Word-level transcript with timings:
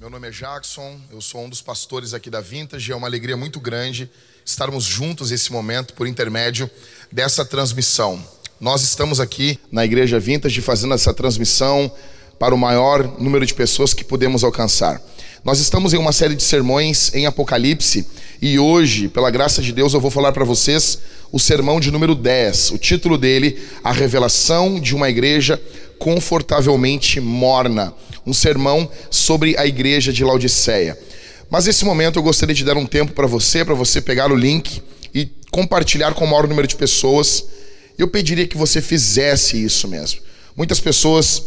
meu 0.00 0.08
nome 0.08 0.28
é 0.28 0.30
Jackson, 0.30 0.98
eu 1.12 1.20
sou 1.20 1.44
um 1.44 1.48
dos 1.50 1.60
pastores 1.60 2.14
aqui 2.14 2.30
da 2.30 2.40
Vintage. 2.40 2.90
É 2.90 2.96
uma 2.96 3.06
alegria 3.06 3.36
muito 3.36 3.60
grande 3.60 4.08
estarmos 4.42 4.84
juntos 4.84 5.30
nesse 5.30 5.52
momento 5.52 5.92
por 5.92 6.06
intermédio 6.06 6.70
dessa 7.12 7.44
transmissão. 7.44 8.18
Nós 8.58 8.80
estamos 8.80 9.20
aqui 9.20 9.58
na 9.70 9.84
Igreja 9.84 10.18
Vintage 10.18 10.58
fazendo 10.62 10.94
essa 10.94 11.12
transmissão 11.12 11.92
para 12.38 12.54
o 12.54 12.58
maior 12.58 13.20
número 13.20 13.44
de 13.44 13.52
pessoas 13.52 13.92
que 13.92 14.02
podemos 14.02 14.42
alcançar. 14.42 15.02
Nós 15.44 15.60
estamos 15.60 15.92
em 15.92 15.98
uma 15.98 16.12
série 16.12 16.34
de 16.34 16.44
sermões 16.44 17.14
em 17.14 17.26
Apocalipse 17.26 18.06
e 18.40 18.58
hoje, 18.58 19.06
pela 19.06 19.30
graça 19.30 19.60
de 19.60 19.70
Deus, 19.70 19.92
eu 19.92 20.00
vou 20.00 20.10
falar 20.10 20.32
para 20.32 20.46
vocês 20.46 20.98
o 21.30 21.38
sermão 21.38 21.78
de 21.78 21.90
número 21.90 22.14
10. 22.14 22.70
O 22.70 22.78
título 22.78 23.18
dele, 23.18 23.62
A 23.84 23.92
Revelação 23.92 24.80
de 24.80 24.94
uma 24.94 25.10
Igreja 25.10 25.60
Confortavelmente 25.98 27.20
Morna 27.20 27.92
um 28.26 28.32
sermão 28.32 28.90
sobre 29.10 29.56
a 29.56 29.66
igreja 29.66 30.12
de 30.12 30.24
Laodiceia. 30.24 30.98
Mas 31.50 31.66
nesse 31.66 31.84
momento 31.84 32.18
eu 32.18 32.22
gostaria 32.22 32.54
de 32.54 32.64
dar 32.64 32.76
um 32.76 32.86
tempo 32.86 33.12
para 33.12 33.26
você, 33.26 33.64
para 33.64 33.74
você 33.74 34.00
pegar 34.00 34.30
o 34.30 34.36
link 34.36 34.82
e 35.14 35.28
compartilhar 35.50 36.14
com 36.14 36.24
o 36.24 36.28
maior 36.28 36.46
número 36.46 36.68
de 36.68 36.76
pessoas. 36.76 37.44
Eu 37.98 38.08
pediria 38.08 38.46
que 38.46 38.56
você 38.56 38.80
fizesse 38.80 39.62
isso 39.62 39.88
mesmo. 39.88 40.20
Muitas 40.56 40.78
pessoas 40.78 41.42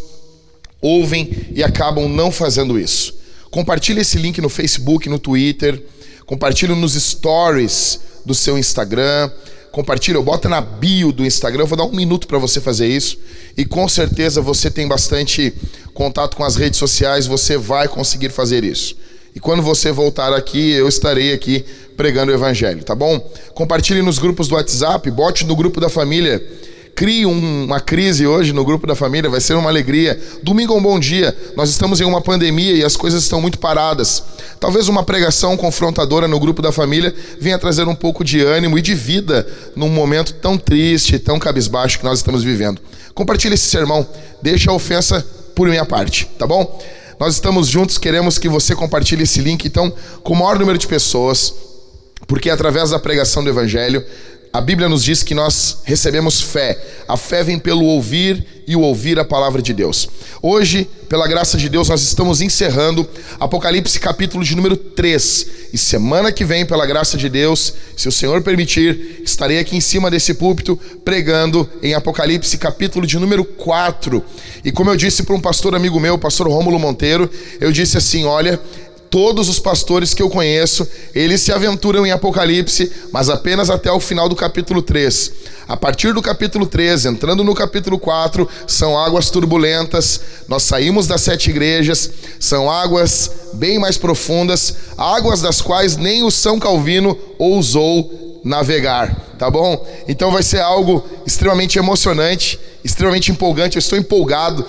ouvem 0.82 1.32
e 1.56 1.64
acabam 1.64 2.10
não 2.10 2.32
fazendo 2.32 2.78
isso. 2.78 3.16
Compartilhe 3.50 4.02
esse 4.02 4.18
link 4.18 4.42
no 4.42 4.50
Facebook, 4.50 5.08
no 5.08 5.18
Twitter, 5.18 5.82
compartilhe 6.26 6.76
nos 6.76 6.94
stories 6.94 8.00
do 8.26 8.34
seu 8.34 8.58
Instagram, 8.58 9.32
compartilha, 9.74 10.22
bota 10.22 10.48
na 10.48 10.62
bio 10.62 11.12
do 11.12 11.26
Instagram. 11.26 11.64
Eu 11.64 11.68
vou 11.68 11.76
dar 11.76 11.86
um 11.86 11.92
minuto 11.92 12.28
para 12.28 12.38
você 12.38 12.62
fazer 12.62 12.88
isso. 12.88 13.18
E 13.58 13.66
com 13.66 13.90
certeza 13.90 14.40
você 14.40 14.70
tem 14.70 14.88
bastante 14.88 15.52
contato 15.96 16.38
com 16.38 16.44
as 16.44 16.56
redes 16.56 16.78
sociais, 16.78 17.26
você 17.26 17.58
vai 17.58 17.88
conseguir 17.88 18.30
fazer 18.30 18.64
isso. 18.64 18.96
E 19.36 19.40
quando 19.40 19.64
você 19.64 19.92
voltar 19.92 20.32
aqui, 20.32 20.74
eu 20.74 20.88
estarei 20.88 21.34
aqui 21.34 21.66
pregando 21.98 22.32
o 22.32 22.36
evangelho, 22.36 22.84
tá 22.84 22.94
bom? 22.94 23.20
Compartilhe 23.56 24.04
nos 24.04 24.20
grupos 24.20 24.48
do 24.48 24.54
WhatsApp, 24.54 25.10
bote 25.10 25.44
no 25.44 25.56
grupo 25.56 25.82
da 25.82 25.90
família 25.90 26.40
crie 26.96 27.26
um, 27.26 27.66
uma 27.66 27.80
crise 27.80 28.26
hoje 28.26 28.54
no 28.54 28.64
grupo 28.64 28.86
da 28.86 28.96
família, 28.96 29.30
vai 29.30 29.42
ser 29.42 29.56
uma 29.56 29.70
alegria. 29.70 30.20
Domingo 30.42 30.74
é 30.74 30.78
um 30.78 30.82
bom 30.82 31.00
dia. 31.00 31.36
Nós 31.56 31.70
estamos 31.70 32.00
em 32.00 32.04
uma 32.04 32.22
pandemia 32.22 32.74
e 32.74 32.84
as 32.84 32.96
coisas 32.96 33.24
estão 33.24 33.42
muito 33.42 33.58
paradas. 33.58 34.24
Talvez 34.60 34.88
uma 34.88 35.04
pregação 35.04 35.58
confrontadora 35.58 36.28
no 36.28 36.40
grupo 36.40 36.62
da 36.62 36.72
família 36.72 37.14
venha 37.40 37.58
trazer 37.58 37.88
um 37.88 37.96
pouco 37.96 38.24
de 38.24 38.42
ânimo 38.42 38.78
e 38.78 38.82
de 38.82 38.94
vida 38.94 39.48
num 39.76 39.90
momento 39.90 40.34
tão 40.36 40.58
triste, 40.58 41.20
tão 41.20 41.40
cabisbaixo 41.40 42.00
que 42.00 42.06
nós 42.06 42.20
estamos 42.20 42.44
vivendo. 42.44 42.82
Compartilhe 43.14 43.56
esse 43.56 43.68
sermão, 43.68 44.08
deixa 44.42 44.72
a 44.72 44.74
ofensa 44.74 45.26
por 45.56 45.68
minha 45.68 45.86
parte, 45.86 46.28
tá 46.38 46.48
bom? 46.48 46.82
Nós 47.20 47.36
estamos 47.36 47.68
juntos, 47.68 47.98
queremos 47.98 48.38
que 48.38 48.50
você 48.50 48.76
compartilhe 48.76 49.24
esse 49.24 49.40
link, 49.40 49.66
então, 49.66 49.94
com 50.24 50.34
o 50.34 50.36
maior 50.36 50.58
número 50.58 50.78
de 50.78 50.88
pessoas, 50.88 51.54
porque 52.28 52.50
através 52.50 52.90
da 52.90 53.00
pregação 53.00 53.44
do 53.44 53.50
Evangelho, 53.50 54.04
a 54.54 54.62
Bíblia 54.62 54.88
nos 54.88 55.04
diz 55.04 55.24
que 55.24 55.34
nós 55.34 55.80
recebemos 55.84 56.40
fé. 56.40 56.80
A 57.08 57.18
fé 57.18 57.44
vem 57.44 57.58
pelo 57.58 57.86
ouvir 57.86 58.46
e 58.68 58.76
o 58.76 58.82
ouvir 58.82 59.18
a 59.18 59.26
palavra 59.26 59.64
de 59.64 59.74
Deus. 59.74 60.08
Hoje, 60.44 60.88
pela 61.10 61.28
graça 61.28 61.58
de 61.58 61.68
Deus, 61.68 61.90
nós 61.90 62.04
estamos 62.04 62.40
encerrando 62.40 63.10
Apocalipse 63.40 64.00
capítulo 64.00 64.44
de 64.44 64.56
número 64.56 64.78
3. 64.78 65.48
E 65.74 65.78
semana 65.78 66.32
que 66.32 66.46
vem, 66.46 66.68
pela 66.68 66.86
graça 66.86 67.18
de 67.18 67.30
Deus, 67.30 67.74
se 67.98 68.08
o 68.08 68.12
Senhor 68.12 68.44
permitir, 68.44 69.24
estarei 69.24 69.58
aqui 69.58 69.76
em 69.76 69.82
cima 69.82 70.12
desse 70.12 70.36
púlpito 70.36 70.80
pregando 71.04 71.68
em 71.82 71.96
Apocalipse 71.96 72.56
capítulo 72.60 73.08
de 73.08 73.18
número 73.18 73.44
4. 73.44 74.24
E 74.64 74.72
como 74.72 74.92
eu 74.92 74.96
disse 74.96 75.24
para 75.24 75.36
um 75.36 75.42
pastor 75.42 75.74
amigo 75.74 76.00
meu, 76.00 76.16
pastor 76.20 76.48
Rômulo 76.48 76.78
Monteiro, 76.78 77.28
eu 77.60 77.72
disse 77.72 77.98
assim: 77.98 78.26
olha, 78.26 78.62
todos 79.14 79.48
os 79.48 79.60
pastores 79.60 80.12
que 80.12 80.24
eu 80.24 80.28
conheço, 80.28 80.88
eles 81.14 81.40
se 81.40 81.52
aventuram 81.52 82.04
em 82.04 82.10
Apocalipse, 82.10 82.92
mas 83.12 83.30
apenas 83.30 83.70
até 83.70 83.92
o 83.92 84.00
final 84.00 84.28
do 84.28 84.36
capítulo 84.36 84.82
3. 84.82 85.32
A 85.68 85.78
partir 85.78 86.16
do 86.16 86.22
capítulo 86.22 86.66
3, 86.66 87.06
entrando 87.06 87.44
no 87.44 87.54
capítulo 87.54 88.00
4, 88.00 88.50
são 88.66 88.98
águas 88.98 89.30
turbulentas. 89.30 90.20
Nós 90.48 90.64
saímos 90.64 91.06
das 91.06 91.22
sete 91.22 91.52
igrejas, 91.52 92.10
são 92.40 92.72
águas 92.72 93.30
bem 93.54 93.78
mais 93.78 94.00
profundas, 94.00 94.74
águas 94.98 95.42
das 95.42 95.62
quais 95.62 95.96
nem 95.96 96.24
o 96.24 96.32
São 96.32 96.58
Calvino 96.58 97.16
ousou 97.38 98.42
navegar, 98.44 99.16
tá 99.38 99.48
bom? 99.48 99.86
Então 100.08 100.32
vai 100.32 100.42
ser 100.42 100.62
algo 100.62 101.04
extremamente 101.24 101.78
emocionante, 101.78 102.60
extremamente 102.84 103.32
empolgante. 103.32 103.78
Eu 103.78 103.80
estou 103.80 104.00
empolgado 104.00 104.66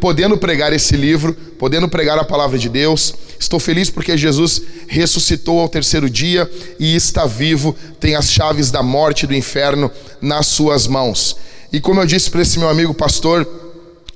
podendo 0.00 0.36
pregar 0.36 0.72
esse 0.72 0.96
livro, 0.96 1.34
podendo 1.58 1.88
pregar 1.88 2.18
a 2.18 2.24
palavra 2.24 2.58
de 2.58 2.68
Deus. 2.68 3.14
Estou 3.38 3.58
feliz 3.58 3.90
porque 3.90 4.16
Jesus 4.16 4.62
ressuscitou 4.86 5.60
ao 5.60 5.68
terceiro 5.68 6.08
dia 6.08 6.50
e 6.78 6.94
está 6.94 7.26
vivo, 7.26 7.74
tem 7.98 8.14
as 8.14 8.30
chaves 8.30 8.70
da 8.70 8.82
morte 8.82 9.24
e 9.24 9.26
do 9.26 9.34
inferno 9.34 9.90
nas 10.20 10.46
suas 10.46 10.86
mãos. 10.86 11.36
E 11.72 11.80
como 11.80 12.00
eu 12.00 12.06
disse 12.06 12.30
para 12.30 12.42
esse 12.42 12.58
meu 12.58 12.68
amigo 12.68 12.92
pastor, 12.92 13.48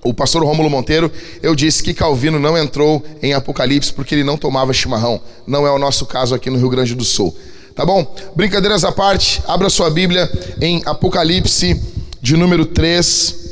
o 0.05 0.15
pastor 0.15 0.45
Rômulo 0.45 0.71
Monteiro, 0.71 1.11
eu 1.43 1.55
disse 1.55 1.83
que 1.83 1.95
Calvino 1.95 2.39
não 2.39 2.57
entrou 2.57 3.05
em 3.23 3.33
Apocalipse 3.33 3.93
porque 3.93 4.15
ele 4.15 4.23
não 4.23 4.37
tomava 4.37 4.73
chimarrão. 4.73 5.21
Não 5.47 5.67
é 5.67 5.71
o 5.71 5.79
nosso 5.79 6.07
caso 6.07 6.35
aqui 6.35 6.51
no 6.51 6.59
Rio 6.59 6.69
Grande 6.69 6.95
do 6.95 7.05
Sul. 7.05 7.37
Tá 7.75 7.85
bom? 7.85 8.15
Brincadeiras 8.35 8.85
à 8.85 8.93
parte, 8.93 9.43
abra 9.47 9.69
sua 9.69 9.91
Bíblia 9.91 10.31
em 10.61 10.83
Apocalipse 10.87 11.81
de 12.23 12.37
número 12.37 12.65
3 12.65 13.46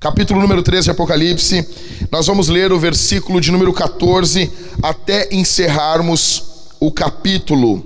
capítulo 0.00 0.40
número 0.40 0.62
13 0.62 0.84
de 0.84 0.90
Apocalipse, 0.92 1.62
nós 2.10 2.26
vamos 2.26 2.48
ler 2.48 2.72
o 2.72 2.78
versículo 2.78 3.38
de 3.38 3.52
número 3.52 3.70
14 3.70 4.50
até 4.82 5.28
encerrarmos 5.30 6.42
o 6.80 6.90
capítulo. 6.90 7.84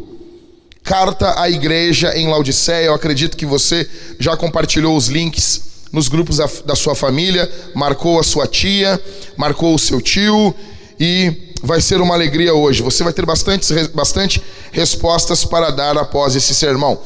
Carta 0.84 1.40
à 1.40 1.50
igreja 1.50 2.16
em 2.16 2.28
Laodiceia. 2.28 2.86
Eu 2.86 2.94
acredito 2.94 3.36
que 3.36 3.44
você 3.44 3.90
já 4.20 4.36
compartilhou 4.36 4.96
os 4.96 5.08
links 5.08 5.88
nos 5.90 6.06
grupos 6.06 6.36
da, 6.36 6.48
da 6.64 6.76
sua 6.76 6.94
família, 6.94 7.50
marcou 7.74 8.20
a 8.20 8.22
sua 8.22 8.46
tia, 8.46 9.00
marcou 9.36 9.74
o 9.74 9.78
seu 9.78 10.00
tio 10.00 10.54
e 11.00 11.52
vai 11.64 11.80
ser 11.80 12.00
uma 12.00 12.14
alegria 12.14 12.54
hoje. 12.54 12.80
Você 12.80 13.02
vai 13.02 13.12
ter 13.12 13.26
bastante, 13.26 13.88
bastante 13.88 14.40
respostas 14.70 15.44
para 15.44 15.70
dar 15.70 15.98
após 15.98 16.36
esse 16.36 16.54
sermão. 16.54 16.96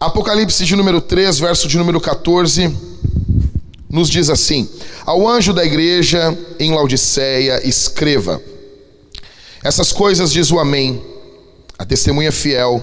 Apocalipse 0.00 0.64
de 0.64 0.74
número 0.74 1.02
3, 1.02 1.38
verso 1.40 1.68
de 1.68 1.76
número 1.76 2.00
14 2.00 2.94
nos 3.94 4.10
diz 4.10 4.28
assim: 4.28 4.68
Ao 5.06 5.26
anjo 5.26 5.52
da 5.52 5.64
igreja 5.64 6.36
em 6.58 6.74
Laodiceia, 6.74 7.66
escreva: 7.66 8.42
Essas 9.62 9.92
coisas 9.92 10.32
diz 10.32 10.50
o 10.50 10.58
Amém, 10.58 11.00
a 11.78 11.84
testemunha 11.84 12.32
fiel 12.32 12.82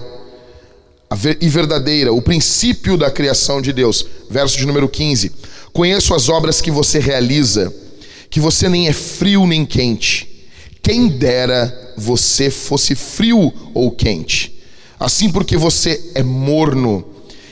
e 1.38 1.48
verdadeira, 1.50 2.14
o 2.14 2.22
princípio 2.22 2.96
da 2.96 3.10
criação 3.10 3.60
de 3.60 3.74
Deus. 3.74 4.06
Verso 4.30 4.56
de 4.56 4.64
número 4.64 4.88
15: 4.88 5.30
Conheço 5.70 6.14
as 6.14 6.30
obras 6.30 6.62
que 6.62 6.70
você 6.70 6.98
realiza, 6.98 7.70
que 8.30 8.40
você 8.40 8.66
nem 8.66 8.88
é 8.88 8.92
frio 8.94 9.46
nem 9.46 9.66
quente. 9.66 10.48
Quem 10.82 11.08
dera 11.08 11.92
você 11.94 12.50
fosse 12.50 12.94
frio 12.94 13.52
ou 13.74 13.90
quente. 13.90 14.58
Assim, 14.98 15.30
porque 15.30 15.58
você 15.58 16.12
é 16.14 16.22
morno 16.22 17.04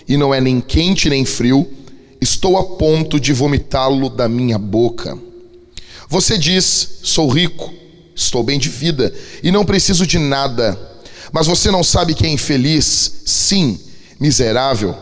e 0.08 0.16
não 0.16 0.32
é 0.32 0.40
nem 0.40 0.62
quente 0.62 1.10
nem 1.10 1.26
frio, 1.26 1.68
estou 2.20 2.58
a 2.58 2.76
ponto 2.76 3.18
de 3.18 3.32
vomitá-lo 3.32 4.10
da 4.10 4.28
minha 4.28 4.58
boca. 4.58 5.16
Você 6.08 6.36
diz: 6.36 6.98
sou 7.02 7.28
rico, 7.28 7.72
estou 8.14 8.42
bem 8.42 8.58
de 8.58 8.68
vida 8.68 9.12
e 9.42 9.50
não 9.50 9.64
preciso 9.64 10.06
de 10.06 10.18
nada. 10.18 10.78
Mas 11.32 11.46
você 11.46 11.70
não 11.70 11.84
sabe 11.84 12.14
que 12.14 12.26
é 12.26 12.28
infeliz, 12.28 13.22
sim, 13.24 13.78
miserável, 14.18 14.94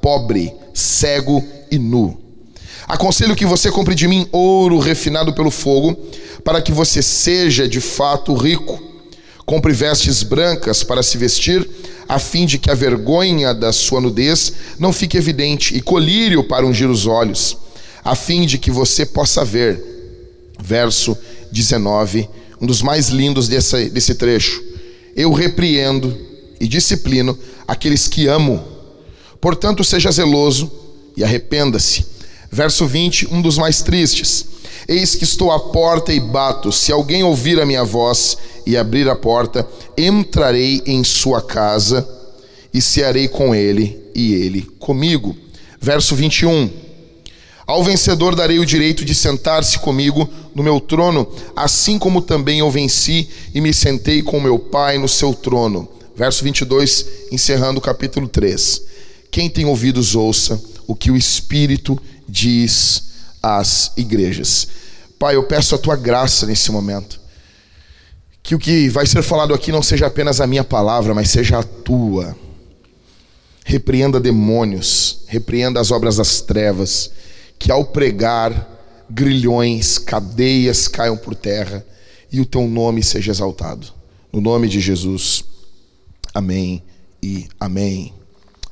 pobre, 0.00 0.52
cego 0.72 1.44
e 1.70 1.78
nu. 1.78 2.18
Aconselho 2.88 3.36
que 3.36 3.46
você 3.46 3.70
compre 3.70 3.94
de 3.94 4.08
mim 4.08 4.26
ouro 4.32 4.78
refinado 4.78 5.32
pelo 5.34 5.50
fogo, 5.50 5.94
para 6.42 6.60
que 6.60 6.72
você 6.72 7.02
seja 7.02 7.68
de 7.68 7.80
fato 7.80 8.34
rico. 8.34 8.82
Compre 9.46 9.72
vestes 9.72 10.22
brancas 10.22 10.82
para 10.82 11.02
se 11.02 11.18
vestir 11.18 11.68
a 12.08 12.18
fim 12.18 12.46
de 12.46 12.58
que 12.58 12.70
a 12.70 12.74
vergonha 12.74 13.54
da 13.54 13.72
sua 13.72 14.00
nudez 14.00 14.52
não 14.78 14.92
fique 14.92 15.16
evidente, 15.16 15.76
e 15.76 15.80
colírio 15.80 16.44
para 16.44 16.66
ungir 16.66 16.88
os 16.88 17.06
olhos, 17.06 17.56
a 18.04 18.14
fim 18.14 18.46
de 18.46 18.58
que 18.58 18.70
você 18.70 19.06
possa 19.06 19.44
ver. 19.44 19.92
Verso 20.62 21.16
19, 21.50 22.28
um 22.60 22.66
dos 22.66 22.82
mais 22.82 23.08
lindos 23.08 23.48
desse, 23.48 23.90
desse 23.90 24.14
trecho. 24.14 24.62
Eu 25.14 25.32
repreendo 25.32 26.16
e 26.60 26.66
disciplino 26.66 27.38
aqueles 27.66 28.08
que 28.08 28.26
amo. 28.26 28.62
Portanto, 29.40 29.84
seja 29.84 30.10
zeloso 30.10 30.70
e 31.16 31.22
arrependa-se. 31.22 32.06
Verso 32.50 32.86
20, 32.86 33.32
um 33.32 33.42
dos 33.42 33.58
mais 33.58 33.82
tristes. 33.82 34.46
Eis 34.86 35.14
que 35.14 35.24
estou 35.24 35.50
à 35.50 35.58
porta 35.58 36.12
e 36.12 36.20
bato. 36.20 36.70
Se 36.70 36.92
alguém 36.92 37.22
ouvir 37.22 37.60
a 37.60 37.66
minha 37.66 37.84
voz 37.84 38.36
e 38.66 38.76
abrir 38.76 39.08
a 39.08 39.16
porta, 39.16 39.66
entrarei 39.96 40.82
em 40.86 41.02
sua 41.02 41.40
casa 41.40 42.06
e 42.72 42.82
cearei 42.82 43.28
com 43.28 43.54
ele 43.54 43.98
e 44.14 44.34
ele 44.34 44.62
comigo. 44.78 45.36
Verso 45.80 46.14
21. 46.14 46.70
Ao 47.66 47.82
vencedor 47.82 48.34
darei 48.34 48.58
o 48.58 48.66
direito 48.66 49.04
de 49.04 49.14
sentar-se 49.14 49.78
comigo 49.78 50.28
no 50.54 50.62
meu 50.62 50.78
trono, 50.80 51.26
assim 51.56 51.98
como 51.98 52.20
também 52.20 52.58
eu 52.58 52.70
venci 52.70 53.28
e 53.54 53.60
me 53.60 53.72
sentei 53.72 54.22
com 54.22 54.38
meu 54.38 54.58
Pai 54.58 54.98
no 54.98 55.08
seu 55.08 55.32
trono. 55.32 55.88
Verso 56.14 56.44
22, 56.44 57.06
encerrando 57.32 57.78
o 57.78 57.82
capítulo 57.82 58.28
3. 58.28 58.82
Quem 59.30 59.48
tem 59.48 59.64
ouvidos, 59.64 60.14
ouça 60.14 60.60
o 60.86 60.94
que 60.94 61.10
o 61.10 61.16
Espírito 61.16 61.98
diz 62.28 63.13
às 63.44 63.92
igrejas. 63.94 64.66
Pai, 65.18 65.36
eu 65.36 65.44
peço 65.44 65.74
a 65.74 65.78
tua 65.78 65.96
graça 65.96 66.46
nesse 66.46 66.72
momento. 66.72 67.20
Que 68.42 68.54
o 68.54 68.58
que 68.58 68.88
vai 68.88 69.06
ser 69.06 69.22
falado 69.22 69.52
aqui 69.52 69.70
não 69.70 69.82
seja 69.82 70.06
apenas 70.06 70.40
a 70.40 70.46
minha 70.46 70.64
palavra, 70.64 71.14
mas 71.14 71.28
seja 71.28 71.58
a 71.58 71.62
tua. 71.62 72.34
Repreenda 73.64 74.18
demônios, 74.18 75.24
repreenda 75.26 75.80
as 75.80 75.90
obras 75.90 76.16
das 76.16 76.40
trevas 76.40 77.10
que 77.58 77.70
ao 77.70 77.84
pregar, 77.84 78.68
grilhões, 79.08 79.98
cadeias 79.98 80.88
caiam 80.88 81.16
por 81.16 81.34
terra 81.34 81.84
e 82.32 82.40
o 82.40 82.46
teu 82.46 82.66
nome 82.66 83.02
seja 83.02 83.30
exaltado. 83.30 83.86
No 84.32 84.40
nome 84.40 84.68
de 84.68 84.80
Jesus. 84.80 85.44
Amém 86.34 86.82
e 87.22 87.46
amém. 87.60 88.12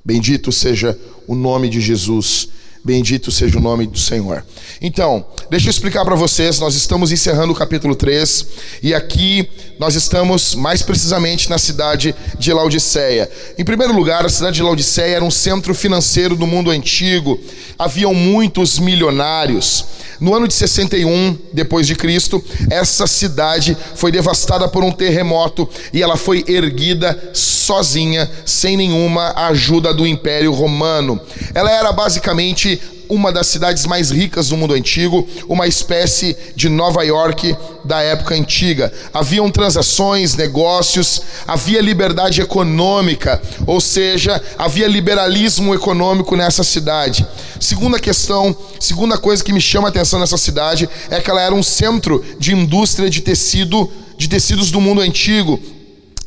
Bendito 0.04 0.50
seja 0.50 0.98
o 1.26 1.34
nome 1.34 1.68
de 1.68 1.80
Jesus. 1.80 2.48
Bendito 2.84 3.30
seja 3.30 3.58
o 3.58 3.60
nome 3.60 3.86
do 3.86 3.98
Senhor. 3.98 4.44
Então, 4.80 5.24
deixa 5.48 5.68
eu 5.68 5.70
explicar 5.70 6.04
para 6.04 6.16
vocês, 6.16 6.58
nós 6.58 6.74
estamos 6.74 7.12
encerrando 7.12 7.52
o 7.52 7.56
capítulo 7.56 7.94
3 7.94 8.46
e 8.82 8.92
aqui 8.92 9.48
nós 9.78 9.94
estamos 9.94 10.54
mais 10.54 10.82
precisamente 10.82 11.50
na 11.50 11.58
cidade 11.58 12.14
de 12.38 12.52
Laodiceia. 12.52 13.28
Em 13.58 13.64
primeiro 13.64 13.94
lugar, 13.94 14.24
a 14.24 14.28
cidade 14.28 14.56
de 14.56 14.62
Laodiceia 14.62 15.16
era 15.16 15.24
um 15.24 15.30
centro 15.30 15.74
financeiro 15.74 16.36
do 16.36 16.46
mundo 16.46 16.70
antigo. 16.70 17.40
Haviam 17.78 18.14
muitos 18.14 18.78
milionários. 18.78 19.84
No 20.20 20.34
ano 20.34 20.46
de 20.46 20.54
61 20.54 21.36
depois 21.52 21.84
de 21.84 21.96
Cristo, 21.96 22.42
essa 22.70 23.08
cidade 23.08 23.76
foi 23.96 24.12
devastada 24.12 24.68
por 24.68 24.84
um 24.84 24.92
terremoto 24.92 25.68
e 25.92 26.00
ela 26.00 26.16
foi 26.16 26.44
erguida 26.46 27.30
sozinha, 27.32 28.30
sem 28.46 28.76
nenhuma 28.76 29.32
ajuda 29.48 29.92
do 29.92 30.06
Império 30.06 30.52
Romano. 30.52 31.20
Ela 31.54 31.72
era 31.72 31.90
basicamente 31.90 32.80
uma 33.12 33.30
das 33.30 33.46
cidades 33.46 33.84
mais 33.84 34.10
ricas 34.10 34.48
do 34.48 34.56
mundo 34.56 34.72
antigo, 34.72 35.28
uma 35.46 35.66
espécie 35.66 36.34
de 36.56 36.70
Nova 36.70 37.02
York 37.04 37.54
da 37.84 38.00
época 38.00 38.34
antiga. 38.34 38.90
Haviam 39.12 39.50
transações, 39.50 40.34
negócios, 40.34 41.20
havia 41.46 41.82
liberdade 41.82 42.40
econômica, 42.40 43.40
ou 43.66 43.82
seja, 43.82 44.42
havia 44.56 44.88
liberalismo 44.88 45.74
econômico 45.74 46.34
nessa 46.34 46.64
cidade. 46.64 47.26
Segunda 47.60 48.00
questão, 48.00 48.56
segunda 48.80 49.18
coisa 49.18 49.44
que 49.44 49.52
me 49.52 49.60
chama 49.60 49.88
a 49.88 49.90
atenção 49.90 50.18
nessa 50.18 50.38
cidade 50.38 50.88
é 51.10 51.20
que 51.20 51.30
ela 51.30 51.42
era 51.42 51.54
um 51.54 51.62
centro 51.62 52.24
de 52.38 52.54
indústria 52.54 53.10
de 53.10 53.20
tecido, 53.20 53.90
de 54.16 54.26
tecidos 54.26 54.70
do 54.70 54.80
mundo 54.80 55.02
antigo. 55.02 55.60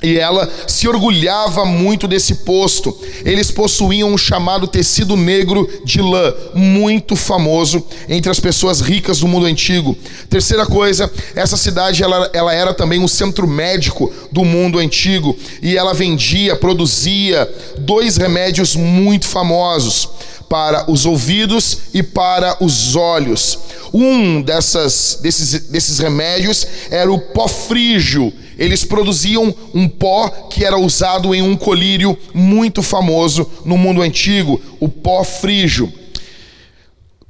E 0.04 0.20
ela 0.20 0.50
se 0.68 0.88
orgulhava 0.88 1.66
muito 1.66 2.08
desse 2.08 2.36
posto. 2.36 2.96
Eles 3.24 3.50
possuíam 3.50 4.14
um 4.14 4.18
chamado 4.18 4.68
tecido 4.68 5.16
negro 5.16 5.68
de 5.84 6.02
lã, 6.02 6.34
muito 6.54 7.16
famoso 7.16 7.84
entre 8.10 8.30
as 8.30 8.40
pessoas 8.40 8.82
ricas 8.82 9.20
do 9.20 9.28
mundo 9.28 9.46
antigo. 9.46 9.98
Terceira 10.30 10.66
coisa, 10.66 11.12
essa 11.34 11.56
cidade 11.56 12.04
ela, 12.04 12.30
ela 12.34 12.54
era 12.54 12.74
também 12.74 13.00
um 13.00 13.08
centro 13.08 13.48
médico 13.48 14.12
do 14.32 14.44
mundo 14.44 14.80
antigo 14.80 15.36
e 15.62 15.78
ela 15.78 15.94
vendia, 15.94 16.56
produzia 16.56 17.50
dois 17.78 18.18
remédios 18.18 18.76
muito 18.76 19.28
famosos 19.28 20.10
para 20.50 20.90
os 20.90 21.06
ouvidos 21.06 21.80
e 21.94 22.02
para 22.04 22.64
os 22.64 22.96
olhos. 22.96 23.60
Um 23.94 24.42
dessas, 24.42 25.20
desses, 25.22 25.68
desses 25.68 26.00
remédios 26.00 26.68
era 26.90 27.12
o 27.12 27.20
pó 27.20 27.48
frígio 27.48 28.34
eles 28.58 28.86
produziam 28.86 29.54
um 29.74 29.88
pó 29.88 30.30
que 30.50 30.64
era 30.64 30.78
usado 30.78 31.36
em 31.36 31.42
um 31.42 31.58
colírio 31.58 32.18
muito 32.34 32.82
famoso 32.82 33.50
no 33.66 33.78
mundo 33.78 34.02
antigo, 34.02 34.62
o 34.80 34.88
pó 34.88 35.24
frígio. 35.24 35.92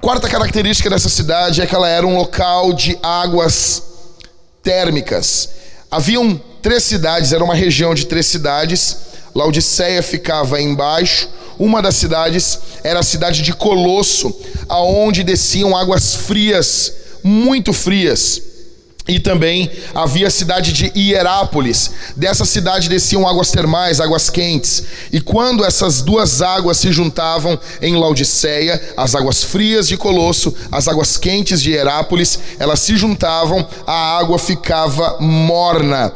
Quarta 0.00 0.28
característica 0.28 0.88
dessa 0.88 1.08
cidade 1.08 1.60
é 1.60 1.66
que 1.66 1.74
ela 1.74 1.88
era 1.88 2.06
um 2.06 2.16
local 2.16 2.72
de 2.72 2.96
águas 3.02 3.82
térmicas. 4.62 5.48
Haviam 5.90 6.40
três 6.62 6.84
cidades, 6.84 7.32
era 7.32 7.42
uma 7.42 7.54
região 7.54 7.94
de 7.94 8.06
três 8.06 8.26
cidades. 8.26 8.96
Laodiceia 9.34 10.02
ficava 10.02 10.60
embaixo. 10.60 11.28
Uma 11.58 11.80
das 11.80 11.96
cidades 11.96 12.58
era 12.84 13.00
a 13.00 13.02
cidade 13.02 13.42
de 13.42 13.52
Colosso, 13.52 14.34
aonde 14.68 15.22
desciam 15.22 15.76
águas 15.76 16.14
frias, 16.14 16.92
muito 17.22 17.72
frias. 17.72 18.42
E 19.08 19.20
também 19.20 19.70
havia 19.94 20.26
a 20.26 20.30
cidade 20.30 20.72
de 20.72 20.90
Hierápolis. 20.96 21.92
Dessa 22.16 22.44
cidade 22.44 22.88
desciam 22.88 23.26
águas 23.26 23.52
termais, 23.52 24.00
águas 24.00 24.28
quentes. 24.28 24.82
E 25.12 25.20
quando 25.20 25.64
essas 25.64 26.02
duas 26.02 26.42
águas 26.42 26.78
se 26.78 26.90
juntavam 26.90 27.58
em 27.80 27.94
Laodiceia, 27.94 28.82
as 28.96 29.14
águas 29.14 29.44
frias 29.44 29.86
de 29.86 29.96
Colosso, 29.96 30.52
as 30.72 30.88
águas 30.88 31.16
quentes 31.16 31.62
de 31.62 31.70
Hierápolis, 31.70 32.38
elas 32.58 32.80
se 32.80 32.96
juntavam, 32.96 33.66
a 33.86 34.18
água 34.18 34.40
ficava 34.40 35.18
morna. 35.20 36.12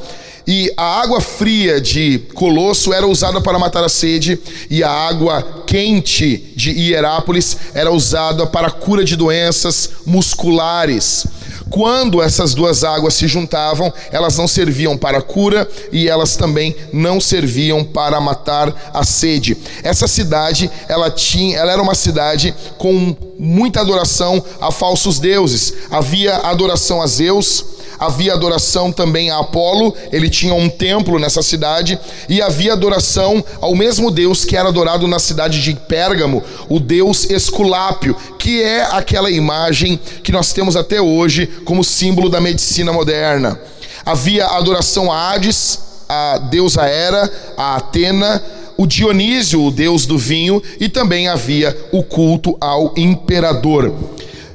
E 0.52 0.68
a 0.76 1.00
água 1.00 1.20
fria 1.20 1.80
de 1.80 2.18
Colosso 2.34 2.92
era 2.92 3.06
usada 3.06 3.40
para 3.40 3.56
matar 3.56 3.84
a 3.84 3.88
sede, 3.88 4.36
e 4.68 4.82
a 4.82 4.90
água 4.90 5.62
quente 5.64 6.52
de 6.56 6.72
Hierápolis 6.72 7.56
era 7.72 7.92
usada 7.92 8.44
para 8.48 8.66
a 8.66 8.70
cura 8.72 9.04
de 9.04 9.14
doenças 9.14 9.90
musculares. 10.04 11.24
Quando 11.70 12.20
essas 12.20 12.52
duas 12.52 12.82
águas 12.82 13.14
se 13.14 13.28
juntavam, 13.28 13.92
elas 14.10 14.36
não 14.36 14.48
serviam 14.48 14.98
para 14.98 15.22
cura 15.22 15.68
e 15.92 16.08
elas 16.08 16.36
também 16.36 16.74
não 16.92 17.20
serviam 17.20 17.84
para 17.84 18.20
matar 18.20 18.90
a 18.92 19.04
sede. 19.04 19.56
Essa 19.82 20.08
cidade, 20.08 20.68
ela 20.88 21.10
tinha, 21.10 21.56
ela 21.56 21.72
era 21.72 21.80
uma 21.80 21.94
cidade 21.94 22.54
com 22.76 23.16
muita 23.38 23.80
adoração 23.80 24.42
a 24.60 24.72
falsos 24.72 25.20
deuses. 25.20 25.72
Havia 25.90 26.36
adoração 26.38 27.00
a 27.00 27.06
Zeus, 27.06 27.64
havia 28.00 28.32
adoração 28.32 28.90
também 28.90 29.30
a 29.30 29.38
Apolo, 29.38 29.94
ele 30.10 30.30
tinha 30.30 30.54
um 30.54 30.70
templo 30.70 31.18
nessa 31.18 31.42
cidade, 31.42 31.98
e 32.30 32.40
havia 32.40 32.72
adoração 32.72 33.44
ao 33.60 33.74
mesmo 33.74 34.10
Deus 34.10 34.42
que 34.42 34.56
era 34.56 34.70
adorado 34.70 35.06
na 35.06 35.18
cidade 35.18 35.62
de 35.62 35.74
Pérgamo, 35.74 36.42
o 36.66 36.80
Deus 36.80 37.28
Esculápio, 37.28 38.16
que 38.38 38.62
é 38.62 38.82
aquela 38.90 39.30
imagem 39.30 40.00
que 40.22 40.32
nós 40.32 40.50
temos 40.54 40.76
até 40.76 41.00
hoje 41.00 41.46
como 41.64 41.84
símbolo 41.84 42.28
da 42.28 42.40
medicina 42.40 42.92
moderna. 42.92 43.60
Havia 44.04 44.46
adoração 44.46 45.10
a 45.10 45.30
Hades, 45.32 45.78
a 46.08 46.38
deusa 46.38 46.82
Hera, 46.82 47.30
a 47.56 47.76
Atena, 47.76 48.42
o 48.76 48.86
Dionísio, 48.86 49.62
o 49.62 49.70
deus 49.70 50.06
do 50.06 50.16
vinho, 50.16 50.62
e 50.80 50.88
também 50.88 51.28
havia 51.28 51.76
o 51.92 52.02
culto 52.02 52.56
ao 52.60 52.94
imperador. 52.96 53.94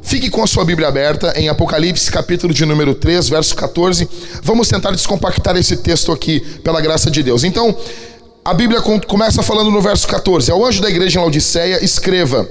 Fique 0.02 0.30
com 0.30 0.44
a 0.44 0.48
sua 0.48 0.64
Bíblia 0.66 0.88
aberta 0.88 1.34
em 1.36 1.50
Apocalipse, 1.50 2.12
capítulo 2.12 2.54
de 2.54 2.66
número 2.66 2.94
3, 2.94 3.28
verso 3.30 3.56
14. 3.56 4.08
Vamos 4.44 4.68
tentar 4.68 4.92
descompactar 4.92 5.56
esse 5.58 5.78
texto 5.78 6.12
aqui, 6.12 6.40
pela 6.64 6.82
graça 6.82 7.10
de 7.10 7.24
Deus. 7.24 7.44
Então, 7.44 7.76
a 8.44 8.54
Bíblia 8.54 8.82
começa 8.82 9.42
falando 9.42 9.72
no 9.72 9.82
verso 9.82 10.08
14: 10.08 10.52
Ao 10.52 10.64
anjo 10.64 10.82
da 10.82 10.90
igreja 10.90 11.20
em 11.20 11.22
Laodiceia, 11.22 11.84
escreva. 11.84 12.48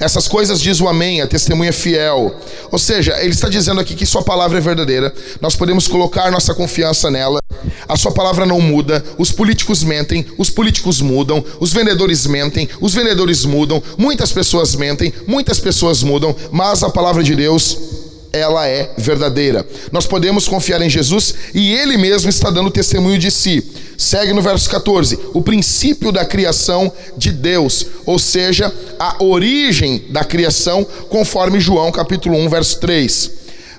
Essas 0.00 0.28
coisas 0.28 0.60
diz 0.60 0.80
o 0.80 0.88
Amém, 0.88 1.20
a 1.20 1.26
testemunha 1.26 1.72
fiel. 1.72 2.34
Ou 2.70 2.78
seja, 2.78 3.16
ele 3.20 3.32
está 3.32 3.48
dizendo 3.48 3.80
aqui 3.80 3.94
que 3.94 4.06
Sua 4.06 4.22
palavra 4.22 4.58
é 4.58 4.60
verdadeira, 4.60 5.12
nós 5.40 5.56
podemos 5.56 5.88
colocar 5.88 6.30
nossa 6.30 6.54
confiança 6.54 7.10
nela, 7.10 7.40
a 7.88 7.96
Sua 7.96 8.12
palavra 8.12 8.46
não 8.46 8.60
muda, 8.60 9.04
os 9.18 9.32
políticos 9.32 9.82
mentem, 9.82 10.24
os 10.38 10.50
políticos 10.50 11.00
mudam, 11.00 11.44
os 11.58 11.72
vendedores 11.72 12.26
mentem, 12.26 12.68
os 12.80 12.94
vendedores 12.94 13.44
mudam, 13.44 13.82
muitas 13.96 14.30
pessoas 14.30 14.74
mentem, 14.76 15.12
muitas 15.26 15.58
pessoas 15.58 16.02
mudam, 16.02 16.34
mas 16.52 16.82
a 16.82 16.90
palavra 16.90 17.22
de 17.22 17.34
Deus 17.34 17.97
ela 18.32 18.66
é 18.66 18.90
verdadeira. 18.96 19.66
Nós 19.90 20.06
podemos 20.06 20.46
confiar 20.46 20.80
em 20.82 20.90
Jesus 20.90 21.34
e 21.54 21.72
ele 21.72 21.96
mesmo 21.96 22.28
está 22.28 22.50
dando 22.50 22.70
testemunho 22.70 23.18
de 23.18 23.30
si. 23.30 23.64
Segue 23.96 24.32
no 24.32 24.42
verso 24.42 24.68
14: 24.70 25.18
o 25.34 25.42
princípio 25.42 26.12
da 26.12 26.24
criação 26.24 26.92
de 27.16 27.30
Deus, 27.32 27.86
ou 28.06 28.18
seja, 28.18 28.72
a 28.98 29.22
origem 29.22 30.04
da 30.10 30.24
criação, 30.24 30.86
conforme 31.08 31.60
João 31.60 31.90
capítulo 31.90 32.36
1, 32.36 32.48
verso 32.48 32.80
3. 32.80 33.30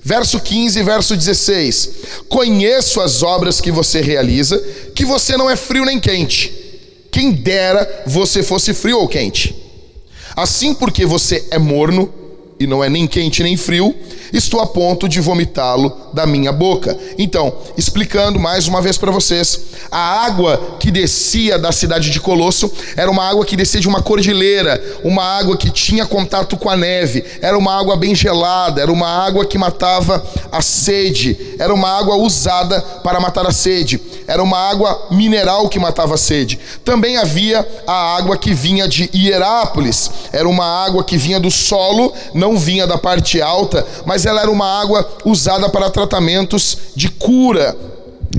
Verso 0.01 0.39
15, 0.39 0.83
verso 0.83 1.15
16: 1.15 1.89
Conheço 2.27 3.01
as 3.01 3.21
obras 3.21 3.61
que 3.61 3.71
você 3.71 4.01
realiza, 4.01 4.57
que 4.95 5.05
você 5.05 5.37
não 5.37 5.49
é 5.49 5.55
frio 5.55 5.85
nem 5.85 5.99
quente. 5.99 6.53
Quem 7.11 7.31
dera 7.31 8.03
você 8.05 8.43
fosse 8.43 8.73
frio 8.73 8.99
ou 8.99 9.07
quente. 9.07 9.55
Assim, 10.35 10.73
porque 10.73 11.05
você 11.05 11.45
é 11.51 11.57
morno 11.57 12.13
e 12.59 12.67
não 12.67 12.83
é 12.83 12.89
nem 12.89 13.07
quente 13.07 13.41
nem 13.41 13.55
frio, 13.55 13.95
estou 14.33 14.59
a 14.59 14.67
ponto 14.67 15.07
de 15.07 15.21
vomitá-lo 15.21 15.95
da 16.13 16.25
minha 16.25 16.51
boca. 16.51 16.97
Então, 17.17 17.53
explicando 17.77 18.39
mais 18.39 18.67
uma 18.67 18.81
vez 18.81 18.97
para 18.97 19.11
vocês, 19.11 19.61
a 19.89 20.25
água 20.25 20.75
que 20.79 20.91
descia 20.91 21.57
da 21.57 21.71
cidade 21.71 22.09
de 22.09 22.19
Colosso 22.19 22.71
era 22.97 23.09
uma 23.09 23.23
água 23.23 23.45
que 23.45 23.55
descia 23.55 23.79
de 23.79 23.87
uma 23.87 24.01
cordilheira, 24.01 24.81
uma 25.03 25.23
água 25.23 25.55
que 25.55 25.69
tinha 25.69 26.05
contato 26.05 26.57
com 26.57 26.69
a 26.69 26.75
neve, 26.75 27.23
era 27.41 27.57
uma 27.57 27.73
água 27.79 27.95
bem 27.95 28.13
gelada, 28.13 28.81
era 28.81 28.91
uma 28.91 29.07
água 29.07 29.45
que 29.45 29.57
matava 29.57 30.23
a 30.51 30.61
sede, 30.61 31.55
era 31.57 31.73
uma 31.73 31.89
água 31.89 32.17
usada 32.17 32.81
para 33.03 33.19
matar 33.19 33.45
a 33.47 33.51
sede, 33.51 34.01
era 34.27 34.43
uma 34.43 34.57
água 34.57 35.07
mineral 35.11 35.69
que 35.69 35.79
matava 35.79 36.15
a 36.15 36.17
sede. 36.17 36.59
Também 36.83 37.17
havia 37.17 37.65
a 37.87 38.17
água 38.17 38.37
que 38.37 38.53
vinha 38.53 38.87
de 38.87 39.09
Hierápolis, 39.13 40.11
era 40.31 40.47
uma 40.47 40.65
água 40.85 41.03
que 41.03 41.17
vinha 41.17 41.39
do 41.39 41.49
solo, 41.49 42.13
não 42.33 42.48
vinha 42.57 42.87
da 42.87 42.97
parte 42.97 43.41
alta, 43.41 43.85
mas 44.05 44.25
ela 44.25 44.41
era 44.41 44.51
uma 44.51 44.81
água 44.81 45.07
usada 45.25 45.69
para 45.69 45.89
tratamentos 45.89 46.77
de 46.95 47.09
cura. 47.09 47.75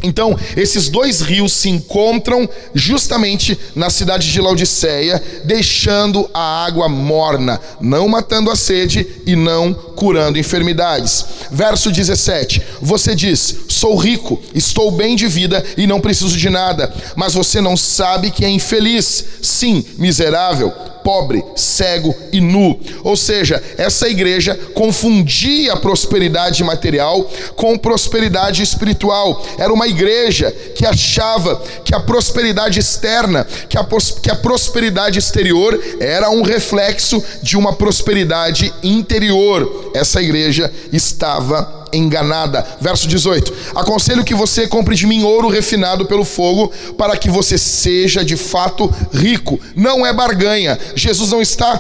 Então, 0.03 0.39
esses 0.57 0.89
dois 0.89 1.21
rios 1.21 1.53
se 1.53 1.69
encontram 1.69 2.49
justamente 2.75 3.59
na 3.75 3.91
cidade 3.91 4.31
de 4.31 4.41
Laodiceia, 4.41 5.23
deixando 5.45 6.29
a 6.33 6.65
água 6.65 6.89
morna, 6.89 7.61
não 7.81 8.09
matando 8.09 8.51
a 8.51 8.57
sede 8.57 9.07
e 9.27 9.37
não 9.37 9.75
curando 9.75 10.39
enfermidades. 10.39 11.25
Verso 11.51 11.91
17: 11.91 12.63
Você 12.81 13.15
diz: 13.15 13.57
Sou 13.69 13.97
rico, 13.97 14.41
estou 14.55 14.91
bem 14.91 15.17
de 15.17 15.27
vida 15.27 15.63
e 15.77 15.87
não 15.87 16.01
preciso 16.01 16.37
de 16.37 16.49
nada, 16.49 16.93
mas 17.15 17.35
você 17.35 17.61
não 17.61 17.77
sabe 17.77 18.31
que 18.31 18.45
é 18.45 18.49
infeliz, 18.49 19.25
sim, 19.43 19.85
miserável 19.99 20.73
pobre, 21.03 21.45
cego 21.57 22.15
e 22.33 22.41
nu. 22.41 22.79
Ou 23.03 23.17
seja, 23.17 23.63
essa 23.77 24.09
igreja 24.09 24.59
confundia 24.75 25.77
prosperidade 25.77 26.63
material 26.63 27.29
com 27.57 27.77
prosperidade 27.77 28.63
espiritual. 28.63 29.45
Era 29.59 29.73
uma 29.73 29.87
igreja 29.87 30.51
que 30.75 30.87
achava 30.87 31.63
que 31.85 31.95
a 31.95 32.01
prosperidade 32.01 32.79
externa, 32.79 33.47
que 33.69 33.79
a, 33.79 33.87
que 34.23 34.31
a 34.31 34.37
prosperidade 34.37 35.19
exterior 35.19 35.79
era 36.01 36.31
um 36.31 36.43
reflexo 36.43 37.23
de 37.43 37.57
uma 37.57 37.73
prosperidade 37.73 38.73
interior. 38.83 39.91
Essa 39.95 40.21
igreja 40.21 40.73
estava 40.93 41.80
enganada. 41.93 42.67
Verso 42.81 43.07
18: 43.09 43.53
Aconselho 43.75 44.25
que 44.25 44.35
você 44.35 44.67
compre 44.67 44.95
de 44.95 45.07
mim 45.07 45.23
ouro 45.23 45.49
refinado 45.49 46.07
pelo 46.07 46.25
fogo, 46.25 46.73
para 46.97 47.17
que 47.17 47.31
você 47.31 47.57
seja 47.59 48.25
de 48.25 48.37
fato 48.37 48.93
rico. 49.13 49.61
Não 49.75 50.07
é 50.07 50.13
barganha. 50.13 50.79
Jesus 50.95 51.31
não 51.31 51.41
está 51.41 51.77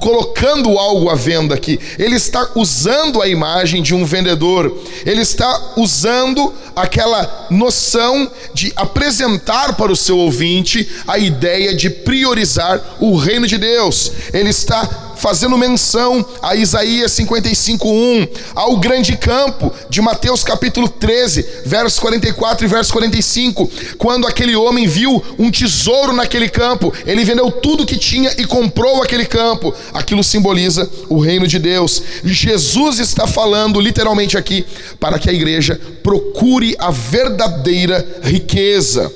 colocando 0.00 0.78
algo 0.78 1.08
à 1.08 1.14
venda 1.14 1.54
aqui. 1.54 1.78
Ele 1.98 2.16
está 2.16 2.50
usando 2.54 3.22
a 3.22 3.28
imagem 3.28 3.82
de 3.82 3.94
um 3.94 4.04
vendedor. 4.04 4.76
Ele 5.04 5.20
está 5.20 5.72
usando 5.76 6.52
aquela 6.74 7.46
noção 7.50 8.30
de 8.54 8.72
apresentar 8.76 9.76
para 9.76 9.92
o 9.92 9.96
seu 9.96 10.18
ouvinte 10.18 10.88
a 11.06 11.18
ideia 11.18 11.74
de 11.74 11.90
priorizar 11.90 12.80
o 13.00 13.16
reino 13.16 13.46
de 13.46 13.58
Deus. 13.58 14.12
Ele 14.32 14.50
está 14.50 15.09
fazendo 15.20 15.58
menção 15.58 16.24
a 16.40 16.56
Isaías 16.56 17.12
55:1, 17.12 18.26
ao 18.54 18.78
grande 18.78 19.16
campo 19.18 19.70
de 19.90 20.00
Mateus 20.00 20.42
capítulo 20.42 20.88
13, 20.88 21.46
versos 21.66 21.98
44 21.98 22.64
e 22.64 22.68
verso 22.68 22.90
45, 22.92 23.70
quando 23.98 24.26
aquele 24.26 24.56
homem 24.56 24.86
viu 24.86 25.22
um 25.38 25.50
tesouro 25.50 26.14
naquele 26.14 26.48
campo, 26.48 26.92
ele 27.04 27.22
vendeu 27.22 27.50
tudo 27.50 27.84
que 27.84 27.98
tinha 27.98 28.34
e 28.38 28.46
comprou 28.46 29.02
aquele 29.02 29.26
campo. 29.26 29.74
Aquilo 29.92 30.24
simboliza 30.24 30.88
o 31.10 31.18
reino 31.18 31.46
de 31.46 31.58
Deus. 31.58 32.02
Jesus 32.24 32.98
está 32.98 33.26
falando 33.26 33.78
literalmente 33.78 34.38
aqui 34.38 34.64
para 34.98 35.18
que 35.18 35.28
a 35.28 35.32
igreja 35.34 35.78
procure 36.02 36.74
a 36.78 36.90
verdadeira 36.90 38.20
riqueza. 38.22 39.12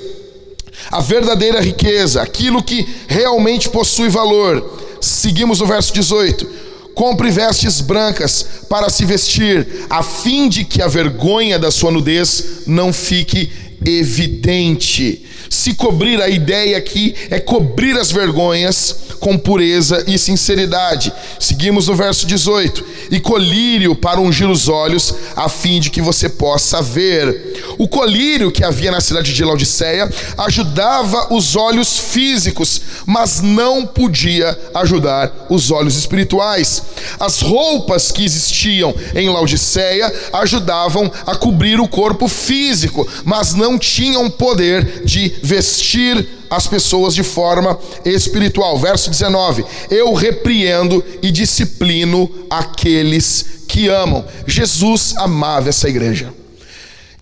A 0.91 1.01
verdadeira 1.01 1.59
riqueza, 1.61 2.21
aquilo 2.21 2.61
que 2.61 2.87
realmente 3.07 3.69
possui 3.69 4.07
valor 4.07 4.84
Seguimos 5.05 5.59
no 5.59 5.67
verso 5.67 5.93
18. 5.93 6.47
Compre 6.95 7.29
vestes 7.29 7.79
brancas 7.81 8.45
para 8.67 8.89
se 8.89 9.05
vestir, 9.05 9.85
a 9.89 10.01
fim 10.01 10.47
de 10.49 10.63
que 10.63 10.81
a 10.81 10.87
vergonha 10.87 11.59
da 11.59 11.69
sua 11.69 11.91
nudez 11.91 12.63
não 12.65 12.91
fique 12.91 13.51
evidente. 13.85 15.23
Se 15.49 15.73
cobrir, 15.73 16.21
a 16.21 16.29
ideia 16.29 16.77
aqui 16.77 17.15
é 17.29 17.39
cobrir 17.39 17.97
as 17.97 18.11
vergonhas 18.11 18.95
com 19.19 19.37
pureza 19.37 20.03
e 20.07 20.17
sinceridade. 20.17 21.11
Seguimos 21.39 21.87
no 21.87 21.95
verso 21.95 22.25
18: 22.25 22.85
e 23.11 23.19
colírio 23.19 23.95
para 23.95 24.19
ungir 24.19 24.49
os 24.49 24.67
olhos, 24.67 25.13
a 25.35 25.49
fim 25.49 25.79
de 25.79 25.89
que 25.89 26.01
você 26.01 26.29
possa 26.29 26.81
ver. 26.81 27.53
O 27.77 27.87
colírio 27.87 28.51
que 28.51 28.63
havia 28.63 28.91
na 28.91 29.01
cidade 29.01 29.33
de 29.33 29.43
Laodiceia 29.43 30.09
ajudava 30.37 31.33
os 31.33 31.55
olhos 31.55 31.97
físicos, 31.97 32.81
mas 33.05 33.41
não 33.41 33.85
podia 33.85 34.57
ajudar 34.73 35.47
os 35.49 35.71
olhos 35.71 35.97
espirituais. 35.97 36.83
As 37.19 37.41
roupas 37.41 38.11
que 38.11 38.23
existiam 38.23 38.93
em 39.13 39.29
Laodiceia 39.29 40.13
ajudavam 40.33 41.11
a 41.25 41.35
cobrir 41.35 41.79
o 41.79 41.87
corpo 41.87 42.27
físico, 42.27 43.07
mas 43.23 43.53
não 43.53 43.77
tinham 43.77 44.29
poder 44.29 45.03
de 45.03 45.34
vestir 45.41 46.27
as 46.49 46.67
pessoas 46.67 47.13
de 47.13 47.23
forma 47.23 47.77
espiritual. 48.03 48.77
Verso 48.77 49.09
19: 49.09 49.65
Eu 49.89 50.13
repreendo 50.13 51.03
e 51.21 51.31
disciplino 51.31 52.29
aqueles 52.49 53.45
que 53.67 53.87
amam. 53.87 54.25
Jesus 54.47 55.15
amava 55.17 55.69
essa 55.69 55.89
igreja. 55.89 56.33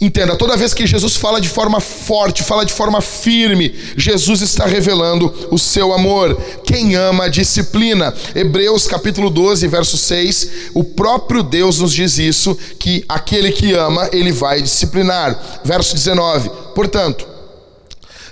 Entenda, 0.03 0.36
toda 0.36 0.58
vez 0.58 0.74
que 0.74 0.86
Jesus 0.86 1.15
fala 1.15 1.39
de 1.39 1.48
forma 1.48 1.79
forte, 1.79 2.43
fala 2.43 2.65
de 2.65 2.74
forma 2.74 3.00
firme, 3.00 3.74
Jesus 3.96 4.41
está 4.41 4.65
revelando 4.65 5.34
o 5.50 5.58
seu 5.58 5.93
amor. 5.93 6.36
Quem 6.65 6.93
ama, 6.96 7.29
disciplina. 7.29 8.13
Hebreus 8.36 8.86
capítulo 8.86 9.29
12, 9.29 9.65
verso 9.67 9.98
6, 9.98 10.50
o 10.74 10.84
próprio 10.84 11.41
Deus 11.41 11.79
nos 11.79 11.93
diz 11.93 12.17
isso, 12.17 12.53
que 12.77 13.05
aquele 13.08 13.53
que 13.53 13.74
ama, 13.75 14.10
ele 14.12 14.34
vai 14.34 14.62
disciplinar. 14.62 15.62
Verso 15.63 15.96
19, 15.96 16.50
portanto, 16.75 17.25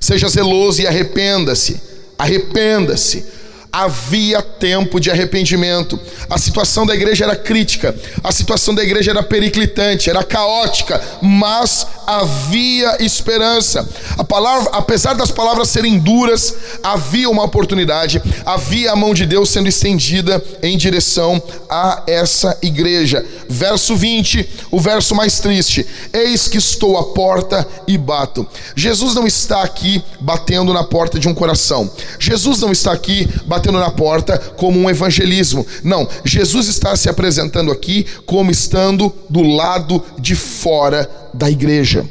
Seja 0.02 0.28
zeloso 0.28 0.82
e 0.82 0.88
arrependa-se. 0.88 1.80
Arrependa-se 2.18 3.24
havia 3.72 4.42
tempo 4.42 5.00
de 5.00 5.10
arrependimento. 5.10 5.98
A 6.30 6.38
situação 6.38 6.86
da 6.86 6.94
igreja 6.94 7.24
era 7.24 7.36
crítica, 7.36 7.96
a 8.24 8.32
situação 8.32 8.76
da 8.76 8.84
igreja 8.84 9.12
era 9.12 9.24
periclitante, 9.24 10.10
era 10.10 10.24
caótica, 10.24 11.02
mas 11.22 11.88
havia 12.06 13.02
esperança. 13.02 13.88
A 14.18 14.24
palavra, 14.24 14.72
apesar 14.74 15.14
das 15.14 15.32
palavras 15.32 15.70
serem 15.70 15.98
duras, 15.98 16.54
havia 16.84 17.30
uma 17.30 17.44
oportunidade, 17.44 18.22
havia 18.46 18.92
a 18.92 18.96
mão 18.96 19.14
de 19.14 19.26
Deus 19.26 19.50
sendo 19.50 19.70
estendida 19.70 20.44
em 20.62 20.78
direção 20.78 21.42
a 21.70 22.04
essa 22.08 22.58
igreja. 22.62 23.26
Verso 23.48 23.96
20, 23.96 24.50
o 24.72 24.80
verso 24.80 25.16
mais 25.16 25.40
triste: 25.40 25.86
Eis 26.12 26.48
que 26.48 26.58
estou 26.58 26.98
à 26.98 27.14
porta 27.14 27.66
e 27.88 27.98
bato. 27.98 28.46
Jesus 28.76 29.14
não 29.14 29.26
está 29.26 29.62
aqui 29.62 30.04
batendo 30.20 30.74
na 30.74 30.84
porta 30.84 31.20
de 31.20 31.30
um 31.30 31.34
coração. 31.34 31.90
Jesus 32.20 32.60
não 32.60 32.72
está 32.72 32.92
aqui 32.92 33.30
batendo 33.46 33.61
batendo 33.62 33.80
na 33.80 33.92
porta 33.92 34.38
como 34.58 34.80
um 34.80 34.90
evangelismo. 34.90 35.66
Não, 35.84 36.08
Jesus 36.26 36.68
está 36.68 36.96
se 36.96 37.08
apresentando 37.08 37.72
aqui 37.72 38.06
como 38.26 38.50
estando 38.50 39.14
do 39.30 39.44
lado 39.44 40.04
de 40.18 40.36
fora 40.36 41.10
da 41.34 41.50
igreja. 41.50 42.08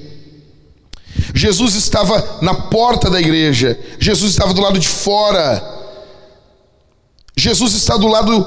Jesus 1.34 1.74
estava 1.74 2.38
na 2.40 2.54
porta 2.54 3.10
da 3.10 3.20
igreja, 3.20 3.78
Jesus 3.98 4.30
estava 4.30 4.54
do 4.54 4.60
lado 4.60 4.78
de 4.78 4.88
fora. 4.88 5.78
Jesus 7.36 7.74
está 7.74 7.96
do 7.96 8.06
lado 8.06 8.46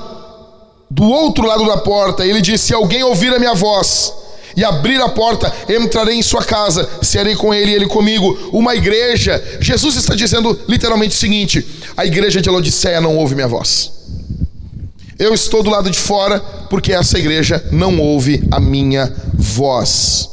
do 0.89 1.03
outro 1.03 1.45
lado 1.45 1.65
da 1.65 1.77
porta. 1.77 2.25
Ele 2.25 2.41
disse: 2.41 2.67
Se 2.67 2.73
alguém 2.73 3.03
ouvir 3.03 3.33
a 3.33 3.39
minha 3.39 3.53
voz 3.53 4.13
e 4.55 4.63
abrir 4.63 5.01
a 5.01 5.09
porta, 5.09 5.51
entrarei 5.69 6.15
em 6.15 6.21
sua 6.21 6.43
casa, 6.43 6.87
serei 7.01 7.35
com 7.35 7.53
ele 7.53 7.71
e 7.71 7.75
ele 7.75 7.87
comigo. 7.87 8.49
Uma 8.51 8.75
igreja. 8.75 9.43
Jesus 9.59 9.95
está 9.95 10.15
dizendo 10.15 10.59
literalmente 10.67 11.15
o 11.15 11.19
seguinte: 11.19 11.65
a 11.95 12.05
igreja 12.05 12.41
de 12.41 12.49
Laodiceia 12.49 13.01
não 13.01 13.17
ouve 13.17 13.35
minha 13.35 13.47
voz. 13.47 13.91
Eu 15.17 15.33
estou 15.33 15.63
do 15.63 15.69
lado 15.69 15.89
de 15.89 15.97
fora 15.97 16.39
porque 16.69 16.91
essa 16.91 17.17
igreja 17.17 17.63
não 17.71 17.99
ouve 17.99 18.43
a 18.51 18.59
minha 18.59 19.13
voz. 19.33 20.29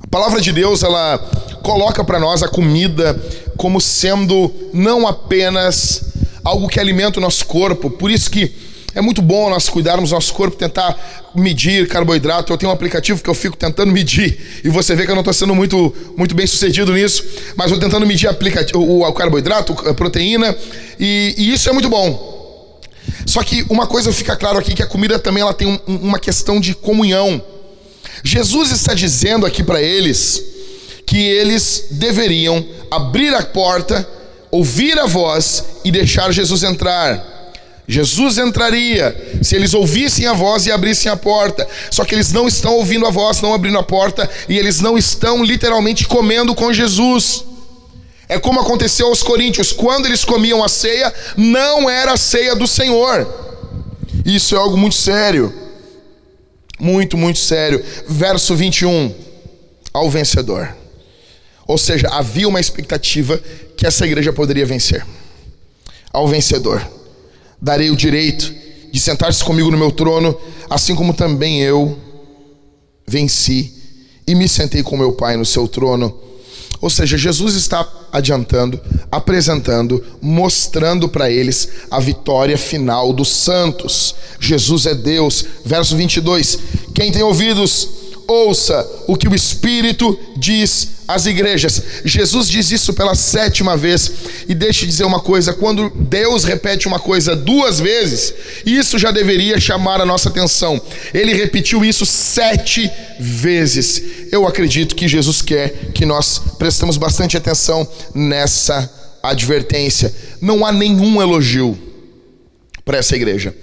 A 0.00 0.06
palavra 0.06 0.40
de 0.40 0.52
Deus, 0.52 0.82
ela 0.82 1.18
coloca 1.62 2.04
para 2.04 2.18
nós 2.18 2.42
a 2.42 2.48
comida 2.48 3.20
como 3.56 3.80
sendo 3.80 4.52
não 4.72 5.06
apenas 5.06 6.04
algo 6.44 6.68
que 6.68 6.78
alimenta 6.78 7.18
o 7.18 7.22
nosso 7.22 7.44
corpo, 7.44 7.90
por 7.90 8.10
isso 8.10 8.30
que 8.30 8.54
É 8.96 9.02
muito 9.02 9.20
bom 9.20 9.50
nós 9.50 9.68
cuidarmos 9.68 10.08
do 10.08 10.14
nosso 10.14 10.32
corpo, 10.32 10.56
tentar 10.56 11.30
medir 11.34 11.86
carboidrato. 11.86 12.50
Eu 12.50 12.56
tenho 12.56 12.70
um 12.70 12.74
aplicativo 12.74 13.22
que 13.22 13.28
eu 13.28 13.34
fico 13.34 13.54
tentando 13.54 13.92
medir, 13.92 14.62
e 14.64 14.70
você 14.70 14.96
vê 14.96 15.04
que 15.04 15.10
eu 15.10 15.14
não 15.14 15.20
estou 15.20 15.34
sendo 15.34 15.54
muito, 15.54 15.94
muito 16.16 16.34
bem 16.34 16.46
sucedido 16.46 16.94
nisso, 16.94 17.22
mas 17.56 17.70
vou 17.70 17.78
tentando 17.78 18.06
medir 18.06 18.26
o, 18.74 19.02
o 19.02 19.12
carboidrato, 19.12 19.74
a 19.86 19.92
proteína, 19.92 20.56
e, 20.98 21.34
e 21.36 21.52
isso 21.52 21.68
é 21.68 21.74
muito 21.74 21.90
bom. 21.90 22.80
Só 23.26 23.42
que 23.42 23.66
uma 23.68 23.86
coisa 23.86 24.10
fica 24.14 24.34
claro 24.34 24.58
aqui 24.58 24.74
que 24.74 24.82
a 24.82 24.86
comida 24.86 25.18
também 25.18 25.42
ela 25.42 25.52
tem 25.52 25.68
um, 25.68 25.78
uma 25.86 26.18
questão 26.18 26.58
de 26.58 26.74
comunhão. 26.74 27.42
Jesus 28.24 28.70
está 28.70 28.94
dizendo 28.94 29.44
aqui 29.44 29.62
para 29.62 29.82
eles 29.82 30.42
que 31.04 31.18
eles 31.18 31.88
deveriam 31.90 32.64
abrir 32.90 33.34
a 33.34 33.42
porta, 33.42 34.08
ouvir 34.50 34.98
a 34.98 35.04
voz 35.04 35.62
e 35.84 35.90
deixar 35.90 36.32
Jesus 36.32 36.62
entrar. 36.62 37.35
Jesus 37.88 38.36
entraria 38.38 39.38
se 39.42 39.54
eles 39.54 39.72
ouvissem 39.72 40.26
a 40.26 40.32
voz 40.32 40.66
e 40.66 40.72
abrissem 40.72 41.10
a 41.10 41.16
porta. 41.16 41.66
Só 41.90 42.04
que 42.04 42.14
eles 42.14 42.32
não 42.32 42.48
estão 42.48 42.74
ouvindo 42.74 43.06
a 43.06 43.10
voz, 43.10 43.40
não 43.40 43.54
abrindo 43.54 43.78
a 43.78 43.82
porta 43.82 44.28
e 44.48 44.58
eles 44.58 44.80
não 44.80 44.98
estão 44.98 45.44
literalmente 45.44 46.06
comendo 46.06 46.54
com 46.54 46.72
Jesus. 46.72 47.44
É 48.28 48.38
como 48.38 48.60
aconteceu 48.60 49.06
aos 49.06 49.22
coríntios, 49.22 49.70
quando 49.70 50.06
eles 50.06 50.24
comiam 50.24 50.64
a 50.64 50.68
ceia, 50.68 51.14
não 51.36 51.88
era 51.88 52.12
a 52.12 52.16
ceia 52.16 52.56
do 52.56 52.66
Senhor. 52.66 53.26
Isso 54.24 54.56
é 54.56 54.58
algo 54.58 54.76
muito 54.76 54.96
sério. 54.96 55.54
Muito, 56.80 57.16
muito 57.16 57.38
sério. 57.38 57.84
Verso 58.08 58.56
21. 58.56 59.14
Ao 59.92 60.10
vencedor. 60.10 60.76
Ou 61.68 61.78
seja, 61.78 62.08
havia 62.08 62.48
uma 62.48 62.60
expectativa 62.60 63.40
que 63.76 63.86
essa 63.86 64.04
igreja 64.04 64.32
poderia 64.32 64.66
vencer. 64.66 65.06
Ao 66.12 66.26
vencedor, 66.26 66.84
darei 67.66 67.90
o 67.90 67.96
direito 67.96 68.54
de 68.92 69.00
sentar-se 69.00 69.42
comigo 69.42 69.72
no 69.72 69.76
meu 69.76 69.90
trono, 69.90 70.38
assim 70.70 70.94
como 70.94 71.12
também 71.12 71.62
eu 71.62 71.98
venci 73.04 73.72
e 74.24 74.36
me 74.36 74.48
sentei 74.48 74.84
com 74.84 74.96
meu 74.96 75.14
Pai 75.14 75.36
no 75.36 75.44
seu 75.44 75.66
trono. 75.66 76.16
Ou 76.80 76.88
seja, 76.88 77.18
Jesus 77.18 77.56
está 77.56 77.84
adiantando, 78.12 78.80
apresentando, 79.10 80.00
mostrando 80.22 81.08
para 81.08 81.28
eles 81.28 81.68
a 81.90 81.98
vitória 81.98 82.56
final 82.56 83.12
dos 83.12 83.30
santos. 83.30 84.14
Jesus 84.38 84.86
é 84.86 84.94
Deus. 84.94 85.44
Verso 85.64 85.96
22. 85.96 86.58
Quem 86.94 87.10
tem 87.10 87.22
ouvidos, 87.24 87.88
ouça 88.26 88.86
o 89.06 89.16
que 89.16 89.28
o 89.28 89.34
Espírito 89.34 90.18
diz 90.36 90.96
às 91.06 91.26
igrejas. 91.26 91.82
Jesus 92.04 92.48
diz 92.48 92.70
isso 92.70 92.92
pela 92.92 93.14
sétima 93.14 93.76
vez. 93.76 94.10
E 94.48 94.54
deixe 94.54 94.84
eu 94.84 94.88
dizer 94.88 95.04
uma 95.04 95.20
coisa: 95.20 95.52
quando 95.52 95.90
Deus 95.90 96.44
repete 96.44 96.86
uma 96.86 96.98
coisa 96.98 97.36
duas 97.36 97.80
vezes, 97.80 98.34
isso 98.64 98.98
já 98.98 99.10
deveria 99.10 99.60
chamar 99.60 100.00
a 100.00 100.06
nossa 100.06 100.28
atenção. 100.28 100.80
Ele 101.14 101.34
repetiu 101.34 101.84
isso 101.84 102.04
sete 102.04 102.90
vezes. 103.18 104.02
Eu 104.32 104.46
acredito 104.46 104.94
que 104.94 105.08
Jesus 105.08 105.42
quer 105.42 105.92
que 105.94 106.04
nós 106.04 106.40
prestemos 106.58 106.96
bastante 106.96 107.36
atenção 107.36 107.88
nessa 108.14 108.90
advertência. 109.22 110.14
Não 110.40 110.64
há 110.64 110.72
nenhum 110.72 111.20
elogio 111.20 111.78
para 112.84 112.98
essa 112.98 113.16
igreja. 113.16 113.54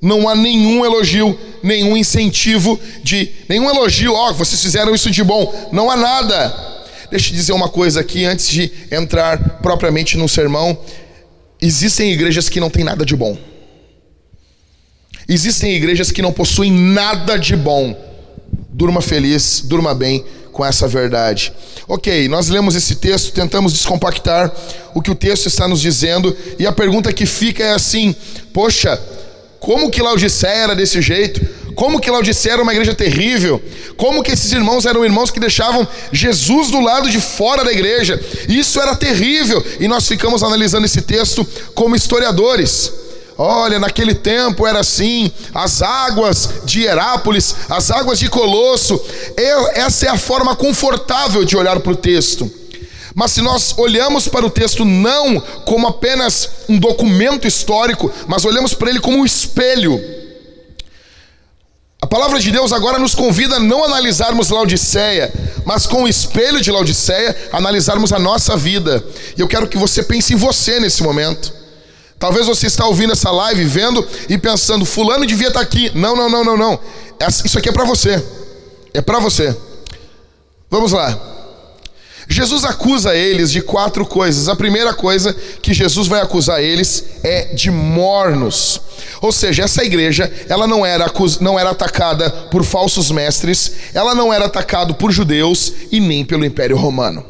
Não 0.00 0.28
há 0.28 0.34
nenhum 0.34 0.84
elogio, 0.84 1.38
nenhum 1.62 1.96
incentivo 1.96 2.78
de. 3.02 3.30
nenhum 3.48 3.68
elogio, 3.68 4.12
ó, 4.12 4.30
oh, 4.30 4.34
vocês 4.34 4.60
fizeram 4.60 4.94
isso 4.94 5.10
de 5.10 5.24
bom. 5.24 5.70
Não 5.72 5.90
há 5.90 5.96
nada. 5.96 6.66
Deixa 7.10 7.30
eu 7.30 7.36
dizer 7.36 7.52
uma 7.52 7.68
coisa 7.68 8.00
aqui 8.00 8.24
antes 8.24 8.48
de 8.48 8.70
entrar 8.90 9.60
propriamente 9.60 10.16
no 10.16 10.28
sermão. 10.28 10.76
Existem 11.60 12.12
igrejas 12.12 12.48
que 12.48 12.60
não 12.60 12.68
têm 12.68 12.84
nada 12.84 13.04
de 13.04 13.16
bom. 13.16 13.36
Existem 15.28 15.74
igrejas 15.74 16.12
que 16.12 16.22
não 16.22 16.32
possuem 16.32 16.70
nada 16.70 17.38
de 17.38 17.56
bom. 17.56 17.96
Durma 18.70 19.00
feliz, 19.00 19.62
durma 19.64 19.94
bem 19.94 20.24
com 20.52 20.64
essa 20.64 20.86
verdade. 20.86 21.52
Ok, 21.88 22.28
nós 22.28 22.48
lemos 22.48 22.74
esse 22.74 22.96
texto, 22.96 23.32
tentamos 23.32 23.72
descompactar 23.72 24.52
o 24.94 25.02
que 25.02 25.10
o 25.10 25.14
texto 25.14 25.46
está 25.46 25.68
nos 25.68 25.80
dizendo, 25.80 26.36
e 26.58 26.66
a 26.66 26.72
pergunta 26.72 27.12
que 27.12 27.26
fica 27.26 27.62
é 27.62 27.74
assim: 27.74 28.14
poxa, 28.52 28.98
como 29.60 29.90
que 29.90 30.02
Laodiceia 30.02 30.50
era 30.50 30.74
desse 30.74 31.00
jeito? 31.00 31.40
Como 31.74 32.00
que 32.00 32.10
Laodiceia 32.10 32.54
era 32.54 32.62
uma 32.62 32.72
igreja 32.72 32.94
terrível? 32.94 33.62
Como 33.96 34.22
que 34.22 34.32
esses 34.32 34.50
irmãos 34.50 34.86
eram 34.86 35.04
irmãos 35.04 35.30
que 35.30 35.38
deixavam 35.38 35.86
Jesus 36.10 36.70
do 36.70 36.80
lado 36.80 37.10
de 37.10 37.20
fora 37.20 37.62
da 37.62 37.70
igreja? 37.70 38.18
Isso 38.48 38.80
era 38.80 38.96
terrível. 38.96 39.62
E 39.78 39.86
nós 39.86 40.08
ficamos 40.08 40.42
analisando 40.42 40.86
esse 40.86 41.02
texto 41.02 41.46
como 41.74 41.94
historiadores. 41.94 42.90
Olha, 43.38 43.78
naquele 43.78 44.14
tempo 44.14 44.66
era 44.66 44.80
assim, 44.80 45.30
as 45.52 45.82
águas 45.82 46.48
de 46.64 46.84
Herápolis, 46.84 47.54
as 47.68 47.90
águas 47.90 48.18
de 48.18 48.30
Colosso. 48.30 48.98
Essa 49.74 50.06
é 50.06 50.08
a 50.08 50.16
forma 50.16 50.56
confortável 50.56 51.44
de 51.44 51.56
olhar 51.56 51.78
para 51.80 51.92
o 51.92 51.96
texto. 51.96 52.50
Mas 53.16 53.32
se 53.32 53.40
nós 53.40 53.72
olhamos 53.78 54.28
para 54.28 54.44
o 54.44 54.50
texto 54.50 54.84
não 54.84 55.40
como 55.64 55.86
apenas 55.86 56.50
um 56.68 56.78
documento 56.78 57.48
histórico, 57.48 58.12
mas 58.28 58.44
olhamos 58.44 58.74
para 58.74 58.90
ele 58.90 59.00
como 59.00 59.16
um 59.16 59.24
espelho. 59.24 59.98
A 62.02 62.06
palavra 62.06 62.38
de 62.38 62.50
Deus 62.52 62.74
agora 62.74 62.98
nos 62.98 63.14
convida 63.14 63.56
a 63.56 63.60
não 63.60 63.82
analisarmos 63.82 64.50
Laodiceia, 64.50 65.32
mas 65.64 65.86
com 65.86 66.02
o 66.02 66.08
espelho 66.08 66.60
de 66.60 66.70
Laodiceia, 66.70 67.34
analisarmos 67.52 68.12
a 68.12 68.18
nossa 68.18 68.54
vida. 68.54 69.02
E 69.34 69.40
eu 69.40 69.48
quero 69.48 69.66
que 69.66 69.78
você 69.78 70.02
pense 70.02 70.34
em 70.34 70.36
você 70.36 70.78
nesse 70.78 71.02
momento. 71.02 71.50
Talvez 72.18 72.46
você 72.46 72.66
está 72.66 72.84
ouvindo 72.84 73.14
essa 73.14 73.30
live, 73.30 73.64
vendo 73.64 74.06
e 74.28 74.36
pensando, 74.36 74.84
fulano 74.84 75.24
devia 75.24 75.48
estar 75.48 75.60
aqui. 75.60 75.90
Não, 75.94 76.14
não, 76.14 76.28
não, 76.28 76.44
não, 76.44 76.56
não. 76.58 76.78
Isso 77.42 77.58
aqui 77.58 77.70
é 77.70 77.72
para 77.72 77.84
você. 77.86 78.22
É 78.92 79.00
para 79.00 79.18
você. 79.20 79.56
Vamos 80.70 80.92
lá. 80.92 81.35
Jesus 82.28 82.64
acusa 82.64 83.14
eles 83.14 83.50
de 83.50 83.60
quatro 83.60 84.04
coisas. 84.04 84.48
A 84.48 84.56
primeira 84.56 84.92
coisa 84.92 85.34
que 85.62 85.72
Jesus 85.72 86.08
vai 86.08 86.20
acusar 86.20 86.60
eles 86.60 87.04
é 87.22 87.54
de 87.54 87.70
mornos. 87.70 88.80
Ou 89.20 89.32
seja, 89.32 89.64
essa 89.64 89.84
igreja, 89.84 90.30
ela 90.48 90.66
não 90.66 90.84
era, 90.84 91.10
não 91.40 91.58
era 91.58 91.70
atacada 91.70 92.28
por 92.30 92.64
falsos 92.64 93.10
mestres, 93.10 93.72
ela 93.94 94.14
não 94.14 94.32
era 94.32 94.46
atacada 94.46 94.92
por 94.94 95.12
judeus 95.12 95.72
e 95.90 96.00
nem 96.00 96.24
pelo 96.24 96.44
Império 96.44 96.76
Romano. 96.76 97.24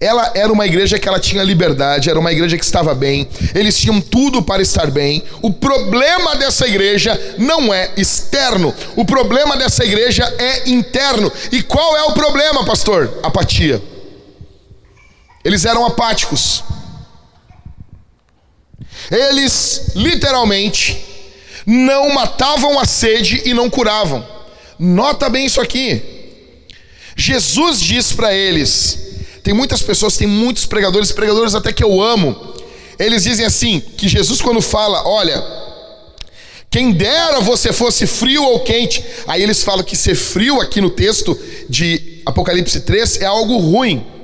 Ela 0.00 0.32
era 0.34 0.52
uma 0.52 0.66
igreja 0.66 0.98
que 0.98 1.08
ela 1.08 1.18
tinha 1.18 1.42
liberdade, 1.42 2.10
era 2.10 2.18
uma 2.18 2.30
igreja 2.30 2.58
que 2.58 2.64
estava 2.64 2.94
bem, 2.94 3.26
eles 3.54 3.78
tinham 3.78 4.00
tudo 4.00 4.42
para 4.42 4.62
estar 4.62 4.90
bem. 4.90 5.22
O 5.40 5.50
problema 5.50 6.36
dessa 6.36 6.66
igreja 6.66 7.18
não 7.38 7.72
é 7.72 7.90
externo, 7.96 8.74
o 8.94 9.04
problema 9.04 9.56
dessa 9.56 9.84
igreja 9.84 10.22
é 10.38 10.68
interno. 10.68 11.32
E 11.50 11.62
qual 11.62 11.96
é 11.96 12.02
o 12.04 12.12
problema, 12.12 12.64
pastor? 12.64 13.18
Apatia. 13.22 13.82
Eles 15.48 15.64
eram 15.64 15.86
apáticos. 15.86 16.62
Eles 19.10 19.92
literalmente 19.94 21.02
não 21.64 22.12
matavam 22.12 22.78
a 22.78 22.84
sede 22.84 23.40
e 23.46 23.54
não 23.54 23.70
curavam. 23.70 24.26
Nota 24.78 25.30
bem 25.30 25.46
isso 25.46 25.58
aqui. 25.58 26.02
Jesus 27.16 27.80
diz 27.80 28.12
para 28.12 28.34
eles: 28.34 28.98
tem 29.42 29.54
muitas 29.54 29.80
pessoas, 29.80 30.18
tem 30.18 30.26
muitos 30.28 30.66
pregadores, 30.66 31.12
pregadores 31.12 31.54
até 31.54 31.72
que 31.72 31.82
eu 31.82 31.98
amo. 31.98 32.54
Eles 32.98 33.24
dizem 33.24 33.46
assim: 33.46 33.80
que 33.80 34.06
Jesus, 34.06 34.42
quando 34.42 34.60
fala, 34.60 35.08
olha, 35.08 35.42
quem 36.70 36.92
dera 36.92 37.40
você 37.40 37.72
fosse 37.72 38.06
frio 38.06 38.44
ou 38.44 38.60
quente. 38.60 39.02
Aí 39.26 39.42
eles 39.42 39.62
falam 39.62 39.82
que 39.82 39.96
ser 39.96 40.14
frio 40.14 40.60
aqui 40.60 40.78
no 40.82 40.90
texto 40.90 41.34
de 41.70 42.20
Apocalipse 42.26 42.82
3 42.82 43.22
é 43.22 43.24
algo 43.24 43.56
ruim. 43.56 44.17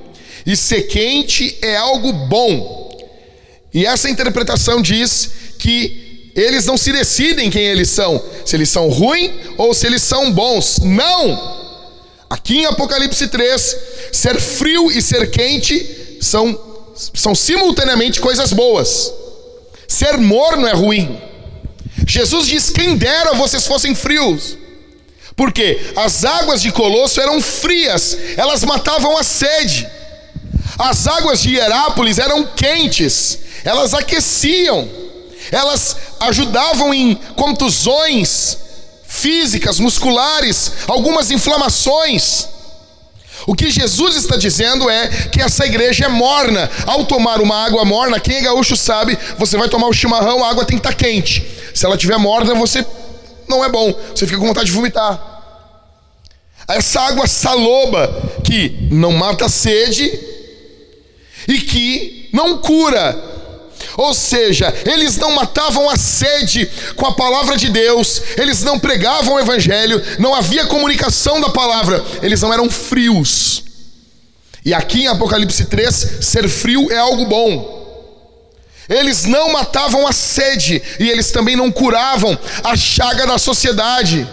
E 0.45 0.55
ser 0.55 0.83
quente 0.83 1.57
é 1.61 1.75
algo 1.75 2.11
bom. 2.13 2.85
E 3.73 3.85
essa 3.85 4.09
interpretação 4.09 4.81
diz 4.81 5.31
que 5.59 6.31
eles 6.35 6.65
não 6.65 6.77
se 6.77 6.91
decidem 6.91 7.49
quem 7.49 7.63
eles 7.63 7.89
são, 7.89 8.21
se 8.45 8.55
eles 8.55 8.69
são 8.69 8.89
ruins 8.89 9.31
ou 9.57 9.73
se 9.73 9.87
eles 9.87 10.01
são 10.01 10.31
bons. 10.31 10.79
Não! 10.79 11.55
Aqui 12.29 12.59
em 12.59 12.65
Apocalipse 12.65 13.27
3, 13.27 13.77
ser 14.11 14.39
frio 14.39 14.91
e 14.91 15.01
ser 15.01 15.31
quente 15.31 16.17
são, 16.19 16.59
são 17.13 17.33
simultaneamente 17.33 18.19
coisas 18.19 18.51
boas. 18.51 19.13
Ser 19.87 20.17
morno 20.17 20.67
é 20.67 20.73
ruim. 20.73 21.19
Jesus 22.05 22.47
diz: 22.47 22.69
quem 22.69 22.97
dera 22.97 23.33
vocês 23.33 23.65
fossem 23.65 23.95
frios. 23.95 24.57
Porque 25.35 25.79
as 25.95 26.23
águas 26.23 26.61
de 26.61 26.71
Colosso 26.71 27.19
eram 27.19 27.41
frias, 27.41 28.17
elas 28.37 28.63
matavam 28.63 29.17
a 29.17 29.23
sede. 29.23 29.87
As 30.77 31.07
águas 31.07 31.41
de 31.41 31.55
Hierápolis 31.55 32.19
eram 32.19 32.45
quentes, 32.45 33.39
elas 33.63 33.93
aqueciam, 33.93 34.89
elas 35.51 35.95
ajudavam 36.19 36.93
em 36.93 37.15
contusões 37.35 38.57
físicas, 39.07 39.79
musculares, 39.79 40.71
algumas 40.87 41.31
inflamações. 41.31 42.49
O 43.47 43.53
que 43.53 43.69
Jesus 43.69 44.15
está 44.15 44.35
dizendo 44.35 44.89
é 44.89 45.07
que 45.31 45.41
essa 45.41 45.65
igreja 45.65 46.05
é 46.05 46.07
morna. 46.09 46.69
Ao 46.85 47.05
tomar 47.05 47.39
uma 47.39 47.63
água 47.63 47.85
morna, 47.85 48.19
quem 48.19 48.37
é 48.37 48.41
gaúcho 48.41 48.75
sabe, 48.75 49.17
você 49.37 49.55
vai 49.55 49.69
tomar 49.69 49.87
o 49.87 49.93
chimarrão, 49.93 50.43
a 50.43 50.49
água 50.49 50.65
tem 50.65 50.77
que 50.77 50.87
estar 50.87 50.95
quente. 50.95 51.45
Se 51.73 51.85
ela 51.85 51.95
estiver 51.95 52.17
morna, 52.17 52.55
você 52.55 52.85
não 53.47 53.63
é 53.63 53.69
bom. 53.69 53.93
Você 54.13 54.25
fica 54.25 54.39
com 54.39 54.47
vontade 54.47 54.67
de 54.67 54.71
vomitar. 54.71 55.33
Essa 56.67 57.01
água 57.01 57.27
saloba 57.27 58.39
que 58.43 58.89
não 58.91 59.11
mata 59.11 59.45
a 59.45 59.49
sede 59.49 60.34
e 61.47 61.59
que 61.59 62.29
não 62.31 62.57
cura. 62.57 63.33
Ou 63.97 64.13
seja, 64.13 64.73
eles 64.85 65.17
não 65.17 65.31
matavam 65.31 65.89
a 65.89 65.97
sede 65.97 66.69
com 66.95 67.05
a 67.05 67.13
palavra 67.13 67.55
de 67.55 67.69
Deus, 67.69 68.21
eles 68.37 68.61
não 68.61 68.77
pregavam 68.77 69.35
o 69.35 69.39
evangelho, 69.39 70.01
não 70.19 70.33
havia 70.33 70.65
comunicação 70.65 71.39
da 71.39 71.49
palavra, 71.49 72.03
eles 72.21 72.41
não 72.41 72.53
eram 72.53 72.69
frios. 72.69 73.63
E 74.65 74.73
aqui 74.73 75.03
em 75.03 75.07
Apocalipse 75.07 75.65
3, 75.65 76.17
ser 76.21 76.49
frio 76.49 76.91
é 76.91 76.97
algo 76.97 77.25
bom. 77.25 77.85
Eles 78.89 79.25
não 79.25 79.53
matavam 79.53 80.05
a 80.07 80.11
sede 80.11 80.81
e 80.99 81.09
eles 81.09 81.31
também 81.31 81.55
não 81.55 81.71
curavam 81.71 82.37
a 82.63 82.75
chaga 82.75 83.25
da 83.25 83.37
sociedade 83.37 84.27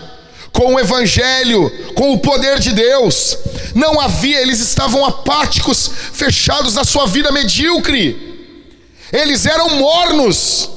com 0.53 0.75
o 0.75 0.81
evangelho, 0.81 1.71
com 1.95 2.13
o 2.13 2.19
poder 2.19 2.59
de 2.59 2.73
Deus. 2.73 3.37
Não 3.75 4.01
havia, 4.01 4.41
eles 4.41 4.61
estavam 4.61 5.05
apáticos, 5.05 5.91
fechados 6.13 6.75
na 6.75 6.85
sua 6.85 7.07
vida 7.07 7.33
medíocre. 7.33 8.31
Eles 9.13 9.47
eram 9.47 9.77
mornos. 9.77 10.71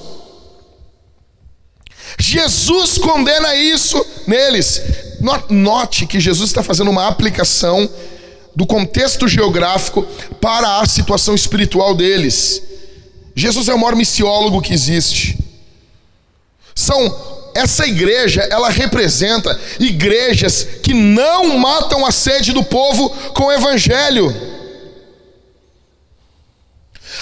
Jesus 2.17 2.97
condena 2.97 3.55
isso 3.55 4.03
neles. 4.25 4.81
Note 5.49 6.05
que 6.05 6.19
Jesus 6.19 6.49
está 6.49 6.63
fazendo 6.63 6.89
uma 6.89 7.07
aplicação 7.07 7.89
do 8.55 8.65
contexto 8.65 9.27
geográfico 9.27 10.03
para 10.39 10.79
a 10.79 10.85
situação 10.85 11.35
espiritual 11.35 11.93
deles. 11.93 12.61
Jesus 13.35 13.67
é 13.67 13.73
o 13.73 13.79
maior 13.79 13.95
missiólogo 13.95 14.61
que 14.61 14.73
existe. 14.73 15.37
São 16.73 17.44
essa 17.55 17.87
igreja, 17.87 18.41
ela 18.51 18.69
representa 18.69 19.57
igrejas 19.79 20.67
que 20.83 20.93
não 20.93 21.57
matam 21.57 22.05
a 22.05 22.11
sede 22.11 22.51
do 22.51 22.61
povo 22.61 23.09
com 23.33 23.45
o 23.45 23.51
evangelho. 23.51 24.29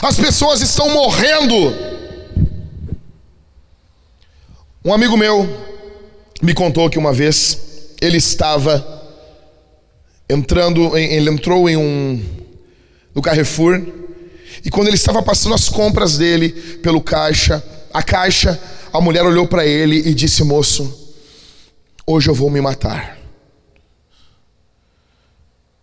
As 0.02 0.18
pessoas 0.18 0.62
estão 0.62 0.90
morrendo. 0.90 1.56
Um 4.84 4.92
amigo 4.92 5.16
meu 5.16 5.48
me 6.42 6.56
contou 6.56 6.90
que 6.90 6.98
uma 6.98 7.14
vez 7.14 7.94
ele 8.02 8.18
estava 8.18 9.04
entrando, 10.28 10.98
ele 10.98 11.30
entrou 11.30 11.70
em 11.70 11.78
um 11.78 12.22
no 13.14 13.22
Carrefour 13.22 13.80
e 14.66 14.72
quando 14.72 14.88
ele 14.88 14.96
estava 14.96 15.22
passando 15.22 15.54
as 15.54 15.70
compras 15.70 16.18
dele 16.18 16.50
pelo 16.82 17.02
caixa, 17.02 17.64
a 17.94 18.02
caixa 18.02 18.60
a 18.94 19.02
mulher 19.02 19.26
olhou 19.26 19.48
para 19.48 19.66
ele 19.66 19.98
e 20.08 20.14
disse: 20.14 20.44
Moço, 20.44 21.16
hoje 22.06 22.30
eu 22.30 22.36
vou 22.36 22.52
me 22.52 22.62
matar. 22.62 23.18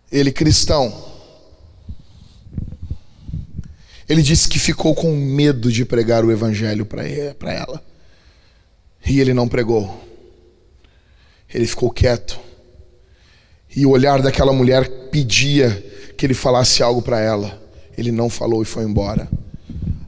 Ele, 0.09 0.31
cristão, 0.31 0.93
ele 4.07 4.21
disse 4.21 4.47
que 4.47 4.57
ficou 4.57 4.95
com 4.95 5.13
medo 5.13 5.69
de 5.69 5.83
pregar 5.83 6.23
o 6.23 6.31
evangelho 6.31 6.85
para 6.85 7.03
ela. 7.03 7.83
E 9.05 9.19
ele 9.19 9.33
não 9.33 9.47
pregou. 9.47 10.01
Ele 11.53 11.67
ficou 11.67 11.91
quieto. 11.91 12.39
E 13.75 13.85
o 13.85 13.89
olhar 13.89 14.21
daquela 14.21 14.53
mulher 14.53 14.89
pedia 15.11 15.71
que 16.17 16.25
ele 16.25 16.33
falasse 16.33 16.81
algo 16.81 17.01
para 17.01 17.19
ela. 17.19 17.61
Ele 17.97 18.11
não 18.11 18.29
falou 18.29 18.61
e 18.61 18.65
foi 18.65 18.83
embora. 18.83 19.29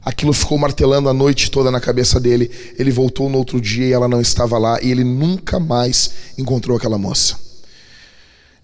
Aquilo 0.04 0.32
ficou 0.32 0.58
martelando 0.58 1.08
a 1.08 1.14
noite 1.14 1.50
toda 1.50 1.70
na 1.70 1.80
cabeça 1.80 2.20
dele. 2.20 2.50
Ele 2.78 2.90
voltou 2.90 3.30
no 3.30 3.38
outro 3.38 3.60
dia 3.60 3.86
e 3.86 3.92
ela 3.92 4.06
não 4.06 4.20
estava 4.20 4.58
lá 4.58 4.78
e 4.82 4.90
ele 4.90 5.02
nunca 5.02 5.58
mais 5.58 6.10
encontrou 6.36 6.76
aquela 6.76 6.98
moça. 6.98 7.36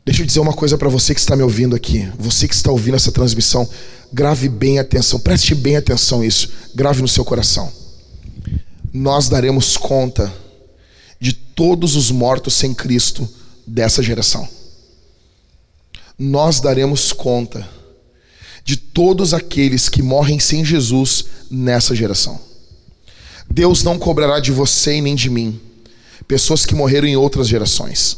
Deixa 0.05 0.23
eu 0.23 0.27
dizer 0.27 0.41
uma 0.41 0.53
coisa 0.53 0.77
para 0.77 0.89
você 0.89 1.15
que 1.15 1.21
está 1.21 1.37
me 1.37 1.43
ouvindo 1.43 1.77
aqui, 1.77 2.11
você 2.19 2.49
que 2.49 2.55
está 2.55 2.71
ouvindo 2.71 2.97
essa 2.97 3.13
transmissão, 3.13 3.69
grave 4.13 4.49
bem 4.49 4.79
atenção, 4.79 5.21
preste 5.21 5.55
bem 5.55 5.77
atenção 5.77 6.25
isso, 6.25 6.51
grave 6.75 7.01
no 7.01 7.09
seu 7.09 7.25
coração. 7.25 7.71
Nós 8.93 9.29
daremos 9.29 9.77
conta 9.77 10.33
de 11.21 11.33
todos 11.33 11.97
os 11.97 12.11
mortos 12.11 12.55
sem 12.55 12.75
Cristo 12.75 13.29
dessa 13.67 14.03
geração. 14.03 14.49
Nós 16.19 16.61
daremos 16.61 17.13
conta 17.13 17.67
de 18.65 18.77
todos 18.77 19.35
aqueles 19.35 19.89
que 19.89 20.03
morrem 20.03 20.39
sem 20.39 20.65
Jesus 20.65 21.25
nessa 21.51 21.95
geração. 21.95 22.41
Deus 23.51 23.83
não 23.83 23.99
cobrará 23.99 24.39
de 24.39 24.53
você 24.53 24.97
e 24.97 25.01
nem 25.01 25.15
de 25.15 25.29
mim 25.29 25.61
pessoas 26.29 26.65
que 26.65 26.77
morreram 26.77 27.09
em 27.09 27.17
outras 27.17 27.49
gerações. 27.49 28.17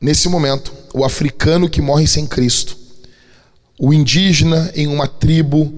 Nesse 0.00 0.28
momento, 0.28 0.72
o 0.92 1.04
africano 1.04 1.70
que 1.70 1.80
morre 1.80 2.06
sem 2.06 2.26
Cristo, 2.26 2.76
o 3.78 3.94
indígena 3.94 4.72
em 4.74 4.88
uma 4.88 5.06
tribo 5.06 5.72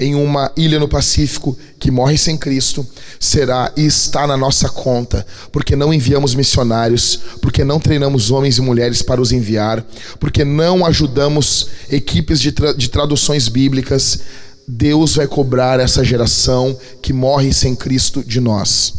em 0.00 0.14
uma 0.14 0.50
ilha 0.56 0.78
no 0.78 0.88
Pacífico 0.88 1.56
que 1.78 1.90
morre 1.90 2.16
sem 2.16 2.38
Cristo, 2.38 2.86
será 3.20 3.70
e 3.76 3.84
está 3.84 4.26
na 4.26 4.34
nossa 4.34 4.66
conta, 4.70 5.26
porque 5.52 5.76
não 5.76 5.92
enviamos 5.92 6.34
missionários, 6.34 7.20
porque 7.42 7.62
não 7.62 7.78
treinamos 7.78 8.30
homens 8.30 8.56
e 8.56 8.62
mulheres 8.62 9.02
para 9.02 9.20
os 9.20 9.30
enviar, 9.30 9.84
porque 10.18 10.42
não 10.42 10.86
ajudamos 10.86 11.68
equipes 11.90 12.40
de, 12.40 12.50
tra 12.50 12.72
de 12.72 12.88
traduções 12.88 13.46
bíblicas. 13.46 14.20
Deus 14.66 15.16
vai 15.16 15.26
cobrar 15.26 15.78
essa 15.78 16.02
geração 16.02 16.78
que 17.02 17.12
morre 17.12 17.52
sem 17.52 17.76
Cristo 17.76 18.24
de 18.24 18.40
nós. 18.40 18.94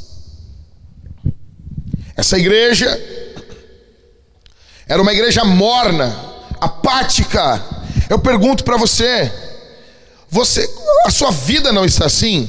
Essa 2.15 2.37
igreja 2.37 2.87
era 4.87 5.01
uma 5.01 5.13
igreja 5.13 5.43
morna, 5.43 6.15
apática. 6.59 7.63
Eu 8.07 8.19
pergunto 8.19 8.63
para 8.63 8.77
você, 8.77 9.31
você, 10.31 10.67
a 11.05 11.11
sua 11.11 11.29
vida 11.29 11.73
não 11.73 11.83
está 11.83 12.05
assim? 12.05 12.47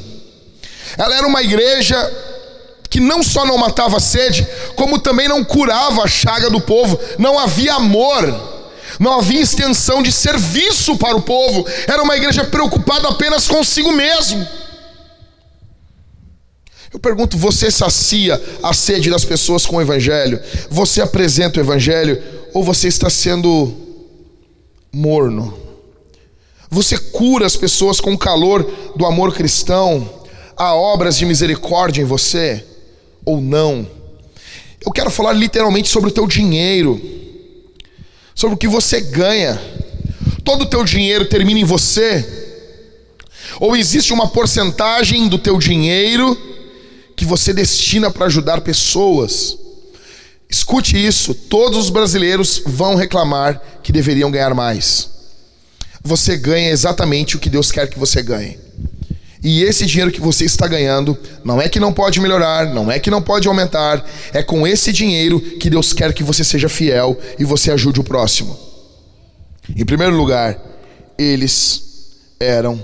Ela 0.97 1.17
era 1.17 1.27
uma 1.27 1.43
igreja 1.43 1.97
que 2.89 3.01
não 3.01 3.25
só 3.25 3.45
não 3.45 3.59
matava 3.59 3.97
a 3.97 4.01
sede, 4.01 4.47
como 4.77 5.01
também 5.01 5.27
não 5.27 5.43
curava 5.45 6.05
a 6.05 6.07
chaga 6.07 6.49
do 6.49 6.61
povo. 6.61 6.97
Não 7.19 7.37
havia 7.37 7.75
amor, 7.75 8.23
não 9.01 9.19
havia 9.19 9.41
extensão 9.41 10.01
de 10.01 10.13
serviço 10.13 10.97
para 10.97 11.17
o 11.17 11.23
povo. 11.23 11.67
Era 11.89 12.03
uma 12.03 12.17
igreja 12.17 12.45
preocupada 12.45 13.09
apenas 13.09 13.49
consigo 13.49 13.91
mesmo. 13.91 14.47
Eu 16.93 17.01
pergunto: 17.01 17.37
você 17.37 17.69
sacia 17.69 18.41
a 18.63 18.73
sede 18.73 19.11
das 19.11 19.25
pessoas 19.25 19.67
com 19.67 19.77
o 19.79 19.83
Evangelho? 19.83 20.41
Você 20.71 21.01
apresenta 21.01 21.59
o 21.59 21.63
Evangelho? 21.63 22.23
Ou 22.55 22.63
você 22.63 22.87
está 22.87 23.11
sendo 23.11 23.75
morno? 24.93 25.62
Você 26.73 26.97
cura 26.97 27.45
as 27.45 27.55
pessoas 27.55 28.01
com 28.01 28.15
o 28.15 28.19
calor 28.19 28.65
do 28.97 29.05
amor 29.05 29.35
cristão? 29.35 30.09
Há 30.57 30.75
obras 30.75 31.19
de 31.19 31.27
misericórdia 31.27 32.01
em 32.01 32.07
você? 32.07 32.65
Ou 33.27 33.43
não? 33.43 33.87
Eu 34.83 34.91
quero 34.91 35.11
falar 35.11 35.35
literalmente 35.35 35.91
sobre 35.91 36.09
o 36.09 36.13
teu 36.13 36.27
dinheiro, 36.27 36.99
sobre 38.35 38.55
o 38.55 38.59
que 38.59 38.67
você 38.67 39.03
ganha. 39.03 39.61
Todo 40.43 40.63
o 40.63 40.67
teu 40.67 40.83
dinheiro 40.83 41.27
termina 41.27 41.61
em 41.61 41.65
você? 41.65 42.27
Ou 43.61 43.77
existe 43.77 44.11
uma 44.15 44.29
porcentagem 44.29 45.29
do 45.29 45.37
teu 45.37 45.59
dinheiro 45.59 46.35
que 47.15 47.27
você 47.27 47.53
destina 47.53 48.11
para 48.11 48.25
ajudar 48.25 48.63
pessoas? 48.63 49.59
Escute 50.49 50.97
isso: 50.97 51.35
todos 51.35 51.77
os 51.77 51.91
brasileiros 51.91 52.63
vão 52.65 52.95
reclamar 52.95 53.61
que 53.83 53.93
deveriam 53.93 54.31
ganhar 54.31 54.55
mais 54.55 55.12
você 56.03 56.37
ganha 56.37 56.71
exatamente 56.71 57.37
o 57.37 57.39
que 57.39 57.49
Deus 57.49 57.71
quer 57.71 57.89
que 57.89 57.99
você 57.99 58.23
ganhe. 58.23 58.59
E 59.43 59.63
esse 59.65 59.85
dinheiro 59.87 60.13
que 60.13 60.21
você 60.21 60.45
está 60.45 60.69
ganhando, 60.69 61.19
não 61.45 61.61
é 61.61 61.69
que 61.69 61.81
não 61.81 61.93
pode 61.93 62.21
melhorar, 62.21 62.73
não 62.73 62.91
é 62.91 63.01
que 63.01 63.11
não 63.11 63.21
pode 63.21 63.49
aumentar, 63.49 64.05
é 64.33 64.43
com 64.43 64.67
esse 64.67 64.93
dinheiro 64.93 65.41
que 65.41 65.69
Deus 65.69 65.93
quer 65.93 66.13
que 66.13 66.23
você 66.23 66.45
seja 66.45 66.69
fiel 66.69 67.19
e 67.39 67.45
você 67.45 67.73
ajude 67.73 68.01
o 68.01 68.05
próximo. 68.05 68.57
Em 69.77 69.85
primeiro 69.85 70.17
lugar, 70.17 70.59
eles 71.19 71.83
eram 72.39 72.81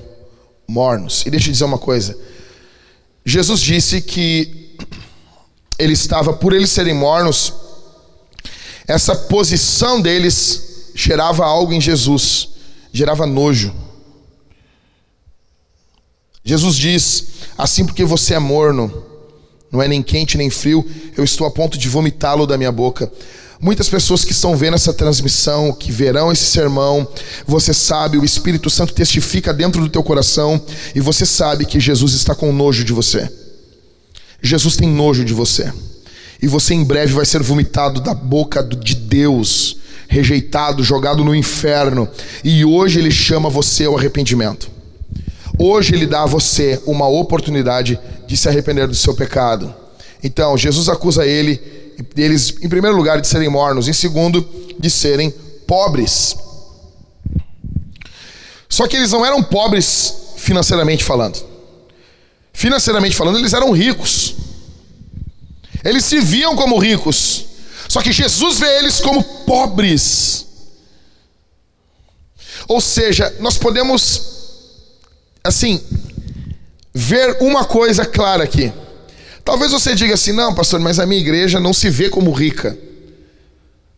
mornos. 0.66 1.24
E 1.26 1.31
deixa 1.31 1.48
eu 1.48 1.52
dizer 1.52 1.64
uma 1.64 1.78
coisa. 1.78 2.16
Jesus 3.24 3.61
disse 3.61 4.00
que 4.00 4.76
ele 5.78 5.92
estava, 5.92 6.33
por 6.33 6.52
eles 6.52 6.70
serem 6.70 6.94
mornos, 6.94 7.52
essa 8.87 9.14
posição 9.14 10.00
deles 10.00 10.90
gerava 10.94 11.44
algo 11.44 11.72
em 11.72 11.81
Jesus 11.81 12.58
gerava 12.92 13.27
nojo. 13.27 13.74
Jesus 16.44 16.77
diz: 16.77 17.27
Assim 17.57 17.85
porque 17.85 18.05
você 18.05 18.35
é 18.35 18.38
morno, 18.38 19.05
não 19.70 19.83
é 19.83 19.88
nem 19.88 20.03
quente 20.03 20.38
nem 20.38 20.51
frio, 20.51 20.85
eu 21.16 21.24
estou 21.24 21.46
a 21.46 21.51
ponto 21.51 21.77
de 21.77 21.88
vomitá-lo 21.88 22.46
da 22.46 22.57
minha 22.57 22.72
boca. 22.72 23.11
Muitas 23.61 23.88
pessoas 23.88 24.24
que 24.24 24.31
estão 24.31 24.57
vendo 24.57 24.74
essa 24.74 24.92
transmissão, 24.92 25.72
que 25.72 25.90
verão 25.90 26.31
esse 26.31 26.44
sermão, 26.44 27.07
você 27.44 27.74
sabe, 27.74 28.16
o 28.16 28.24
Espírito 28.24 28.70
Santo 28.70 28.94
testifica 28.94 29.53
dentro 29.53 29.81
do 29.81 29.88
teu 29.88 30.03
coração 30.03 30.62
e 30.94 31.01
você 31.01 31.27
sabe 31.27 31.66
que 31.66 31.81
Jesus 31.81 32.14
está 32.14 32.37
com 32.37 32.53
nojo 32.53 32.85
de 32.85 32.92
você. 32.92 33.29
Jesus 34.40 34.77
tem 34.77 34.88
nojo 34.88 35.24
de 35.24 35.35
você. 35.35 35.72
E 36.40 36.46
você 36.46 36.72
em 36.72 36.85
breve 36.85 37.12
vai 37.12 37.27
ser 37.27 37.42
vomitado 37.42 38.01
da 38.01 38.14
boca 38.14 38.62
de 38.62 38.94
Deus, 38.94 39.79
rejeitado, 40.09 40.83
jogado 40.83 41.23
no 41.23 41.35
inferno. 41.35 42.09
E 42.42 42.64
hoje 42.64 42.99
ele 42.99 43.11
chama 43.11 43.49
você 43.49 43.85
ao 43.85 43.97
arrependimento. 43.97 44.71
Hoje 45.59 45.94
ele 45.94 46.07
dá 46.07 46.23
a 46.23 46.27
você 46.27 46.81
uma 46.87 47.07
oportunidade 47.07 47.99
de 48.27 48.37
se 48.37 48.49
arrepender 48.49 48.88
do 48.88 48.94
seu 48.94 49.14
pecado. 49.14 49.75
Então, 50.23 50.57
Jesus 50.57 50.88
acusa 50.88 51.27
ele, 51.27 51.61
eles, 52.16 52.55
em 52.62 52.68
primeiro 52.68 52.97
lugar, 52.97 53.21
de 53.21 53.27
serem 53.27 53.49
mornos, 53.49 53.87
em 53.87 53.92
segundo, 53.92 54.47
de 54.79 54.90
serem 54.90 55.31
pobres. 55.66 56.37
Só 58.68 58.87
que 58.87 58.97
eles 58.97 59.12
não 59.12 59.25
eram 59.25 59.42
pobres 59.42 60.14
financeiramente 60.37 61.05
falando. 61.05 61.44
Financeiramente 62.53 63.16
falando, 63.16 63.38
eles 63.38 63.53
eram 63.53 63.73
ricos. 63.73 64.35
Eles 65.85 66.05
se 66.05 66.21
viam 66.21 66.57
como 66.57 66.79
ricos. 66.79 67.47
Só 67.88 68.03
que 68.03 68.12
Jesus 68.12 68.59
vê 68.59 68.79
eles 68.79 69.01
como 69.01 69.22
pobres. 69.22 70.46
Ou 72.68 72.81
seja, 72.81 73.35
nós 73.40 73.57
podemos 73.57 74.38
assim, 75.42 75.81
ver 76.94 77.38
uma 77.40 77.64
coisa 77.64 78.05
clara 78.05 78.44
aqui. 78.44 78.72
Talvez 79.44 79.72
você 79.72 79.94
diga 79.94 80.14
assim: 80.14 80.33
não, 80.33 80.55
pastor, 80.55 80.79
mas 80.79 80.98
a 80.98 81.07
minha 81.07 81.20
igreja 81.20 81.59
não 81.59 81.72
se 81.72 81.88
vê 81.88 82.11
como 82.11 82.31
rica. 82.33 82.77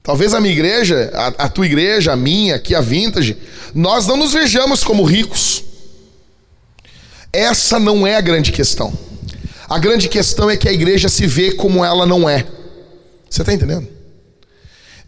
Talvez 0.03 0.33
a 0.33 0.41
minha 0.41 0.55
igreja, 0.55 1.11
a, 1.13 1.27
a 1.45 1.49
tua 1.49 1.67
igreja, 1.67 2.13
a 2.13 2.17
minha, 2.17 2.57
aqui 2.57 2.75
a 2.75 2.81
Vintage, 2.81 3.37
nós 3.75 4.07
não 4.07 4.17
nos 4.17 4.33
vejamos 4.33 4.83
como 4.83 5.05
ricos. 5.05 5.65
Essa 7.33 7.79
não 7.79 8.07
é 8.07 8.17
a 8.17 8.21
grande 8.21 8.51
questão. 8.51 8.93
A 9.69 9.79
grande 9.79 10.09
questão 10.09 10.49
é 10.51 10.57
que 10.57 10.69
a 10.69 10.73
igreja 10.73 11.09
se 11.09 11.27
vê 11.27 11.53
como 11.53 11.85
ela 11.85 12.07
não 12.07 12.29
é. 12.29 12.47
Você 13.31 13.43
está 13.43 13.53
entendendo? 13.55 14.00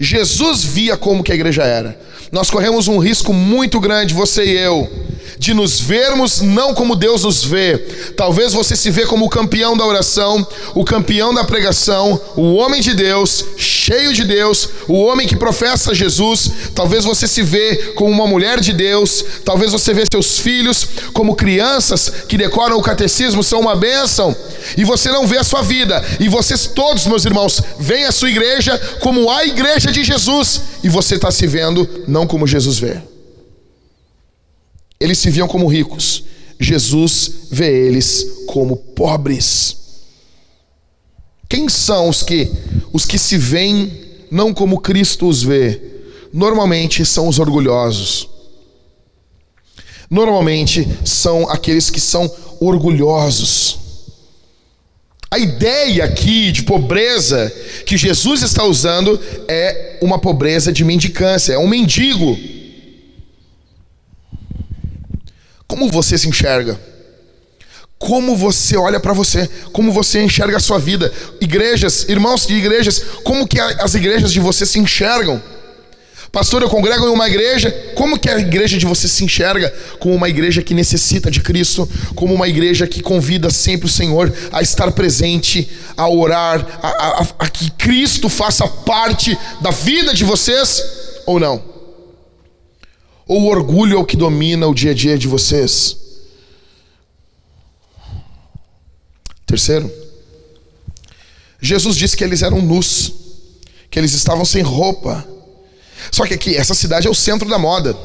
Jesus 0.03 0.65
via 0.65 0.97
como 0.97 1.23
que 1.23 1.31
a 1.31 1.35
igreja 1.35 1.63
era. 1.63 1.97
Nós 2.33 2.51
corremos 2.51 2.89
um 2.89 2.99
risco 2.99 3.33
muito 3.33 3.79
grande, 3.79 4.13
você 4.13 4.45
e 4.45 4.59
eu, 4.59 4.91
de 5.39 5.55
nos 5.55 5.81
vermos 5.81 6.41
não 6.41 6.75
como 6.75 6.97
Deus 6.97 7.25
nos 7.25 7.45
vê. 7.45 7.79
Talvez 8.17 8.53
você 8.53 8.75
se 8.75 8.91
vê 8.91 9.07
como 9.07 9.27
o 9.27 9.29
campeão 9.29 9.77
da 9.77 9.85
oração, 9.85 10.45
o 10.75 10.85
campeão 10.85 11.33
da 11.33 11.45
pregação, 11.45 12.21
o 12.35 12.55
homem 12.55 12.81
de 12.81 12.95
Deus, 12.95 13.45
cheio 13.57 14.13
de 14.13 14.25
Deus, 14.25 14.69
o 14.89 14.95
homem 14.95 15.29
que 15.29 15.37
professa 15.37 15.95
Jesus. 15.95 16.51
Talvez 16.75 17.05
você 17.05 17.29
se 17.29 17.43
vê 17.43 17.93
como 17.95 18.11
uma 18.11 18.27
mulher 18.27 18.61
de 18.61 18.73
Deus, 18.73 19.25
talvez 19.45 19.71
você 19.71 19.95
vê 19.95 20.03
seus 20.11 20.39
filhos 20.39 20.89
como 21.13 21.37
crianças 21.37 22.11
que 22.27 22.39
decoram 22.39 22.77
o 22.77 22.83
catecismo, 22.83 23.45
são 23.45 23.61
uma 23.61 23.77
bênção, 23.77 24.35
e 24.77 24.85
você 24.85 25.11
não 25.11 25.27
vê 25.27 25.39
a 25.39 25.45
sua 25.45 25.63
vida. 25.63 26.03
E 26.19 26.29
vocês 26.29 26.67
todos, 26.67 27.07
meus 27.07 27.25
irmãos, 27.25 27.63
veem 27.79 28.05
a 28.05 28.13
sua 28.13 28.31
igreja 28.31 28.81
como 29.01 29.31
a 29.31 29.45
igreja 29.45 29.92
de 29.93 30.03
Jesus, 30.03 30.63
e 30.83 30.89
você 30.89 31.15
está 31.15 31.31
se 31.31 31.47
vendo 31.47 31.89
não 32.09 32.27
como 32.27 32.47
Jesus 32.47 32.79
vê. 32.79 33.01
Eles 34.99 35.19
se 35.19 35.31
viam 35.31 35.49
como 35.49 35.67
ricos. 35.67 36.25
Jesus 36.59 37.49
vê 37.51 37.87
eles 37.87 38.45
como 38.47 38.77
pobres. 38.77 39.77
Quem 41.49 41.69
são 41.69 42.09
os 42.09 42.23
que 42.23 42.51
os 42.93 43.05
que 43.05 43.19
se 43.19 43.37
veem 43.37 43.93
não 44.31 44.55
como 44.55 44.81
Cristo 44.81 45.29
os 45.29 45.43
vê? 45.43 45.81
Normalmente 46.33 47.05
são 47.05 47.29
os 47.29 47.39
orgulhosos. 47.39 48.29
Normalmente 50.09 50.89
são 51.05 51.49
aqueles 51.51 51.91
que 51.91 52.01
são 52.01 52.31
orgulhosos. 52.61 53.82
A 55.33 55.39
ideia 55.39 56.05
aqui 56.05 56.53
de 56.53 56.63
pobreza 56.63 57.51
que 57.87 57.97
Jesus 57.97 58.43
está 58.43 58.65
usando 58.65 59.19
é 59.49 59.97
uma 60.03 60.19
pobreza 60.19 60.71
de 60.71 60.85
mendicância, 60.85 61.55
é 61.55 61.59
um 61.59 61.67
mendigo. 61.67 62.39
Como 65.67 65.91
você 65.91 66.19
se 66.19 66.29
enxerga? 66.29 66.79
Como 67.99 68.37
você 68.37 68.77
olha 68.77 69.01
para 69.01 69.15
você? 69.15 69.49
Como 69.73 69.91
você 69.91 70.23
enxerga 70.23 70.59
a 70.59 70.61
sua 70.61 70.79
vida? 70.79 71.11
Igrejas, 71.41 72.07
irmãos 72.11 72.47
de 72.47 72.53
igrejas, 72.53 73.03
como 73.25 73.49
que 73.49 73.59
as 73.59 73.95
igrejas 73.95 74.35
de 74.35 74.39
você 74.39 74.67
se 74.67 74.79
enxergam? 74.79 75.43
Pastor, 76.33 76.63
eu 76.63 76.71
congrego 76.71 77.05
em 77.05 77.11
uma 77.11 77.29
igreja. 77.29 77.71
Como 77.95 78.19
que 78.19 78.31
a 78.31 78.39
igreja 78.39 78.79
de 78.79 78.87
você 78.87 79.07
se 79.07 79.23
enxerga? 79.23 79.71
Como 80.01 80.15
uma 80.15 80.31
igreja 80.31 80.63
que 80.63 80.73
necessita 80.73 81.31
de 81.31 81.43
Cristo, 81.43 81.87
como 82.15 82.33
uma 82.33 82.49
igreja 82.49 82.87
que 82.87 83.03
convida 83.03 83.51
sempre 83.51 83.87
o 83.87 83.91
Senhor 83.91 84.33
a 84.51 84.63
estar 84.63 84.91
presente, 84.93 85.71
a 85.95 86.09
orar, 86.09 86.67
a, 86.83 86.89
a, 86.89 87.27
a 87.41 87.49
que 87.51 87.71
Cristo 87.73 88.31
faça 88.31 88.67
parte 88.67 89.37
da 89.61 89.71
vida 89.71 90.15
de 90.15 90.25
vocês 90.25 90.83
ou 91.27 91.39
não? 91.39 91.63
Ou 93.29 93.43
o 93.43 93.49
orgulho 93.49 93.99
é 93.99 94.01
o 94.01 94.05
que 94.05 94.17
domina 94.17 94.67
o 94.67 94.75
dia 94.75 94.93
a 94.93 94.95
dia 94.95 95.19
de 95.19 95.29
vocês? 95.29 95.99
Terceiro, 99.45 99.93
Jesus 101.61 101.95
disse 101.95 102.17
que 102.17 102.25
eles 102.25 102.41
eram 102.41 102.63
nus, 102.63 103.13
que 103.91 103.99
eles 103.99 104.15
estavam 104.15 104.47
sem 104.47 104.63
roupa. 104.63 105.31
Só 106.11 106.27
que 106.27 106.35
aqui, 106.35 106.57
essa 106.57 106.75
cidade 106.75 107.07
é 107.07 107.11
o 107.11 107.15
centro 107.15 107.49
da 107.49 107.59
moda, 107.59 107.97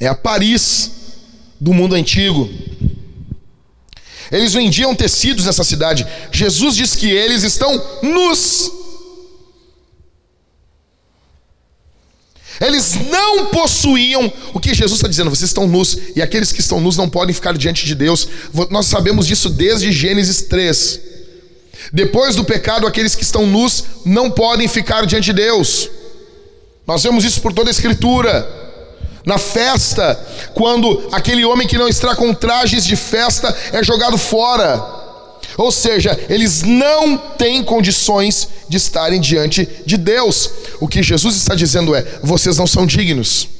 é 0.00 0.06
a 0.06 0.14
Paris 0.14 0.90
do 1.60 1.72
mundo 1.72 1.94
antigo. 1.94 2.48
Eles 4.30 4.52
vendiam 4.52 4.94
tecidos 4.94 5.46
nessa 5.46 5.64
cidade. 5.64 6.06
Jesus 6.30 6.76
diz 6.76 6.94
que 6.94 7.10
eles 7.10 7.42
estão 7.42 7.82
nus. 8.02 8.70
Eles 12.60 12.94
não 13.08 13.46
possuíam 13.46 14.32
o 14.52 14.58
que 14.58 14.74
Jesus 14.74 14.98
está 14.98 15.08
dizendo, 15.08 15.30
vocês 15.30 15.48
estão 15.48 15.68
nus, 15.68 15.96
e 16.16 16.20
aqueles 16.20 16.50
que 16.50 16.60
estão 16.60 16.80
nus 16.80 16.96
não 16.96 17.08
podem 17.08 17.32
ficar 17.32 17.56
diante 17.56 17.86
de 17.86 17.94
Deus. 17.94 18.28
Nós 18.70 18.86
sabemos 18.86 19.26
disso 19.26 19.48
desde 19.48 19.92
Gênesis 19.92 20.42
3. 20.42 21.00
Depois 21.92 22.34
do 22.34 22.44
pecado, 22.44 22.86
aqueles 22.86 23.14
que 23.14 23.22
estão 23.22 23.46
nus 23.46 23.84
não 24.04 24.30
podem 24.30 24.66
ficar 24.66 25.06
diante 25.06 25.26
de 25.26 25.34
Deus. 25.34 25.88
Nós 26.88 27.02
vemos 27.02 27.22
isso 27.22 27.42
por 27.42 27.52
toda 27.52 27.68
a 27.68 27.70
Escritura. 27.70 28.48
Na 29.26 29.36
festa, 29.36 30.18
quando 30.54 31.06
aquele 31.12 31.44
homem 31.44 31.68
que 31.68 31.76
não 31.76 31.86
está 31.86 32.16
com 32.16 32.32
trajes 32.32 32.86
de 32.86 32.96
festa 32.96 33.54
é 33.74 33.84
jogado 33.84 34.16
fora. 34.16 34.82
Ou 35.58 35.70
seja, 35.70 36.18
eles 36.30 36.62
não 36.62 37.18
têm 37.18 37.62
condições 37.62 38.48
de 38.70 38.78
estarem 38.78 39.20
diante 39.20 39.68
de 39.84 39.98
Deus. 39.98 40.50
O 40.80 40.88
que 40.88 41.02
Jesus 41.02 41.36
está 41.36 41.54
dizendo 41.54 41.94
é: 41.94 42.06
vocês 42.22 42.56
não 42.56 42.66
são 42.66 42.86
dignos. 42.86 43.57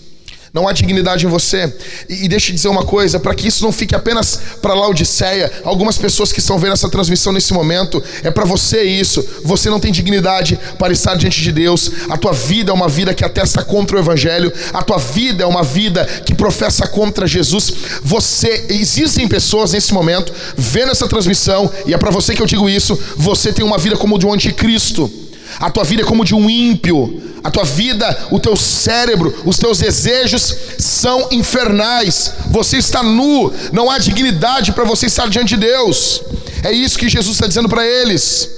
Não 0.53 0.67
há 0.67 0.73
dignidade 0.73 1.27
em 1.27 1.29
você. 1.29 1.73
E, 2.09 2.25
e 2.25 2.29
deixa 2.29 2.51
eu 2.51 2.55
dizer 2.55 2.69
uma 2.69 2.85
coisa, 2.85 3.21
para 3.21 3.35
que 3.35 3.49
isso 3.49 3.63
não 3.63 3.73
fique 3.73 3.95
apenas 3.95 4.41
para 4.63 4.75
Laodiceia, 4.75 5.51
algumas 5.65 5.99
pessoas 5.99 6.33
que 6.33 6.41
estão 6.41 6.59
vendo 6.59 6.73
essa 6.73 6.89
transmissão 6.89 7.33
nesse 7.33 7.53
momento, 7.53 8.03
é 8.23 8.31
para 8.31 8.45
você 8.45 8.83
isso. 8.83 9.25
Você 9.45 9.71
não 9.71 9.81
tem 9.81 9.93
dignidade 9.93 10.59
para 10.79 10.93
estar 10.93 11.15
diante 11.17 11.41
de 11.43 11.53
Deus. 11.53 11.91
A 12.09 12.17
tua 12.17 12.33
vida 12.33 12.71
é 12.71 12.75
uma 12.75 12.89
vida 12.89 13.15
que 13.15 13.25
atesta 13.25 13.63
contra 13.63 13.97
o 13.97 14.01
evangelho. 14.01 14.53
A 14.73 14.83
tua 14.83 14.99
vida 14.99 15.45
é 15.45 15.47
uma 15.47 15.63
vida 15.63 16.05
que 16.25 16.35
professa 16.35 16.87
contra 16.87 17.27
Jesus. 17.27 17.73
Você 18.03 18.67
existem 18.69 19.29
pessoas 19.29 19.73
nesse 19.73 19.93
momento 19.93 20.33
vendo 20.57 20.93
essa 20.93 21.09
transmissão 21.09 21.71
e 21.87 21.95
é 21.95 21.99
para 21.99 22.11
você 22.11 22.35
que 22.35 22.43
eu 22.43 22.47
digo 22.47 22.69
isso. 22.69 22.99
Você 23.17 23.53
tem 23.53 23.65
uma 23.65 23.79
vida 23.79 23.97
como 23.97 24.19
de 24.19 24.27
um 24.27 24.33
anticristo. 24.33 25.28
A 25.59 25.71
tua 25.71 25.85
vida 25.85 26.03
é 26.03 26.05
como 26.05 26.25
de 26.25 26.35
um 26.35 26.49
ímpio. 26.49 27.23
A 27.43 27.51
tua 27.51 27.65
vida, 27.65 28.27
o 28.31 28.39
teu 28.39 28.57
cérebro, 28.57 29.43
os 29.45 29.59
teus 29.59 29.79
desejos 29.79 30.55
são 30.79 31.29
infernais. 31.31 32.35
Você 32.51 32.79
está 32.79 33.03
nu, 33.03 33.53
não 33.73 33.91
há 33.91 33.99
dignidade 33.99 34.73
para 34.73 34.85
você 34.85 35.07
estar 35.07 35.29
diante 35.29 35.51
de 35.51 35.57
Deus. 35.59 36.23
É 36.63 36.73
isso 36.73 36.99
que 36.99 37.09
Jesus 37.09 37.37
está 37.37 37.47
dizendo 37.47 37.69
para 37.69 37.87
eles. 37.87 38.51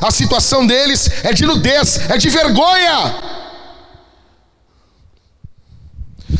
A 0.00 0.10
situação 0.10 0.66
deles 0.66 1.10
é 1.24 1.32
de 1.32 1.44
nudez, 1.44 2.00
é 2.08 2.16
de 2.16 2.28
vergonha. 2.30 3.14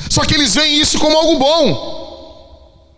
Só 0.08 0.22
que 0.24 0.34
eles 0.34 0.54
veem 0.54 0.80
isso 0.80 0.98
como 0.98 1.16
algo 1.16 1.38
bom. 1.38 2.94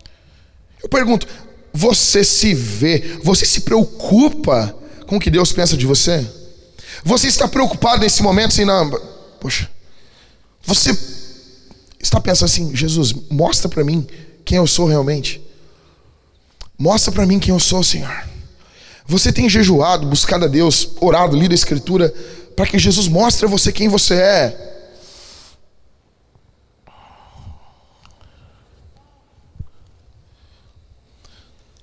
Eu 0.81 0.89
pergunto: 0.89 1.27
você 1.73 2.23
se 2.23 2.53
vê, 2.53 3.17
você 3.23 3.45
se 3.45 3.61
preocupa 3.61 4.75
com 5.07 5.17
o 5.17 5.19
que 5.19 5.31
Deus 5.31 5.51
pensa 5.51 5.75
de 5.75 5.85
você? 5.85 6.25
Você 7.03 7.27
está 7.27 7.47
preocupado 7.47 8.01
nesse 8.01 8.23
momento 8.23 8.51
assim, 8.51 8.65
não, 8.65 8.89
poxa. 9.39 9.69
Você 10.63 10.97
está 11.99 12.19
pensando 12.21 12.45
assim, 12.45 12.75
Jesus, 12.75 13.13
mostra 13.29 13.67
para 13.67 13.83
mim 13.83 14.07
quem 14.45 14.57
eu 14.57 14.65
sou 14.65 14.87
realmente. 14.87 15.41
Mostra 16.77 17.11
para 17.11 17.25
mim 17.25 17.39
quem 17.39 17.53
eu 17.53 17.59
sou, 17.59 17.83
Senhor. 17.83 18.27
Você 19.05 19.33
tem 19.33 19.49
jejuado, 19.49 20.07
buscado 20.07 20.45
a 20.45 20.47
Deus, 20.47 20.91
orado, 21.01 21.35
lido 21.35 21.51
a 21.51 21.55
Escritura, 21.55 22.09
para 22.55 22.65
que 22.65 22.79
Jesus 22.79 23.07
mostre 23.07 23.45
a 23.45 23.49
você 23.49 23.71
quem 23.71 23.89
você 23.89 24.15
é. 24.15 24.73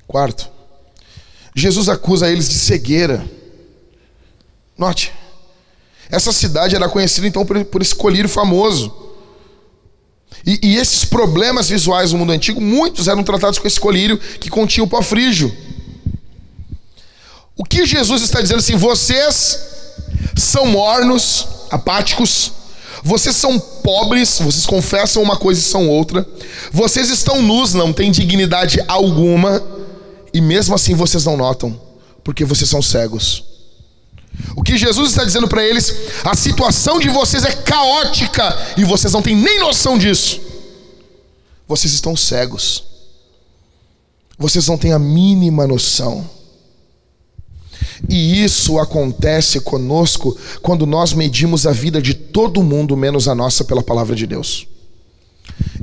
Quarto, 0.06 0.50
Jesus 1.54 1.88
acusa 1.88 2.28
eles 2.28 2.48
de 2.48 2.58
cegueira. 2.58 3.24
Note, 4.80 5.12
essa 6.10 6.32
cidade 6.32 6.74
era 6.74 6.88
conhecida 6.88 7.26
então 7.26 7.44
por, 7.44 7.62
por 7.66 7.82
esse 7.82 7.94
colírio 7.94 8.30
famoso. 8.30 8.90
E, 10.46 10.58
e, 10.62 10.76
esses 10.78 11.04
problemas 11.04 11.68
visuais 11.68 12.12
no 12.12 12.18
mundo 12.18 12.32
antigo, 12.32 12.62
muitos 12.62 13.06
eram 13.06 13.22
tratados 13.22 13.58
com 13.58 13.66
esse 13.66 13.78
colírio 13.78 14.16
que 14.16 14.48
continha 14.48 14.82
o 14.82 14.88
pó 14.88 15.02
frígio. 15.02 15.54
O 17.54 17.62
que 17.62 17.84
Jesus 17.84 18.22
está 18.22 18.40
dizendo 18.40 18.60
assim? 18.60 18.74
Vocês 18.74 19.60
são 20.34 20.64
mornos, 20.64 21.46
apáticos, 21.70 22.50
vocês 23.04 23.36
são 23.36 23.58
pobres, 23.58 24.38
vocês 24.38 24.64
confessam 24.64 25.22
uma 25.22 25.36
coisa 25.36 25.60
e 25.60 25.64
são 25.64 25.90
outra, 25.90 26.26
vocês 26.72 27.10
estão 27.10 27.42
nus, 27.42 27.74
não 27.74 27.92
têm 27.92 28.10
dignidade 28.10 28.82
alguma, 28.88 29.62
e 30.32 30.40
mesmo 30.40 30.74
assim 30.74 30.94
vocês 30.94 31.26
não 31.26 31.36
notam, 31.36 31.78
porque 32.24 32.46
vocês 32.46 32.70
são 32.70 32.80
cegos. 32.80 33.49
O 34.56 34.62
que 34.62 34.76
Jesus 34.76 35.10
está 35.10 35.24
dizendo 35.24 35.48
para 35.48 35.64
eles, 35.64 35.94
a 36.24 36.34
situação 36.34 36.98
de 36.98 37.08
vocês 37.08 37.44
é 37.44 37.52
caótica 37.52 38.56
e 38.76 38.84
vocês 38.84 39.12
não 39.12 39.22
têm 39.22 39.36
nem 39.36 39.60
noção 39.60 39.98
disso. 39.98 40.40
Vocês 41.66 41.92
estão 41.92 42.16
cegos. 42.16 42.84
Vocês 44.38 44.66
não 44.66 44.78
têm 44.78 44.92
a 44.92 44.98
mínima 44.98 45.66
noção. 45.66 46.28
E 48.08 48.42
isso 48.42 48.78
acontece 48.78 49.60
conosco 49.60 50.36
quando 50.62 50.86
nós 50.86 51.12
medimos 51.12 51.66
a 51.66 51.72
vida 51.72 52.00
de 52.00 52.14
todo 52.14 52.62
mundo, 52.62 52.96
menos 52.96 53.28
a 53.28 53.34
nossa, 53.34 53.64
pela 53.64 53.82
palavra 53.82 54.16
de 54.16 54.26
Deus. 54.26 54.66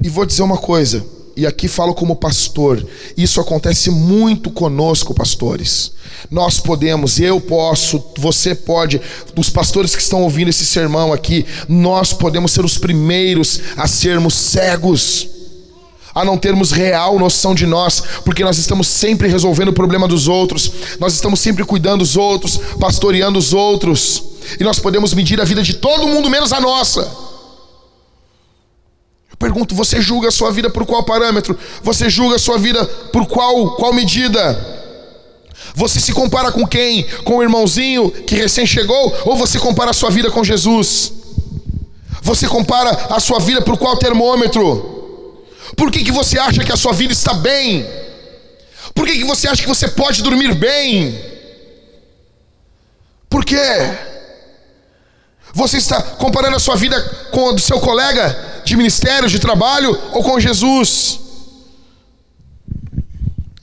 E 0.04 0.10
vou 0.10 0.26
dizer 0.26 0.42
uma 0.42 0.58
coisa: 0.58 1.06
e 1.38 1.46
aqui 1.46 1.68
falo 1.68 1.94
como 1.94 2.16
pastor, 2.16 2.84
isso 3.16 3.40
acontece 3.40 3.92
muito 3.92 4.50
conosco, 4.50 5.14
pastores. 5.14 5.92
Nós 6.32 6.60
podemos, 6.60 7.20
eu 7.20 7.40
posso, 7.40 8.04
você 8.18 8.56
pode, 8.56 9.00
os 9.38 9.48
pastores 9.48 9.96
que 9.96 10.02
estão 10.02 10.24
ouvindo 10.24 10.50
esse 10.50 10.66
sermão 10.66 11.14
aqui, 11.14 11.46
nós 11.70 12.12
podemos 12.12 12.52
ser 12.52 12.66
os 12.66 12.80
primeiros 12.80 13.62
a 13.78 13.88
sermos 13.88 14.34
cegos, 14.34 15.28
a 16.16 16.26
não 16.26 16.40
termos 16.40 16.72
real 16.72 17.20
noção 17.20 17.54
de 17.54 17.68
nós, 17.68 18.02
porque 18.26 18.44
nós 18.44 18.58
estamos 18.58 18.88
sempre 18.88 19.28
resolvendo 19.28 19.68
o 19.68 19.74
problema 19.74 20.08
dos 20.08 20.28
outros, 20.28 20.72
nós 21.00 21.14
estamos 21.14 21.40
sempre 21.40 21.64
cuidando 21.64 22.00
dos 22.00 22.18
outros, 22.18 22.60
pastoreando 22.80 23.38
os 23.38 23.54
outros, 23.54 24.24
e 24.60 24.64
nós 24.64 24.80
podemos 24.80 25.14
medir 25.14 25.40
a 25.40 25.46
vida 25.46 25.62
de 25.62 25.76
todo 25.76 26.08
mundo 26.08 26.32
menos 26.32 26.52
a 26.52 26.60
nossa. 26.60 27.27
Pergunto, 29.40 29.76
você 29.76 30.02
julga 30.02 30.30
a 30.30 30.32
sua 30.32 30.52
vida 30.52 30.70
por 30.70 30.86
qual 30.86 31.04
parâmetro? 31.04 31.58
Você 31.84 32.10
julga 32.10 32.38
a 32.38 32.40
sua 32.40 32.58
vida 32.58 32.84
por 33.12 33.28
qual, 33.28 33.76
qual 33.76 33.94
medida? 33.94 34.76
Você 35.76 36.00
se 36.00 36.12
compara 36.12 36.52
com 36.52 36.66
quem? 36.66 37.04
Com 37.24 37.38
o 37.38 37.44
irmãozinho 37.44 38.10
que 38.10 38.36
recém 38.36 38.66
chegou? 38.66 39.16
Ou 39.26 39.38
você 39.38 39.60
compara 39.60 39.92
a 39.92 39.94
sua 39.94 40.10
vida 40.10 40.32
com 40.32 40.44
Jesus? 40.44 41.14
Você 42.22 42.48
compara 42.48 42.90
a 43.12 43.20
sua 43.20 43.40
vida 43.40 43.62
por 43.62 43.78
qual 43.78 43.96
termômetro? 43.98 45.46
Por 45.76 45.92
que, 45.92 46.04
que 46.04 46.12
você 46.12 46.40
acha 46.40 46.64
que 46.64 46.72
a 46.72 46.78
sua 46.78 46.94
vida 46.94 47.14
está 47.14 47.34
bem? 47.36 47.86
Por 48.96 49.06
que, 49.06 49.20
que 49.20 49.24
você 49.24 49.48
acha 49.48 49.62
que 49.62 49.68
você 49.68 49.88
pode 49.88 50.24
dormir 50.24 50.56
bem? 50.56 51.18
Por 53.30 53.46
quê? 53.46 53.56
Você 55.54 55.78
está 55.78 56.02
comparando 56.02 56.56
a 56.56 56.60
sua 56.60 56.76
vida 56.76 57.00
com 57.32 57.50
a 57.50 57.52
do 57.52 57.62
seu 57.62 57.80
colega 57.80 58.57
de 58.68 58.76
ministério, 58.76 59.30
de 59.30 59.40
trabalho 59.40 59.98
ou 60.12 60.22
com 60.22 60.40
Jesus. 60.40 61.20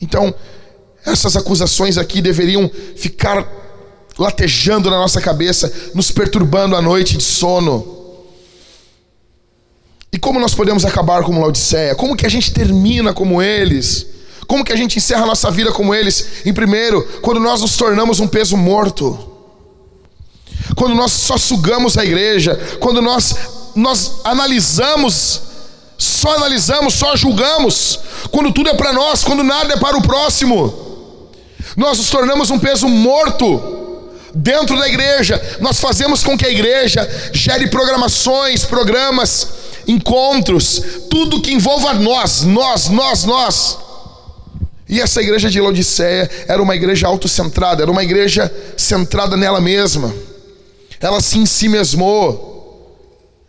Então, 0.01 0.35
essas 1.05 1.37
acusações 1.37 1.99
aqui 1.99 2.23
deveriam 2.23 2.71
ficar 2.97 3.47
latejando 4.19 4.90
na 4.90 4.97
nossa 4.97 5.21
cabeça, 5.21 5.73
nos 5.95 6.11
perturbando 6.11 6.75
à 6.75 6.81
noite 6.81 7.17
de 7.17 7.23
sono. 7.23 7.93
E 10.11 10.19
como 10.19 10.40
nós 10.40 10.55
podemos 10.55 10.85
acabar 10.85 11.23
como 11.23 11.40
Laodiceia? 11.40 11.95
Como 11.95 12.17
que 12.17 12.25
a 12.25 12.31
gente 12.31 12.53
termina 12.53 13.12
como 13.12 13.43
eles? 13.43 14.07
Como 14.47 14.64
que 14.64 14.73
a 14.73 14.77
gente 14.77 14.99
encerra 14.99 15.25
a 15.25 15.27
nossa 15.27 15.51
vida 15.51 15.73
como 15.73 15.95
eles? 15.95 16.47
Em 16.47 16.53
primeiro, 16.55 17.03
quando 17.21 17.40
nós 17.40 17.61
nos 17.61 17.77
tornamos 17.77 18.21
um 18.21 18.29
peso 18.29 18.57
morto. 18.57 19.33
Quando 20.77 20.95
nós 20.95 21.12
só 21.12 21.37
sugamos 21.37 21.99
a 21.99 22.05
igreja, 22.05 22.57
quando 22.81 23.03
nós 23.03 23.35
nós 23.75 24.21
analisamos, 24.25 25.41
só 25.99 26.37
analisamos, 26.37 26.95
só 26.95 27.17
julgamos, 27.17 27.99
quando 28.31 28.53
tudo 28.53 28.71
é 28.71 28.75
para 28.75 28.93
nós, 28.93 29.25
quando 29.25 29.43
nada 29.43 29.75
é 29.75 29.77
para 29.77 29.97
o 29.97 30.03
próximo. 30.03 31.31
Nós 31.77 31.99
nos 31.99 32.11
tornamos 32.11 32.51
um 32.51 32.59
peso 32.59 32.89
morto 32.89 33.75
dentro 34.35 34.79
da 34.79 34.89
igreja. 34.89 35.41
Nós 35.61 35.81
fazemos 35.81 36.23
com 36.23 36.37
que 36.37 36.47
a 36.47 36.51
igreja 36.51 37.09
gere 37.33 37.69
programações, 37.69 38.65
programas, 38.65 39.49
encontros, 39.87 40.83
tudo 41.11 41.41
que 41.41 41.53
envolva 41.53 41.95
nós, 41.95 42.43
nós, 42.43 42.89
nós, 42.89 43.25
nós. 43.25 43.79
E 44.89 45.01
essa 45.01 45.23
igreja 45.23 45.51
de 45.51 45.61
Laodiceia 45.61 46.31
era 46.47 46.63
uma 46.63 46.77
igreja 46.77 47.07
autocentrada, 47.07 47.83
era 47.83 47.91
uma 47.91 48.05
igreja 48.05 48.53
centrada 48.77 49.37
nela 49.37 49.61
mesma. 49.61 50.15
Ela 51.01 51.21
se 51.21 51.39
em 51.39 51.47
si 51.47 51.69
mesmou. 51.69 52.54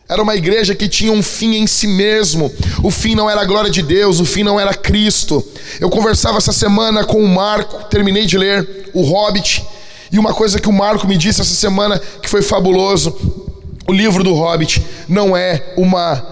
Era 0.08 0.22
uma 0.22 0.36
igreja 0.36 0.76
que 0.76 0.88
tinha 0.88 1.12
um 1.12 1.24
fim 1.24 1.56
em 1.56 1.66
si 1.66 1.88
mesmo. 1.88 2.52
O 2.84 2.92
fim 2.92 3.16
não 3.16 3.28
era 3.30 3.42
a 3.42 3.46
glória 3.46 3.72
de 3.72 3.82
Deus, 3.82 4.20
o 4.20 4.26
fim 4.26 4.44
não 4.44 4.60
era 4.60 4.72
Cristo. 4.74 5.44
Eu 5.80 5.90
conversava 5.90 6.38
essa 6.38 6.52
semana 6.52 7.04
com 7.04 7.24
o 7.24 7.28
Marco, 7.28 7.86
terminei 7.86 8.26
de 8.26 8.38
ler 8.38 8.92
O 8.94 9.02
Hobbit, 9.02 9.66
e 10.12 10.20
uma 10.20 10.32
coisa 10.32 10.60
que 10.60 10.70
o 10.70 10.74
Marco 10.74 11.08
me 11.08 11.18
disse 11.18 11.42
essa 11.42 11.56
semana 11.56 12.00
que 12.22 12.30
foi 12.30 12.44
fabuloso: 12.44 13.18
o 13.88 13.92
livro 13.92 14.24
do 14.24 14.34
Hobbit 14.34 14.86
não 15.10 15.36
é 15.36 15.74
uma, 15.76 16.24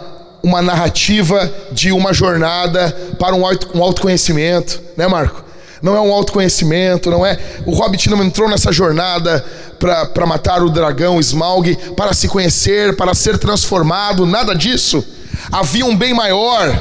uma 0.44 0.62
narrativa 0.62 1.52
de 1.72 1.92
uma 1.92 2.14
jornada 2.14 2.92
para 3.18 3.36
um, 3.36 3.44
auto, 3.44 3.76
um 3.76 3.82
autoconhecimento, 3.82 4.82
né, 4.96 5.08
Marco? 5.08 5.44
Não 5.84 5.98
é 5.98 6.00
um 6.00 6.14
autoconhecimento, 6.14 7.12
não 7.12 7.26
é. 7.26 7.38
O 7.66 7.72
Hobbit 7.76 8.10
não 8.10 8.24
entrou 8.24 8.50
nessa 8.50 8.72
jornada 8.72 9.46
para 9.78 10.26
matar 10.26 10.64
o 10.64 10.70
dragão 10.70 11.20
Smaug, 11.20 11.76
para 11.94 12.14
se 12.14 12.30
conhecer, 12.30 12.96
para 12.96 13.14
ser 13.14 13.38
transformado, 13.38 14.26
nada 14.26 14.56
disso. 14.56 15.06
Havia 15.52 15.86
um 15.86 15.94
bem 15.94 16.14
maior, 16.14 16.74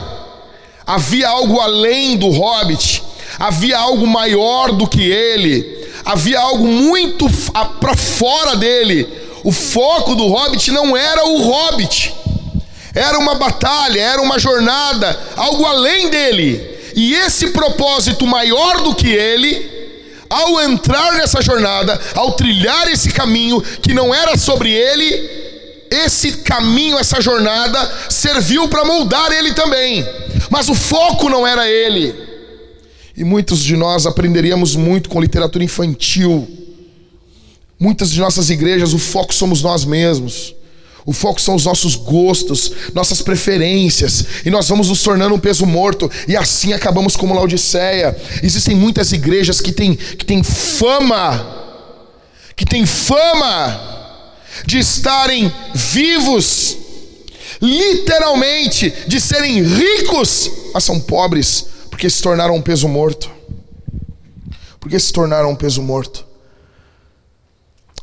havia 0.86 1.28
algo 1.28 1.58
além 1.58 2.16
do 2.16 2.28
hobbit, 2.28 3.02
havia 3.40 3.76
algo 3.76 4.06
maior 4.06 4.70
do 4.70 4.86
que 4.86 5.02
ele, 5.02 5.84
havia 6.04 6.38
algo 6.38 6.64
muito 6.64 7.26
para 7.80 7.96
fora 7.96 8.54
dele. 8.54 9.08
O 9.42 9.50
foco 9.50 10.14
do 10.14 10.28
hobbit 10.28 10.70
não 10.70 10.96
era 10.96 11.26
o 11.26 11.42
hobbit, 11.42 12.14
era 12.94 13.18
uma 13.18 13.34
batalha, 13.34 14.00
era 14.00 14.22
uma 14.22 14.38
jornada, 14.38 15.18
algo 15.36 15.66
além 15.66 16.08
dele. 16.08 16.70
E 16.94 17.14
esse 17.14 17.48
propósito 17.48 18.26
maior 18.26 18.83
do 18.83 18.94
que 18.94 19.09
ele 19.09 19.83
ao 20.28 20.61
entrar 20.62 21.12
nessa 21.12 21.42
jornada, 21.42 22.00
ao 22.14 22.33
trilhar 22.33 22.88
esse 22.88 23.11
caminho 23.11 23.61
que 23.61 23.92
não 23.92 24.14
era 24.14 24.37
sobre 24.38 24.72
ele, 24.72 25.42
esse 25.90 26.38
caminho, 26.38 26.98
essa 26.98 27.20
jornada 27.20 27.78
serviu 28.09 28.66
para 28.66 28.85
moldar 28.85 29.31
ele 29.31 29.52
também, 29.52 30.07
mas 30.48 30.70
o 30.70 30.74
foco 30.74 31.28
não 31.28 31.46
era 31.46 31.68
ele. 31.68 32.14
E 33.14 33.22
muitos 33.24 33.62
de 33.62 33.76
nós 33.76 34.07
aprenderíamos 34.07 34.74
muito 34.74 35.11
com 35.11 35.20
literatura 35.20 35.62
infantil. 35.62 36.48
Muitas 37.78 38.11
de 38.11 38.18
nossas 38.18 38.48
igrejas, 38.48 38.94
o 38.94 38.98
foco 38.98 39.35
somos 39.35 39.61
nós 39.61 39.85
mesmos. 39.85 40.55
O 41.04 41.12
foco 41.12 41.40
são 41.40 41.54
os 41.54 41.64
nossos 41.64 41.96
gostos, 41.96 42.72
nossas 42.94 43.20
preferências, 43.20 44.24
e 44.44 44.50
nós 44.50 44.68
vamos 44.68 44.88
nos 44.88 45.02
tornando 45.02 45.35
um 45.35 45.38
peso 45.38 45.66
morto, 45.66 46.10
e 46.29 46.37
assim 46.37 46.72
acabamos 46.72 47.16
como 47.16 47.35
Laodiceia. 47.35 48.16
Existem 48.42 48.77
muitas 48.77 49.12
igrejas 49.12 49.60
que 49.60 49.72
têm, 49.72 49.96
que 49.96 50.24
têm 50.24 50.42
fama, 50.42 51.60
que 52.54 52.64
têm 52.64 52.87
fama 52.87 53.92
de 54.64 54.79
estarem 54.79 55.52
vivos, 55.74 56.77
literalmente, 57.60 58.92
de 59.06 59.20
serem 59.20 59.62
ricos, 59.62 60.50
mas 60.72 60.85
são 60.85 61.00
pobres, 61.00 61.66
porque 61.90 62.08
se 62.08 62.22
tornaram 62.22 62.54
um 62.54 62.62
peso 62.62 62.88
morto. 62.88 63.31
Porque 64.79 64.98
se 64.98 65.12
tornaram 65.12 65.50
um 65.50 65.56
peso 65.56 65.83
morto. 65.83 66.31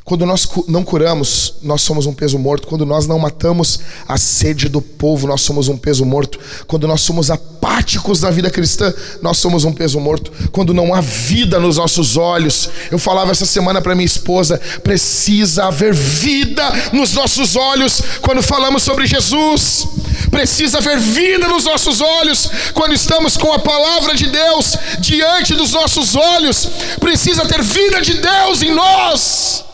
Quando 0.10 0.26
nós 0.26 0.50
não 0.68 0.84
curamos, 0.84 1.54
nós 1.62 1.84
somos 1.84 2.08
um 2.08 2.14
peso 2.16 2.40
morto. 2.40 2.68
Quando 2.68 2.84
nós 2.84 3.06
não 3.06 3.20
matamos 3.20 3.80
a 4.08 4.18
sede 4.18 4.68
do 4.68 4.82
povo, 4.82 5.28
nós 5.28 5.42
somos 5.42 5.68
um 5.68 5.78
peso 5.78 6.04
morto. 6.04 6.40
Quando 6.66 6.88
nós 6.88 7.02
somos 7.02 7.30
apáticos 7.30 8.20
da 8.20 8.32
vida 8.32 8.50
cristã, 8.50 8.92
nós 9.22 9.38
somos 9.38 9.66
um 9.66 9.72
peso 9.72 10.00
morto. 10.00 10.32
Quando 10.52 10.74
não 10.74 10.96
há 10.96 11.00
vida 11.00 11.60
nos 11.60 11.78
nossos 11.78 12.18
olhos, 12.18 12.72
eu 12.90 12.98
falava 12.98 13.30
essa 13.30 13.46
semana 13.46 13.84
para 13.84 13.94
minha 13.94 14.08
esposa: 14.08 14.60
precisa 14.82 15.66
haver 15.66 15.94
vida 15.94 16.64
nos 16.92 17.14
nossos 17.14 17.56
olhos 17.56 18.02
quando 18.20 18.42
falamos 18.42 18.82
sobre 18.82 19.06
Jesus. 19.06 19.88
Precisa 20.32 20.80
haver 20.80 20.98
vida 20.98 21.48
nos 21.48 21.66
nossos 21.66 22.02
olhos 22.02 22.50
quando 22.74 22.96
estamos 22.96 23.38
com 23.38 23.54
a 23.54 23.60
palavra 23.60 24.16
de 24.16 24.26
Deus 24.26 24.76
diante 25.00 25.54
dos 25.54 25.72
nossos 25.72 26.16
olhos. 26.16 26.68
Precisa 27.00 27.46
ter 27.46 27.62
vida 27.62 28.02
de 28.02 28.16
Deus 28.16 28.64
em 28.64 28.74
nós. 28.74 29.69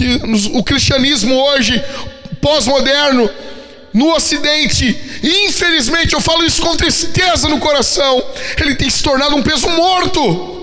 E 0.00 0.20
o 0.56 0.62
cristianismo 0.64 1.34
hoje, 1.34 1.82
pós-moderno, 2.40 3.30
no 3.92 4.14
Ocidente, 4.14 4.96
infelizmente 5.22 6.14
eu 6.14 6.20
falo 6.20 6.44
isso 6.44 6.62
com 6.62 6.76
tristeza 6.76 7.48
no 7.48 7.58
coração, 7.58 8.22
ele 8.58 8.74
tem 8.76 8.88
se 8.88 9.02
tornado 9.02 9.34
um 9.36 9.42
peso 9.42 9.68
morto. 9.68 10.58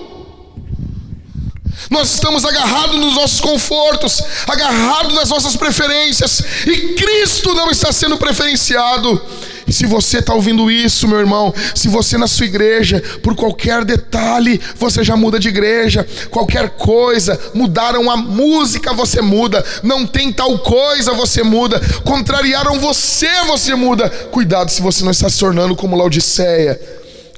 Nós 1.90 2.14
estamos 2.14 2.44
agarrados 2.44 3.00
nos 3.00 3.16
nossos 3.16 3.40
confortos, 3.40 4.22
agarrados 4.48 5.14
nas 5.14 5.30
nossas 5.30 5.56
preferências, 5.56 6.42
e 6.66 6.96
Cristo 6.96 7.54
não 7.54 7.70
está 7.70 7.92
sendo 7.92 8.18
preferenciado. 8.18 9.22
E 9.68 9.74
se 9.74 9.86
você 9.86 10.20
está 10.20 10.34
ouvindo 10.34 10.72
isso, 10.72 11.08
meu 11.10 11.20
irmão, 11.20 11.54
se 11.76 11.90
você 11.90 12.18
na 12.18 12.26
sua 12.26 12.46
igreja, 12.46 13.04
por 13.22 13.36
qualquer 13.36 13.84
detalhe, 13.84 14.62
você 14.78 15.04
já 15.04 15.18
muda 15.18 15.38
de 15.38 15.50
igreja, 15.50 16.08
qualquer 16.32 16.70
coisa, 16.70 17.38
mudaram 17.54 18.10
a 18.10 18.16
música, 18.16 18.94
você 18.94 19.22
muda, 19.22 19.64
não 19.84 20.08
tem 20.08 20.32
tal 20.32 20.58
coisa, 20.60 21.12
você 21.14 21.44
muda, 21.44 21.82
contrariaram 22.06 22.80
você, 22.80 23.30
você 23.46 23.76
muda. 23.76 24.10
Cuidado 24.32 24.72
se 24.72 24.82
você 24.82 25.04
não 25.04 25.12
está 25.12 25.30
se 25.30 25.38
tornando 25.38 25.76
como 25.76 25.98
Laodiceia, 25.98 26.80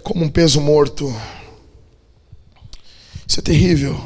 como 0.04 0.24
um 0.24 0.30
peso 0.30 0.62
morto. 0.62 1.12
Isso 3.28 3.40
é 3.40 3.44
terrível. 3.44 4.00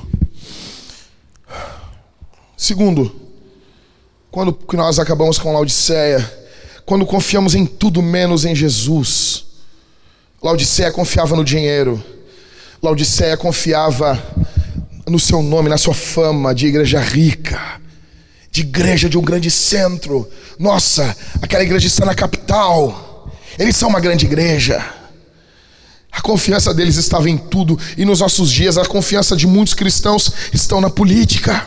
Segundo, 2.56 3.14
quando 4.32 4.58
nós 4.74 4.98
acabamos 4.98 5.38
com 5.38 5.52
Laodiceia, 5.52 6.43
quando 6.86 7.06
confiamos 7.06 7.56
em 7.56 7.66
tudo 7.66 8.02
menos 8.02 8.46
em 8.46 8.56
Jesus. 8.56 9.46
Laodiceia 10.42 10.92
confiava 10.92 11.36
no 11.36 11.44
dinheiro. 11.44 12.04
Laodiceia 12.82 13.38
confiava 13.38 14.22
no 15.08 15.20
seu 15.20 15.42
nome, 15.42 15.70
na 15.70 15.78
sua 15.78 15.94
fama 15.94 16.54
de 16.54 16.68
igreja 16.68 17.00
rica, 17.00 17.82
de 18.52 18.62
igreja 18.62 19.10
de 19.10 19.18
um 19.18 19.22
grande 19.22 19.50
centro. 19.50 20.30
Nossa, 20.60 21.16
aquela 21.42 21.64
igreja 21.64 21.88
está 21.88 22.06
na 22.06 22.14
capital. 22.14 23.32
Eles 23.58 23.76
são 23.76 23.90
uma 23.90 24.00
grande 24.00 24.26
igreja. 24.26 24.84
A 26.12 26.22
confiança 26.22 26.74
deles 26.74 26.96
estava 26.98 27.30
em 27.30 27.38
tudo, 27.38 27.80
e 27.98 28.06
nos 28.06 28.20
nossos 28.20 28.52
dias 28.52 28.78
a 28.78 28.86
confiança 28.86 29.36
de 29.36 29.48
muitos 29.48 29.74
cristãos 29.74 30.32
estão 30.54 30.80
na 30.80 30.90
política. 30.90 31.66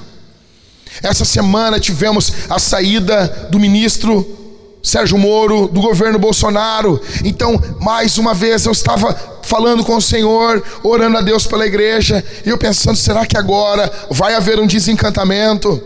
Essa 1.02 1.24
semana 1.24 1.80
tivemos 1.80 2.32
a 2.48 2.58
saída 2.58 3.48
do 3.50 3.58
ministro 3.58 4.45
Sérgio 4.86 5.18
Moro, 5.18 5.66
do 5.66 5.80
governo 5.80 6.16
Bolsonaro. 6.16 7.02
Então, 7.24 7.60
mais 7.80 8.18
uma 8.18 8.32
vez, 8.32 8.66
eu 8.66 8.70
estava 8.70 9.12
falando 9.42 9.84
com 9.84 9.96
o 9.96 10.00
Senhor, 10.00 10.62
orando 10.80 11.18
a 11.18 11.20
Deus 11.20 11.44
pela 11.44 11.66
igreja, 11.66 12.24
e 12.44 12.50
eu 12.50 12.56
pensando: 12.56 12.94
será 12.96 13.26
que 13.26 13.36
agora 13.36 13.92
vai 14.10 14.34
haver 14.34 14.60
um 14.60 14.66
desencantamento? 14.66 15.82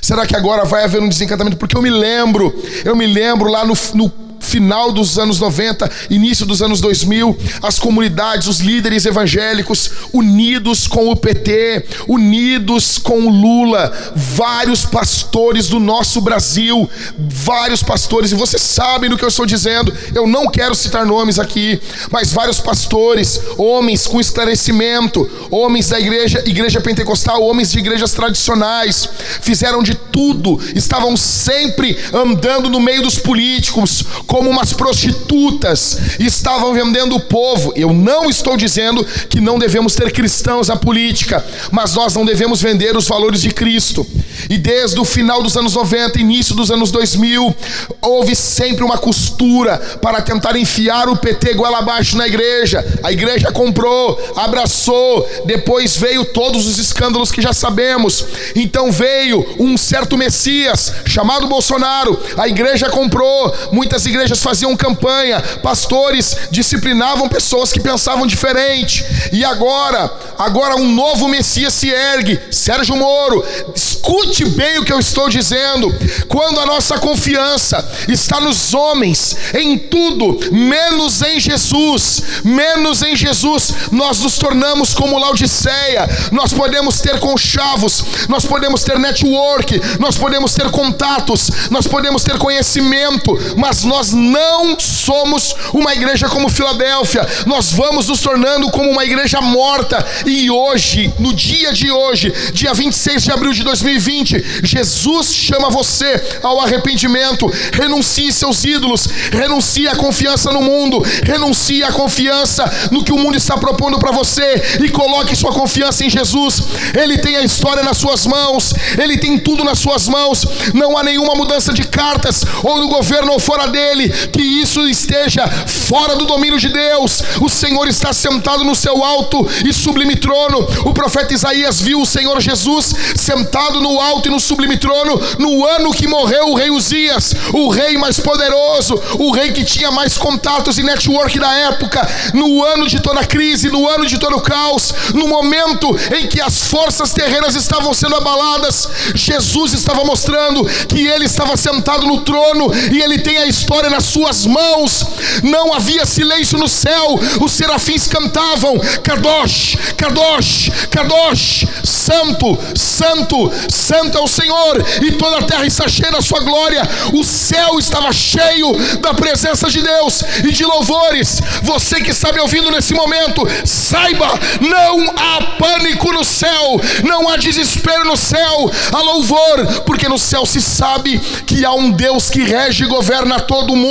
Será 0.00 0.24
que 0.24 0.36
agora 0.36 0.64
vai 0.64 0.84
haver 0.84 1.02
um 1.02 1.08
desencantamento? 1.08 1.56
Porque 1.56 1.76
eu 1.76 1.82
me 1.82 1.90
lembro, 1.90 2.54
eu 2.84 2.94
me 2.94 3.04
lembro 3.04 3.50
lá 3.50 3.64
no, 3.64 3.74
no 3.94 4.08
final 4.48 4.90
dos 4.90 5.18
anos 5.18 5.38
90, 5.38 5.90
início 6.08 6.46
dos 6.46 6.62
anos 6.62 6.80
2000, 6.80 7.36
as 7.62 7.78
comunidades, 7.78 8.48
os 8.48 8.60
líderes 8.60 9.04
evangélicos 9.04 9.90
unidos 10.12 10.86
com 10.86 11.10
o 11.10 11.16
PT, 11.16 11.84
unidos 12.08 12.96
com 12.98 13.26
o 13.26 13.30
Lula, 13.30 13.92
vários 14.16 14.86
pastores 14.86 15.68
do 15.68 15.78
nosso 15.78 16.20
Brasil, 16.20 16.88
vários 17.18 17.82
pastores, 17.82 18.32
e 18.32 18.34
vocês 18.34 18.62
sabem 18.62 19.10
do 19.10 19.16
que 19.18 19.24
eu 19.24 19.28
estou 19.28 19.44
dizendo, 19.44 19.92
eu 20.14 20.26
não 20.26 20.48
quero 20.48 20.74
citar 20.74 21.04
nomes 21.04 21.38
aqui, 21.38 21.80
mas 22.10 22.32
vários 22.32 22.58
pastores, 22.58 23.40
homens 23.58 24.06
com 24.06 24.18
esclarecimento, 24.18 25.28
homens 25.50 25.88
da 25.88 26.00
igreja, 26.00 26.42
igreja 26.46 26.80
pentecostal, 26.80 27.42
homens 27.42 27.70
de 27.70 27.78
igrejas 27.78 28.12
tradicionais, 28.12 29.08
fizeram 29.42 29.82
de 29.82 29.94
tudo, 29.94 30.58
estavam 30.74 31.16
sempre 31.16 31.98
andando 32.12 32.70
no 32.70 32.80
meio 32.80 33.02
dos 33.02 33.18
políticos, 33.18 34.04
como 34.38 34.50
umas 34.50 34.72
prostitutas, 34.72 35.98
estavam 36.20 36.72
vendendo 36.72 37.16
o 37.16 37.20
povo. 37.20 37.72
Eu 37.74 37.92
não 37.92 38.30
estou 38.30 38.56
dizendo 38.56 39.04
que 39.28 39.40
não 39.40 39.58
devemos 39.58 39.96
ter 39.96 40.12
cristãos 40.12 40.68
na 40.68 40.76
política, 40.76 41.44
mas 41.72 41.94
nós 41.94 42.14
não 42.14 42.24
devemos 42.24 42.62
vender 42.62 42.96
os 42.96 43.08
valores 43.08 43.40
de 43.40 43.50
Cristo. 43.50 44.06
E 44.48 44.56
desde 44.56 45.00
o 45.00 45.04
final 45.04 45.42
dos 45.42 45.56
anos 45.56 45.74
90, 45.74 46.20
início 46.20 46.54
dos 46.54 46.70
anos 46.70 46.92
2000, 46.92 47.52
houve 48.00 48.36
sempre 48.36 48.84
uma 48.84 48.96
costura 48.96 49.76
para 50.00 50.22
tentar 50.22 50.56
enfiar 50.56 51.08
o 51.08 51.16
PT 51.16 51.54
goela 51.54 51.78
abaixo 51.78 52.16
na 52.16 52.28
igreja. 52.28 52.86
A 53.02 53.10
igreja 53.10 53.50
comprou, 53.50 54.16
abraçou, 54.36 55.28
depois 55.46 55.96
veio 55.96 56.24
todos 56.26 56.64
os 56.64 56.78
escândalos 56.78 57.32
que 57.32 57.42
já 57.42 57.52
sabemos. 57.52 58.24
Então 58.54 58.92
veio 58.92 59.44
um 59.58 59.76
certo 59.76 60.16
Messias 60.16 60.92
chamado 61.06 61.48
Bolsonaro. 61.48 62.16
A 62.36 62.46
igreja 62.46 62.88
comprou, 62.88 63.52
muitas 63.72 64.06
igrejas 64.06 64.27
igrejas 64.28 64.42
faziam 64.42 64.76
campanha, 64.76 65.40
pastores 65.62 66.36
disciplinavam 66.50 67.28
pessoas 67.28 67.72
que 67.72 67.80
pensavam 67.80 68.26
diferente. 68.26 69.04
E 69.32 69.44
agora, 69.44 70.12
agora 70.36 70.76
um 70.76 70.92
novo 70.92 71.28
Messias 71.28 71.72
se 71.72 71.88
ergue, 71.88 72.38
Sérgio 72.50 72.96
Moro. 72.96 73.44
Escute 73.74 74.44
bem 74.44 74.78
o 74.78 74.84
que 74.84 74.92
eu 74.92 75.00
estou 75.00 75.28
dizendo. 75.28 75.94
Quando 76.28 76.60
a 76.60 76.66
nossa 76.66 76.98
confiança 76.98 77.86
está 78.08 78.40
nos 78.40 78.74
homens, 78.74 79.36
em 79.54 79.78
tudo, 79.78 80.38
menos 80.52 81.22
em 81.22 81.40
Jesus, 81.40 82.22
menos 82.44 83.02
em 83.02 83.16
Jesus, 83.16 83.72
nós 83.90 84.20
nos 84.20 84.36
tornamos 84.36 84.92
como 84.92 85.18
Laodiceia. 85.18 86.08
Nós 86.32 86.52
podemos 86.52 87.00
ter 87.00 87.18
conchavos, 87.18 88.04
nós 88.28 88.44
podemos 88.44 88.82
ter 88.82 88.98
network, 88.98 89.80
nós 89.98 90.16
podemos 90.16 90.54
ter 90.54 90.70
contatos, 90.70 91.50
nós 91.70 91.86
podemos 91.86 92.22
ter 92.22 92.36
conhecimento, 92.38 93.38
mas 93.56 93.84
nós 93.84 94.12
não 94.18 94.78
somos 94.78 95.54
uma 95.72 95.94
igreja 95.94 96.28
como 96.28 96.48
Filadélfia, 96.48 97.26
nós 97.46 97.72
vamos 97.72 98.08
nos 98.08 98.20
tornando 98.20 98.70
como 98.70 98.90
uma 98.90 99.04
igreja 99.04 99.40
morta. 99.40 100.04
E 100.26 100.50
hoje, 100.50 101.12
no 101.18 101.32
dia 101.32 101.72
de 101.72 101.90
hoje, 101.90 102.32
dia 102.52 102.74
26 102.74 103.22
de 103.22 103.32
abril 103.32 103.52
de 103.52 103.62
2020, 103.62 104.62
Jesus 104.64 105.32
chama 105.32 105.70
você 105.70 106.22
ao 106.42 106.60
arrependimento. 106.60 107.50
Renuncie 107.72 108.32
seus 108.32 108.64
ídolos, 108.64 109.08
renuncie 109.32 109.88
a 109.88 109.96
confiança 109.96 110.52
no 110.52 110.60
mundo, 110.60 111.02
renuncie 111.22 111.82
a 111.82 111.92
confiança 111.92 112.64
no 112.90 113.04
que 113.04 113.12
o 113.12 113.18
mundo 113.18 113.36
está 113.36 113.56
propondo 113.56 113.98
para 113.98 114.10
você 114.10 114.80
e 114.84 114.88
coloque 114.90 115.36
sua 115.36 115.52
confiança 115.52 116.04
em 116.04 116.10
Jesus. 116.10 116.62
Ele 116.94 117.18
tem 117.18 117.36
a 117.36 117.42
história 117.42 117.82
nas 117.82 117.96
suas 117.96 118.26
mãos, 118.26 118.74
ele 118.98 119.16
tem 119.16 119.38
tudo 119.38 119.64
nas 119.64 119.78
suas 119.78 120.08
mãos. 120.08 120.44
Não 120.74 120.96
há 120.96 121.02
nenhuma 121.02 121.34
mudança 121.34 121.72
de 121.72 121.84
cartas 121.84 122.44
ou 122.62 122.80
do 122.80 122.88
governo 122.88 123.32
ou 123.32 123.38
fora 123.38 123.68
dele 123.68 124.07
que 124.08 124.42
isso 124.42 124.86
esteja 124.86 125.46
fora 125.48 126.16
do 126.16 126.26
domínio 126.26 126.58
de 126.58 126.68
Deus. 126.68 127.22
O 127.40 127.48
Senhor 127.48 127.88
está 127.88 128.12
sentado 128.12 128.64
no 128.64 128.74
seu 128.74 129.02
alto 129.02 129.46
e 129.64 129.72
sublime 129.72 130.16
trono. 130.16 130.66
O 130.84 130.92
profeta 130.92 131.34
Isaías 131.34 131.80
viu 131.80 132.00
o 132.00 132.06
Senhor 132.06 132.40
Jesus 132.40 132.94
sentado 133.16 133.80
no 133.80 134.00
alto 134.00 134.28
e 134.28 134.30
no 134.30 134.40
sublime 134.40 134.76
trono 134.76 135.20
no 135.38 135.64
ano 135.66 135.92
que 135.92 136.06
morreu 136.06 136.48
o 136.48 136.54
rei 136.54 136.70
Uzias, 136.70 137.34
o 137.52 137.68
rei 137.68 137.96
mais 137.96 138.20
poderoso, 138.20 139.00
o 139.18 139.30
rei 139.32 139.52
que 139.52 139.64
tinha 139.64 139.90
mais 139.90 140.16
contatos 140.16 140.78
e 140.78 140.82
network 140.82 141.38
da 141.38 141.52
época, 141.52 142.06
no 142.34 142.64
ano 142.64 142.86
de 142.88 143.00
toda 143.00 143.20
a 143.20 143.24
crise, 143.24 143.68
no 143.68 143.88
ano 143.88 144.06
de 144.06 144.18
todo 144.18 144.36
o 144.36 144.40
caos, 144.40 144.94
no 145.14 145.28
momento 145.28 145.96
em 146.16 146.26
que 146.26 146.40
as 146.40 146.62
forças 146.62 147.12
terrenas 147.12 147.54
estavam 147.54 147.92
sendo 147.94 148.16
abaladas, 148.16 148.88
Jesus 149.14 149.72
estava 149.72 150.04
mostrando 150.04 150.64
que 150.88 151.06
ele 151.06 151.24
estava 151.24 151.56
sentado 151.56 152.06
no 152.06 152.20
trono 152.20 152.70
e 152.92 153.00
ele 153.00 153.18
tem 153.18 153.38
a 153.38 153.46
história 153.46 153.90
na 153.90 153.97
suas 154.04 154.46
mãos, 154.46 155.04
não 155.42 155.72
havia 155.72 156.04
silêncio 156.06 156.58
no 156.58 156.68
céu, 156.68 157.18
os 157.40 157.52
serafins 157.52 158.06
cantavam: 158.06 158.78
Kadosh, 159.02 159.76
Kadosh, 159.96 160.70
Kadosh, 160.90 161.66
Santo, 161.84 162.58
Santo, 162.74 163.52
Santo 163.68 164.18
é 164.18 164.20
o 164.20 164.28
Senhor, 164.28 164.84
e 165.02 165.12
toda 165.12 165.38
a 165.38 165.42
terra 165.42 165.66
está 165.66 165.88
cheia 165.88 166.10
da 166.10 166.22
sua 166.22 166.40
glória, 166.40 166.82
o 167.12 167.24
céu 167.24 167.78
estava 167.78 168.12
cheio 168.12 168.72
da 169.00 169.14
presença 169.14 169.68
de 169.68 169.82
Deus 169.82 170.22
e 170.44 170.52
de 170.52 170.64
louvores. 170.64 171.40
Você 171.62 172.00
que 172.00 172.10
está 172.10 172.32
me 172.32 172.40
ouvindo 172.40 172.70
nesse 172.70 172.94
momento, 172.94 173.46
saiba, 173.64 174.28
não 174.60 175.10
há 175.16 175.42
pânico 175.58 176.12
no 176.12 176.24
céu 176.24 176.38
céu, 176.38 176.80
não 177.04 177.28
há 177.28 177.36
desespero 177.36 178.04
no 178.04 178.16
céu, 178.16 178.70
há 178.92 179.02
louvor, 179.02 179.82
porque 179.84 180.08
no 180.08 180.18
céu 180.18 180.46
se 180.46 180.60
sabe 180.60 181.18
que 181.46 181.64
há 181.64 181.72
um 181.72 181.90
Deus 181.90 182.30
que 182.30 182.42
rege 182.42 182.84
e 182.84 182.88
governa 182.88 183.40
todo 183.40 183.72
o 183.72 183.76
mundo 183.76 183.87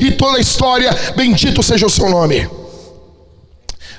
e 0.00 0.12
toda 0.12 0.38
a 0.38 0.40
história. 0.40 0.90
Bendito 1.16 1.62
seja 1.62 1.86
o 1.86 1.90
seu 1.90 2.08
nome. 2.08 2.48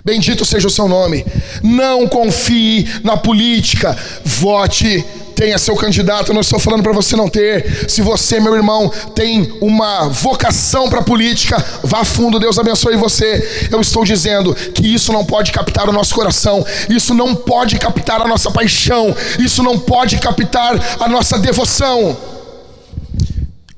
Bendito 0.04 0.43
seja 0.45 0.68
o 0.68 0.72
seu 0.72 0.88
nome. 0.88 1.26
Não 1.62 2.08
confie 2.08 2.88
na 3.04 3.18
política. 3.18 3.97
Vote 4.24 5.06
tenha 5.41 5.58
seu 5.58 5.76
candidato, 5.76 6.30
eu 6.30 6.34
não 6.36 6.41
estou 6.41 6.60
falando 6.60 6.84
para 6.84 6.91
você 6.91 7.16
não 7.16 7.28
ter. 7.28 7.89
Se 7.89 7.99
você, 8.04 8.39
meu 8.39 8.56
irmão, 8.56 8.91
tem 9.16 9.52
uma 9.60 10.08
vocação 10.08 10.88
para 10.88 11.02
política, 11.02 11.58
vá 11.84 12.06
fundo, 12.06 12.39
Deus 12.39 12.60
abençoe 12.60 12.95
você. 12.95 13.68
Eu 13.72 13.82
estou 13.82 14.06
dizendo 14.06 14.54
que 14.54 14.93
isso 14.93 15.12
não 15.12 15.26
pode 15.26 15.52
captar 15.52 15.89
o 15.89 15.91
nosso 15.91 16.14
coração, 16.14 16.64
isso 16.88 17.16
não 17.16 17.34
pode 17.34 17.80
captar 17.80 18.22
a 18.22 18.28
nossa 18.28 18.52
paixão, 18.52 19.16
isso 19.39 19.64
não 19.64 19.80
pode 19.80 20.20
captar 20.20 20.80
a 20.99 21.08
nossa 21.08 21.39
devoção. 21.39 22.16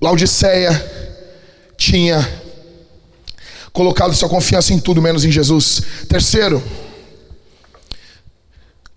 Laodiceia 0.02 1.03
tinha 1.84 2.42
colocado 3.74 4.14
sua 4.14 4.30
confiança 4.30 4.74
em 4.74 4.80
tudo 4.80 5.02
menos 5.02 5.26
em 5.26 5.32
Jesus. 5.32 5.82
Terceiro, 6.08 6.64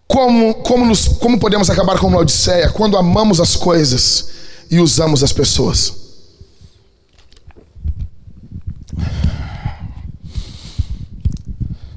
como, 0.07 0.55
como, 0.55 0.85
nos, 0.85 1.09
como 1.09 1.39
podemos 1.39 1.69
acabar 1.69 1.99
com 1.99 2.11
Laodiceia? 2.11 2.71
Quando 2.71 2.97
amamos 2.97 3.41
as 3.41 3.57
coisas 3.57 4.29
e 4.71 4.79
usamos 4.79 5.25
as 5.25 5.33
pessoas. 5.33 6.07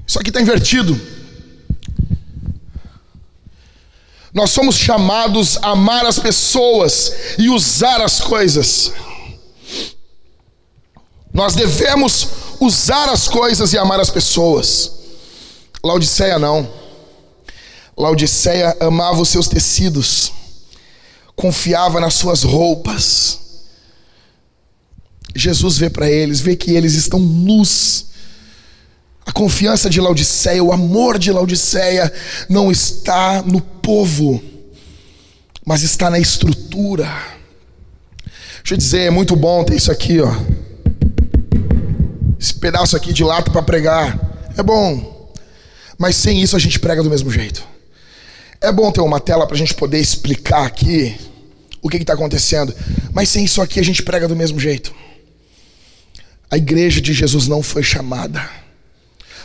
Isso 0.07 0.19
aqui 0.19 0.29
está 0.29 0.41
invertido. 0.41 0.99
Nós 4.33 4.49
somos 4.49 4.75
chamados 4.75 5.57
a 5.61 5.71
amar 5.71 6.05
as 6.05 6.17
pessoas 6.17 7.13
e 7.37 7.49
usar 7.49 8.01
as 8.01 8.19
coisas. 8.19 8.91
Nós 11.33 11.53
devemos 11.55 12.27
usar 12.59 13.09
as 13.09 13.27
coisas 13.27 13.73
e 13.73 13.77
amar 13.77 13.99
as 13.99 14.09
pessoas. 14.09 14.91
Laodiceia 15.83 16.37
não. 16.39 16.69
Laodiceia 17.97 18.75
amava 18.79 19.21
os 19.21 19.29
seus 19.29 19.47
tecidos, 19.47 20.31
confiava 21.35 21.99
nas 21.99 22.13
suas 22.13 22.43
roupas. 22.43 23.39
Jesus 25.35 25.77
vê 25.77 25.89
para 25.89 26.09
eles, 26.09 26.39
vê 26.39 26.55
que 26.55 26.71
eles 26.71 26.93
estão 26.93 27.19
nus. 27.19 28.05
A 29.25 29.31
confiança 29.31 29.89
de 29.89 30.01
Laodiceia, 30.01 30.63
o 30.63 30.71
amor 30.71 31.19
de 31.19 31.31
Laodiceia 31.31 32.11
não 32.47 32.71
está 32.71 33.43
no 33.43 33.61
povo, 33.61 34.41
mas 35.65 35.83
está 35.83 36.09
na 36.09 36.19
estrutura. 36.19 37.05
Deixa 38.57 38.73
eu 38.73 38.77
dizer, 38.77 39.01
é 39.01 39.09
muito 39.09 39.35
bom 39.35 39.63
ter 39.63 39.75
isso 39.75 39.91
aqui, 39.91 40.19
ó. 40.19 40.33
Esse 42.39 42.53
pedaço 42.53 42.95
aqui 42.95 43.11
de 43.11 43.23
lata 43.23 43.51
para 43.51 43.61
pregar. 43.61 44.17
É 44.57 44.63
bom. 44.63 45.33
Mas 45.97 46.15
sem 46.15 46.41
isso 46.41 46.55
a 46.55 46.59
gente 46.59 46.79
prega 46.79 47.03
do 47.03 47.09
mesmo 47.09 47.29
jeito. 47.29 47.61
É 48.61 48.71
bom 48.71 48.91
ter 48.91 49.01
uma 49.01 49.19
tela 49.19 49.45
para 49.45 49.55
a 49.55 49.59
gente 49.59 49.75
poder 49.75 49.99
explicar 49.99 50.65
aqui 50.65 51.17
o 51.81 51.89
que 51.89 51.97
está 51.97 52.13
acontecendo, 52.13 52.75
mas 53.13 53.29
sem 53.29 53.45
isso 53.45 53.61
aqui 53.61 53.79
a 53.79 53.83
gente 53.83 54.03
prega 54.03 54.27
do 54.27 54.35
mesmo 54.35 54.59
jeito. 54.59 54.93
A 56.51 56.57
igreja 56.57 56.99
de 56.99 57.13
Jesus 57.13 57.47
não 57.47 57.63
foi 57.63 57.83
chamada 57.83 58.49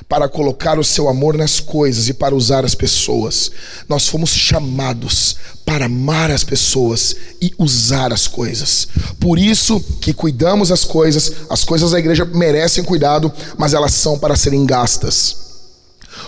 para 0.09 0.28
colocar 0.28 0.78
o 0.78 0.84
seu 0.84 1.09
amor 1.09 1.36
nas 1.36 1.61
coisas 1.61 2.09
e 2.09 2.14
para 2.14 2.34
usar 2.34 2.64
as 2.64 2.74
pessoas. 2.74 3.51
Nós 3.88 4.09
fomos 4.09 4.30
chamados 4.30 5.36
para 5.64 5.86
amar 5.86 6.30
as 6.30 6.45
pessoas 6.45 7.16
e 7.40 7.53
usar 7.59 8.12
as 8.12 8.26
coisas. 8.26 8.86
Por 9.18 9.38
isso 9.38 9.80
que 10.01 10.12
cuidamos 10.12 10.70
as 10.70 10.84
coisas, 10.84 11.32
as 11.49 11.64
coisas 11.64 11.92
da 11.92 11.99
igreja 11.99 12.24
merecem 12.24 12.84
cuidado, 12.84 13.32
mas 13.57 13.74
elas 13.74 13.92
são 13.95 14.18
para 14.18 14.36
serem 14.36 14.66
gastas. 14.66 15.45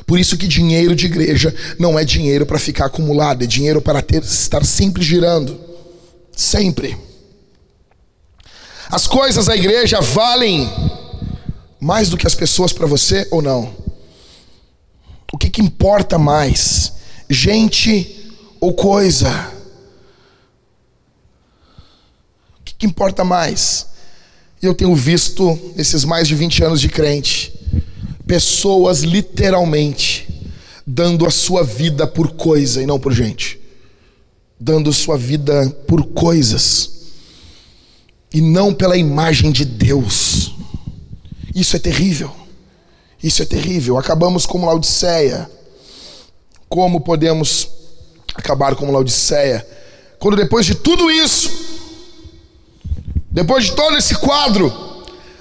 Por 0.07 0.19
isso 0.19 0.37
que 0.37 0.49
dinheiro 0.49 0.95
de 0.95 1.07
igreja 1.07 1.55
não 1.79 1.99
é 1.99 2.05
dinheiro 2.05 2.47
para 2.47 2.59
ficar 2.59 2.87
acumulado, 2.87 3.45
é 3.45 3.47
dinheiro 3.47 3.81
para 3.81 4.03
ter, 4.03 4.23
estar 4.23 4.65
sempre 4.65 5.03
girando. 5.03 5.59
Sempre. 6.35 6.97
As 8.91 9.07
coisas 9.07 9.47
da 9.47 9.57
igreja 9.57 10.01
valem 10.01 10.71
mais 11.81 12.09
do 12.09 12.17
que 12.17 12.27
as 12.27 12.35
pessoas 12.35 12.73
para 12.73 12.87
você 12.87 13.27
ou 13.31 13.43
não? 13.43 13.75
O 15.33 15.39
que, 15.39 15.51
que 15.51 15.61
importa 15.61 16.19
mais? 16.19 16.93
Gente 17.29 18.33
ou 18.61 18.73
coisa? 18.73 19.53
O 22.61 22.65
que, 22.65 22.75
que 22.75 22.87
importa 22.87 23.25
mais? 23.25 23.87
Eu 24.63 24.75
tenho 24.75 24.95
visto 24.95 25.59
nesses 25.77 26.05
mais 26.05 26.27
de 26.27 26.35
20 26.35 26.65
anos 26.65 26.81
de 26.81 26.89
crente 26.89 27.53
pessoas 28.27 29.03
literalmente 29.03 30.27
dando 30.87 31.27
a 31.27 31.31
sua 31.31 31.65
vida 31.65 32.07
por 32.07 32.33
coisa 32.33 32.83
e 32.83 32.87
não 32.87 32.99
por 32.99 33.13
gente, 33.13 33.59
dando 34.59 34.93
sua 34.93 35.19
vida 35.19 35.69
por 35.87 36.05
coisas 36.07 36.91
e 38.33 38.41
não 38.41 38.73
pela 38.73 38.97
imagem 38.97 39.51
de 39.51 39.65
Deus. 39.65 40.46
Isso 41.57 41.75
é 41.75 41.79
terrível. 41.79 42.31
Isso 43.23 43.43
é 43.43 43.47
terrível. 43.47 43.97
Acabamos 43.97 44.45
como 44.45 44.67
Laodiceia. 44.67 45.51
Como 46.69 47.01
podemos 47.01 47.67
acabar 48.35 48.77
como 48.77 48.93
Laodiceia? 48.93 49.67
Quando 50.19 50.37
depois 50.37 50.67
de 50.67 50.75
tudo 50.75 51.11
isso, 51.11 51.51
depois 53.31 53.65
de 53.65 53.73
todo 53.73 53.97
esse 53.97 54.15
quadro, 54.17 54.71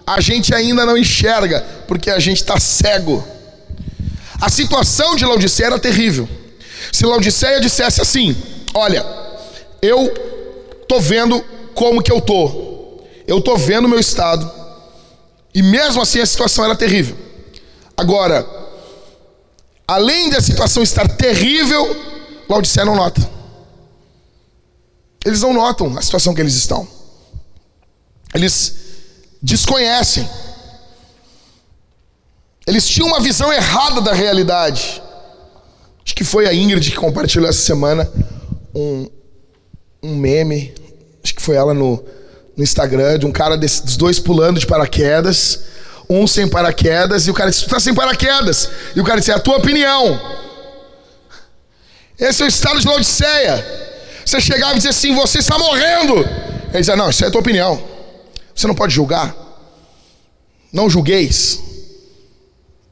a 0.07 0.21
gente 0.21 0.55
ainda 0.55 0.85
não 0.85 0.97
enxerga, 0.97 1.59
porque 1.85 2.09
a 2.09 2.19
gente 2.19 2.37
está 2.37 2.57
cego. 2.61 3.21
A 4.39 4.49
situação 4.49 5.17
de 5.17 5.25
Laodiceia 5.25 5.67
era 5.67 5.79
terrível. 5.79 6.29
Se 6.93 7.05
Laodiceia 7.05 7.59
dissesse 7.59 7.99
assim: 7.99 8.37
Olha, 8.73 9.05
eu 9.81 10.13
tô 10.87 10.97
vendo 11.01 11.43
como 11.73 12.01
que 12.01 12.11
eu 12.11 12.21
tô, 12.21 13.01
eu 13.27 13.41
tô 13.41 13.57
vendo 13.57 13.83
o 13.83 13.89
meu 13.89 13.99
estado, 13.99 14.49
e 15.55 15.63
mesmo 15.63 16.01
assim 16.01 16.19
a 16.19 16.25
situação 16.25 16.65
era 16.65 16.75
terrível. 16.75 17.17
Agora, 17.95 18.45
além 19.87 20.29
da 20.29 20.41
situação 20.41 20.83
estar 20.83 21.07
terrível, 21.07 21.95
Laodiceia 22.49 22.85
não 22.85 22.97
nota. 22.97 23.27
Eles 25.23 25.41
não 25.41 25.53
notam 25.53 25.97
a 25.97 26.01
situação 26.01 26.35
que 26.35 26.41
eles 26.41 26.55
estão. 26.55 26.85
Eles 28.33 28.75
desconhecem. 29.41 30.27
Eles 32.67 32.85
tinham 32.85 33.07
uma 33.07 33.21
visão 33.21 33.51
errada 33.53 34.01
da 34.01 34.11
realidade. 34.11 35.01
Acho 36.03 36.15
que 36.15 36.25
foi 36.25 36.47
a 36.47 36.53
Ingrid 36.53 36.91
que 36.91 36.97
compartilhou 36.97 37.47
essa 37.47 37.61
semana 37.61 38.11
um, 38.75 39.07
um 40.03 40.15
meme, 40.17 40.75
acho 41.23 41.33
que 41.33 41.41
foi 41.41 41.55
ela 41.55 41.73
no, 41.73 42.03
no 42.55 42.63
Instagram, 42.63 43.19
de 43.19 43.25
um 43.25 43.31
cara 43.31 43.57
desses, 43.57 43.81
dos 43.81 43.97
dois 43.97 44.19
pulando 44.19 44.59
de 44.59 44.65
paraquedas, 44.65 45.59
um 46.09 46.25
sem 46.25 46.47
paraquedas, 46.47 47.27
e 47.27 47.31
o 47.31 47.33
cara 47.33 47.49
disse: 47.49 47.63
Tu 47.63 47.69
tá 47.69 47.79
sem 47.79 47.93
paraquedas. 47.93 48.69
E 48.95 48.99
o 48.99 49.03
cara 49.03 49.19
disse: 49.19 49.31
É 49.31 49.35
a 49.35 49.39
tua 49.39 49.57
opinião. 49.57 50.19
Esse 52.17 52.43
é 52.43 52.45
o 52.45 52.47
estado 52.47 52.79
de 52.79 52.87
Laodiceia. 52.87 53.65
Você 54.25 54.39
chegava 54.39 54.73
e 54.73 54.75
dizia 54.75 54.91
assim: 54.91 55.13
Você 55.15 55.39
está 55.39 55.57
morrendo. 55.57 56.17
Ele 56.69 56.79
dizia: 56.79 56.95
Não, 56.95 57.09
isso 57.09 57.23
é 57.23 57.27
a 57.27 57.31
tua 57.31 57.41
opinião. 57.41 57.81
Você 58.53 58.67
não 58.67 58.75
pode 58.75 58.93
julgar. 58.93 59.35
Não 60.71 60.89
julgueis. 60.89 61.59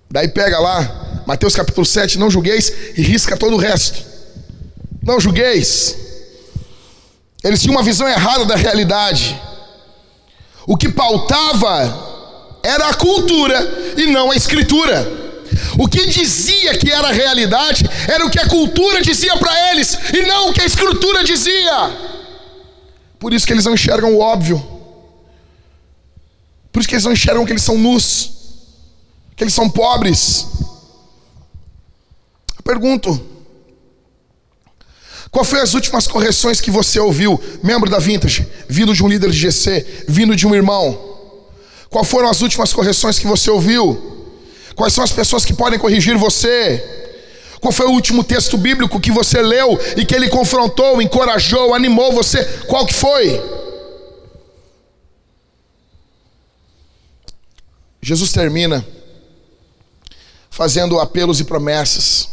Daí 0.09 0.27
pega 0.27 0.59
lá, 0.59 1.23
Mateus 1.25 1.55
capítulo 1.55 1.85
7, 1.85 2.19
não 2.19 2.29
julgueis 2.29 2.71
e 2.95 3.01
risca 3.01 3.35
todo 3.35 3.55
o 3.55 3.57
resto. 3.57 4.03
Não 5.01 5.19
julgueis. 5.19 5.95
Eles 7.43 7.61
tinham 7.61 7.75
uma 7.75 7.83
visão 7.83 8.07
errada 8.07 8.45
da 8.45 8.55
realidade. 8.55 9.39
O 10.65 10.77
que 10.77 10.89
pautava 10.89 12.13
era 12.63 12.89
a 12.89 12.93
cultura 12.93 13.93
e 13.97 14.07
não 14.07 14.31
a 14.31 14.35
escritura. 14.35 15.23
O 15.77 15.87
que 15.87 16.05
dizia 16.07 16.77
que 16.77 16.89
era 16.89 17.09
a 17.09 17.11
realidade 17.11 17.85
era 18.07 18.25
o 18.25 18.29
que 18.29 18.39
a 18.39 18.47
cultura 18.47 19.01
dizia 19.01 19.35
para 19.37 19.71
eles 19.71 19.97
e 20.13 20.21
não 20.25 20.49
o 20.49 20.53
que 20.53 20.61
a 20.61 20.65
escritura 20.65 21.23
dizia. 21.23 22.13
Por 23.19 23.33
isso 23.33 23.45
que 23.45 23.53
eles 23.53 23.65
não 23.65 23.73
enxergam 23.73 24.13
o 24.13 24.19
óbvio. 24.19 24.61
Por 26.71 26.79
isso 26.79 26.89
que 26.89 26.95
eles 26.95 27.05
não 27.05 27.13
enxergam 27.13 27.45
que 27.45 27.51
eles 27.51 27.63
são 27.63 27.77
nus, 27.77 28.31
que 29.35 29.43
eles 29.43 29.53
são 29.53 29.69
pobres. 29.69 30.47
Eu 32.57 32.63
pergunto: 32.63 33.32
qual 35.33 35.43
foi 35.43 35.61
as 35.61 35.73
últimas 35.73 36.07
correções 36.07 36.61
que 36.61 36.69
você 36.69 36.99
ouviu, 36.99 37.41
membro 37.63 37.89
da 37.89 37.97
Vintage, 37.97 38.47
vindo 38.69 38.93
de 38.93 39.03
um 39.03 39.07
líder 39.07 39.31
de 39.31 39.37
GC, 39.39 40.05
vindo 40.07 40.35
de 40.35 40.45
um 40.45 40.53
irmão? 40.53 40.95
Qual 41.89 42.03
foram 42.03 42.29
as 42.29 42.41
últimas 42.41 42.71
correções 42.71 43.17
que 43.17 43.25
você 43.25 43.49
ouviu? 43.49 44.29
Quais 44.75 44.93
são 44.93 45.03
as 45.03 45.11
pessoas 45.11 45.43
que 45.43 45.51
podem 45.51 45.79
corrigir 45.79 46.15
você? 46.19 47.17
Qual 47.59 47.71
foi 47.71 47.87
o 47.87 47.93
último 47.93 48.23
texto 48.23 48.59
bíblico 48.59 48.99
que 48.99 49.11
você 49.11 49.41
leu 49.41 49.79
e 49.97 50.05
que 50.05 50.13
ele 50.13 50.29
confrontou, 50.29 51.01
encorajou, 51.01 51.73
animou 51.73 52.11
você? 52.11 52.45
Qual 52.67 52.85
que 52.85 52.93
foi? 52.93 53.41
Jesus 58.03 58.31
termina 58.31 58.85
fazendo 60.51 60.99
apelos 60.99 61.39
e 61.39 61.43
promessas. 61.43 62.29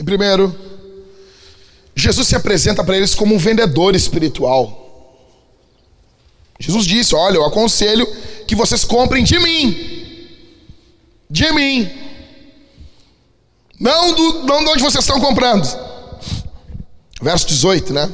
Em 0.00 0.04
primeiro, 0.04 0.73
Jesus 1.96 2.28
se 2.28 2.34
apresenta 2.34 2.82
para 2.82 2.96
eles 2.96 3.14
como 3.14 3.34
um 3.34 3.38
vendedor 3.38 3.94
espiritual. 3.94 4.82
Jesus 6.58 6.86
disse: 6.86 7.14
Olha, 7.14 7.36
eu 7.36 7.44
aconselho 7.44 8.06
que 8.46 8.54
vocês 8.54 8.84
comprem 8.84 9.22
de 9.22 9.38
mim. 9.38 10.28
De 11.30 11.52
mim. 11.52 11.90
Não, 13.78 14.14
do, 14.14 14.44
não 14.44 14.64
de 14.64 14.70
onde 14.70 14.82
vocês 14.82 15.04
estão 15.04 15.20
comprando. 15.20 15.66
Verso 17.20 17.46
18, 17.46 17.92
né? 17.92 18.12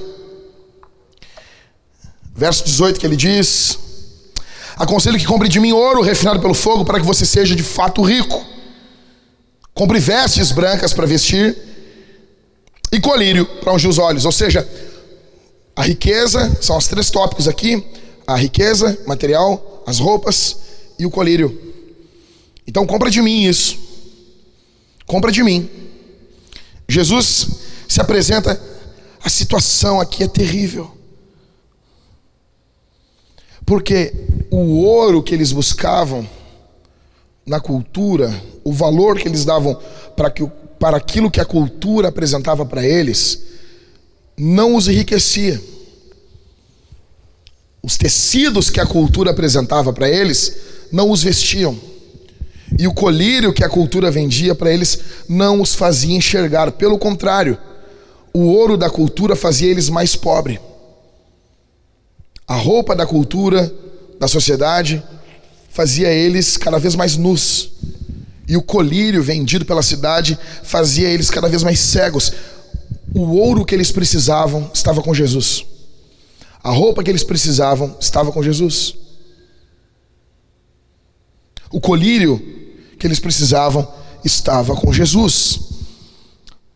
Verso 2.35 2.65
18 2.65 3.01
que 3.01 3.07
ele 3.07 3.17
diz: 3.17 3.79
Aconselho 4.77 5.19
que 5.19 5.27
compre 5.27 5.49
de 5.49 5.61
mim 5.61 5.73
ouro 5.73 6.03
refinado 6.03 6.41
pelo 6.41 6.55
fogo, 6.55 6.85
para 6.85 7.01
que 7.01 7.07
você 7.07 7.25
seja 7.25 7.55
de 7.55 7.63
fato 7.63 8.03
rico. 8.03 8.45
Compre 9.75 9.99
vestes 9.99 10.53
brancas 10.53 10.93
para 10.93 11.07
vestir 11.07 11.70
e 12.93 13.01
colírio 13.01 13.47
para 13.61 13.73
ungir 13.73 13.89
os 13.89 13.99
olhos. 13.99 14.25
Ou 14.25 14.33
seja, 14.33 14.69
a 15.75 15.83
riqueza, 15.83 16.59
são 16.61 16.77
os 16.77 16.87
três 16.87 17.11
tópicos 17.11 17.49
aqui: 17.49 17.85
a 18.27 18.37
riqueza 18.37 18.99
material, 19.07 19.83
as 19.87 19.99
roupas 19.99 20.57
e 20.99 21.07
o 21.07 21.11
colírio. 21.11 21.59
Então 22.67 22.87
compra 22.87 23.11
de 23.11 23.23
mim 23.23 23.45
isso. 23.45 23.79
Compra 25.07 25.33
de 25.33 25.43
mim. 25.43 25.69
Jesus 26.89 27.49
se 27.89 28.01
apresenta, 28.01 28.61
a 29.23 29.29
situação 29.29 30.01
aqui 30.01 30.23
é 30.23 30.29
terrível. 30.29 30.97
Porque 33.65 34.13
o 34.51 34.83
ouro 34.83 35.23
que 35.23 35.35
eles 35.35 35.53
buscavam 35.53 36.29
na 37.47 37.61
cultura, 37.61 38.33
o 38.65 38.73
valor 38.73 39.19
que 39.19 39.29
eles 39.29 39.45
davam 39.45 39.79
para, 40.17 40.31
que, 40.31 40.49
para 40.81 40.97
aquilo 40.97 41.31
que 41.31 41.43
a 41.43 41.45
cultura 41.45 42.09
apresentava 42.09 42.65
para 42.65 42.83
eles, 42.83 43.43
não 44.35 44.75
os 44.75 44.89
enriquecia. 44.89 45.61
Os 47.83 47.99
tecidos 47.99 48.71
que 48.71 48.81
a 48.81 48.87
cultura 48.87 49.31
apresentava 49.31 49.93
para 49.93 50.09
eles 50.09 50.57
não 50.91 51.11
os 51.11 51.23
vestiam. 51.23 51.79
E 52.79 52.87
o 52.87 52.95
colírio 52.95 53.53
que 53.53 53.63
a 53.63 53.69
cultura 53.69 54.11
vendia 54.11 54.55
para 54.55 54.73
eles 54.73 54.99
não 55.29 55.61
os 55.61 55.75
fazia 55.75 56.17
enxergar. 56.17 56.73
Pelo 56.73 56.99
contrário, 56.99 57.59
o 58.33 58.47
ouro 58.47 58.79
da 58.79 58.89
cultura 58.89 59.37
fazia 59.37 59.71
eles 59.71 59.91
mais 59.91 60.17
pobres. 60.17 60.59
A 62.49 62.55
roupa 62.55 62.97
da 62.97 63.07
cultura, 63.07 63.71
da 64.19 64.27
sociedade, 64.27 65.03
fazia 65.69 66.09
eles 66.09 66.57
cada 66.57 66.79
vez 66.79 66.95
mais 66.95 67.19
nus. 67.19 67.71
E 68.51 68.57
o 68.57 68.63
colírio 68.63 69.23
vendido 69.23 69.65
pela 69.65 69.81
cidade 69.81 70.37
fazia 70.65 71.09
eles 71.09 71.31
cada 71.31 71.49
vez 71.49 71.63
mais 71.63 71.79
cegos. 71.79 72.33
O 73.15 73.37
ouro 73.37 73.65
que 73.65 73.73
eles 73.73 73.93
precisavam 73.93 74.69
estava 74.75 75.01
com 75.01 75.15
Jesus. 75.15 75.65
A 76.61 76.73
roupa 76.73 77.05
que 77.05 77.09
eles 77.09 77.23
precisavam 77.23 77.97
estava 78.01 78.33
com 78.33 78.43
Jesus. 78.43 78.97
O 81.71 81.81
colírio 81.81 82.43
que 82.99 83.07
eles 83.07 83.21
precisavam 83.21 83.87
estava 84.25 84.75
com 84.75 84.93
Jesus. 84.93 85.61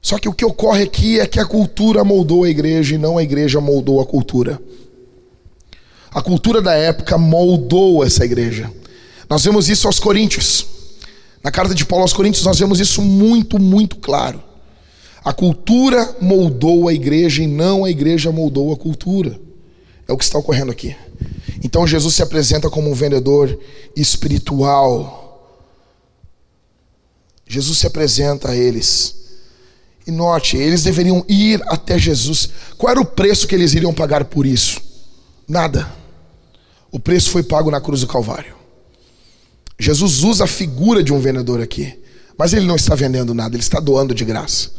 Só 0.00 0.16
que 0.16 0.28
o 0.28 0.32
que 0.32 0.44
ocorre 0.44 0.84
aqui 0.84 1.18
é 1.18 1.26
que 1.26 1.40
a 1.40 1.44
cultura 1.44 2.04
moldou 2.04 2.44
a 2.44 2.48
igreja 2.48 2.94
e 2.94 2.98
não 2.98 3.18
a 3.18 3.22
igreja 3.24 3.60
moldou 3.60 4.00
a 4.00 4.06
cultura. 4.06 4.62
A 6.12 6.22
cultura 6.22 6.62
da 6.62 6.74
época 6.74 7.18
moldou 7.18 8.04
essa 8.04 8.24
igreja. 8.24 8.70
Nós 9.28 9.42
vemos 9.42 9.68
isso 9.68 9.88
aos 9.88 9.98
Coríntios. 9.98 10.72
Na 11.44 11.50
carta 11.50 11.74
de 11.74 11.84
Paulo 11.84 12.02
aos 12.02 12.14
Coríntios, 12.14 12.46
nós 12.46 12.58
vemos 12.58 12.80
isso 12.80 13.02
muito, 13.02 13.58
muito 13.60 13.96
claro. 13.96 14.42
A 15.22 15.30
cultura 15.30 16.16
moldou 16.18 16.88
a 16.88 16.94
igreja 16.94 17.42
e 17.42 17.46
não 17.46 17.84
a 17.84 17.90
igreja 17.90 18.32
moldou 18.32 18.72
a 18.72 18.76
cultura. 18.78 19.38
É 20.08 20.12
o 20.12 20.16
que 20.16 20.24
está 20.24 20.38
ocorrendo 20.38 20.72
aqui. 20.72 20.96
Então 21.62 21.86
Jesus 21.86 22.14
se 22.14 22.22
apresenta 22.22 22.70
como 22.70 22.90
um 22.90 22.94
vendedor 22.94 23.58
espiritual. 23.94 25.60
Jesus 27.46 27.76
se 27.76 27.86
apresenta 27.86 28.50
a 28.50 28.56
eles. 28.56 29.14
E 30.06 30.10
note, 30.10 30.56
eles 30.56 30.82
deveriam 30.82 31.22
ir 31.28 31.62
até 31.66 31.98
Jesus. 31.98 32.48
Qual 32.78 32.90
era 32.90 33.00
o 33.00 33.06
preço 33.06 33.46
que 33.46 33.54
eles 33.54 33.74
iriam 33.74 33.92
pagar 33.92 34.24
por 34.24 34.46
isso? 34.46 34.80
Nada. 35.46 35.92
O 36.90 36.98
preço 36.98 37.30
foi 37.30 37.42
pago 37.42 37.70
na 37.70 37.82
cruz 37.82 38.00
do 38.00 38.06
Calvário. 38.06 38.63
Jesus 39.78 40.22
usa 40.22 40.44
a 40.44 40.48
figura 40.48 41.02
de 41.02 41.12
um 41.12 41.18
vendedor 41.18 41.60
aqui, 41.60 41.98
mas 42.38 42.52
ele 42.52 42.66
não 42.66 42.76
está 42.76 42.94
vendendo 42.94 43.34
nada, 43.34 43.54
ele 43.54 43.62
está 43.62 43.80
doando 43.80 44.14
de 44.14 44.24
graça. 44.24 44.70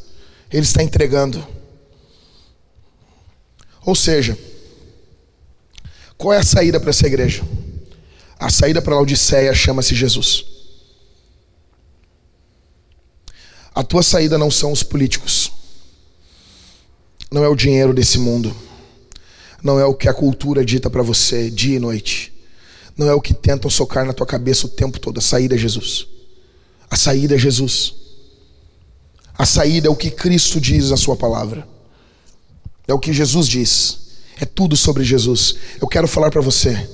Ele 0.52 0.64
está 0.64 0.82
entregando. 0.82 1.46
Ou 3.86 3.96
seja, 3.96 4.38
qual 6.18 6.34
é 6.34 6.38
a 6.38 6.44
saída 6.44 6.80
para 6.80 6.90
essa 6.90 7.08
igreja? 7.08 7.44
A 8.40 8.50
saída 8.50 8.82
para 8.82 8.94
a 8.94 8.98
Laodiceia 8.98 9.54
chama-se 9.54 9.96
Jesus. 9.96 10.46
A 13.74 13.84
tua 13.84 14.02
saída 14.02 14.38
não 14.38 14.50
são 14.50 14.72
os 14.72 14.84
políticos, 14.84 15.52
não 17.30 17.44
é 17.44 17.50
o 17.50 17.56
dinheiro 17.56 17.94
desse 17.94 18.18
mundo, 18.18 18.56
não 19.62 19.78
é 19.78 19.86
o 19.86 19.94
que 19.94 20.08
a 20.08 20.14
cultura 20.14 20.64
dita 20.64 20.90
para 20.90 21.04
você 21.04 21.50
dia 21.50 21.76
e 21.76 21.80
noite, 21.80 22.34
não 22.98 23.10
é 23.10 23.14
o 23.14 23.22
que 23.22 23.34
tentam 23.34 23.70
socar 23.70 24.06
na 24.06 24.14
tua 24.14 24.26
cabeça 24.26 24.68
o 24.68 24.70
tempo 24.70 25.00
todo. 25.00 25.18
A 25.18 25.22
saída 25.22 25.56
é 25.56 25.58
Jesus. 25.58 26.08
A 26.90 26.96
saída 26.96 27.36
é 27.36 27.38
Jesus. 27.38 27.94
A 29.38 29.46
saída 29.46 29.88
é 29.88 29.90
o 29.90 29.96
que 29.96 30.10
Cristo 30.10 30.62
diz 30.62 30.90
na 30.90 30.98
Sua 30.98 31.16
palavra, 31.16 31.68
é 32.88 32.94
o 32.94 33.00
que 33.00 33.12
Jesus 33.12 33.48
diz. 33.48 34.06
É 34.40 34.46
tudo 34.46 34.76
sobre 34.76 35.04
Jesus. 35.04 35.56
Eu 35.82 35.88
quero 35.88 36.08
falar 36.08 36.30
para 36.30 36.42
você. 36.42 36.90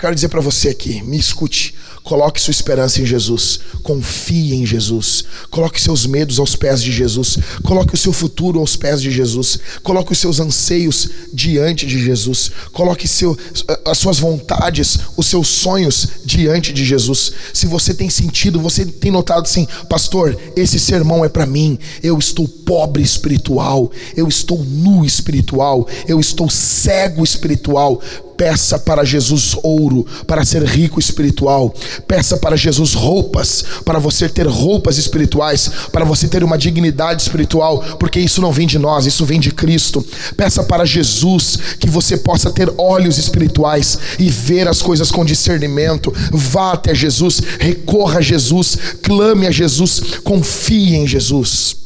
Quero 0.00 0.14
dizer 0.14 0.28
para 0.28 0.40
você 0.40 0.70
aqui, 0.70 1.02
me 1.02 1.18
escute. 1.18 1.74
Coloque 2.02 2.40
sua 2.40 2.50
esperança 2.50 3.02
em 3.02 3.04
Jesus. 3.04 3.60
Confie 3.82 4.54
em 4.54 4.64
Jesus. 4.64 5.24
Coloque 5.50 5.80
seus 5.80 6.06
medos 6.06 6.38
aos 6.38 6.56
pés 6.56 6.82
de 6.82 6.90
Jesus. 6.90 7.38
Coloque 7.62 7.92
o 7.92 7.98
seu 7.98 8.10
futuro 8.10 8.58
aos 8.58 8.74
pés 8.76 9.02
de 9.02 9.10
Jesus. 9.10 9.58
Coloque 9.82 10.12
os 10.12 10.18
seus 10.18 10.40
anseios 10.40 11.10
diante 11.34 11.84
de 11.86 12.02
Jesus. 12.02 12.50
Coloque 12.72 13.06
seu, 13.06 13.36
as 13.84 13.98
suas 13.98 14.18
vontades, 14.18 14.98
os 15.18 15.26
seus 15.26 15.48
sonhos 15.48 16.08
diante 16.24 16.72
de 16.72 16.82
Jesus. 16.82 17.32
Se 17.52 17.66
você 17.66 17.92
tem 17.92 18.08
sentido, 18.08 18.58
você 18.58 18.86
tem 18.86 19.10
notado 19.10 19.42
assim, 19.42 19.68
pastor, 19.88 20.34
esse 20.56 20.80
sermão 20.80 21.22
é 21.22 21.28
para 21.28 21.44
mim. 21.44 21.78
Eu 22.02 22.18
estou 22.18 22.48
pobre 22.48 23.02
espiritual. 23.02 23.92
Eu 24.16 24.26
estou 24.26 24.64
nu 24.64 25.04
espiritual. 25.04 25.86
Eu 26.08 26.18
estou 26.18 26.48
cego 26.48 27.22
espiritual 27.22 28.00
Peça 28.40 28.78
para 28.78 29.04
Jesus 29.04 29.54
ouro, 29.62 30.06
para 30.26 30.46
ser 30.46 30.62
rico 30.62 30.98
espiritual. 30.98 31.74
Peça 32.08 32.38
para 32.38 32.56
Jesus 32.56 32.94
roupas, 32.94 33.62
para 33.84 33.98
você 33.98 34.30
ter 34.30 34.46
roupas 34.46 34.96
espirituais, 34.96 35.70
para 35.92 36.06
você 36.06 36.26
ter 36.26 36.42
uma 36.42 36.56
dignidade 36.56 37.20
espiritual, 37.20 37.80
porque 37.98 38.18
isso 38.18 38.40
não 38.40 38.50
vem 38.50 38.66
de 38.66 38.78
nós, 38.78 39.04
isso 39.04 39.26
vem 39.26 39.38
de 39.38 39.50
Cristo. 39.50 40.02
Peça 40.38 40.62
para 40.62 40.86
Jesus 40.86 41.58
que 41.78 41.90
você 41.90 42.16
possa 42.16 42.50
ter 42.50 42.72
olhos 42.78 43.18
espirituais 43.18 43.98
e 44.18 44.30
ver 44.30 44.66
as 44.68 44.80
coisas 44.80 45.10
com 45.10 45.22
discernimento. 45.22 46.10
Vá 46.32 46.72
até 46.72 46.94
Jesus, 46.94 47.42
recorra 47.58 48.20
a 48.20 48.22
Jesus, 48.22 48.78
clame 49.02 49.48
a 49.48 49.50
Jesus, 49.50 50.00
confie 50.24 50.96
em 50.96 51.06
Jesus. 51.06 51.76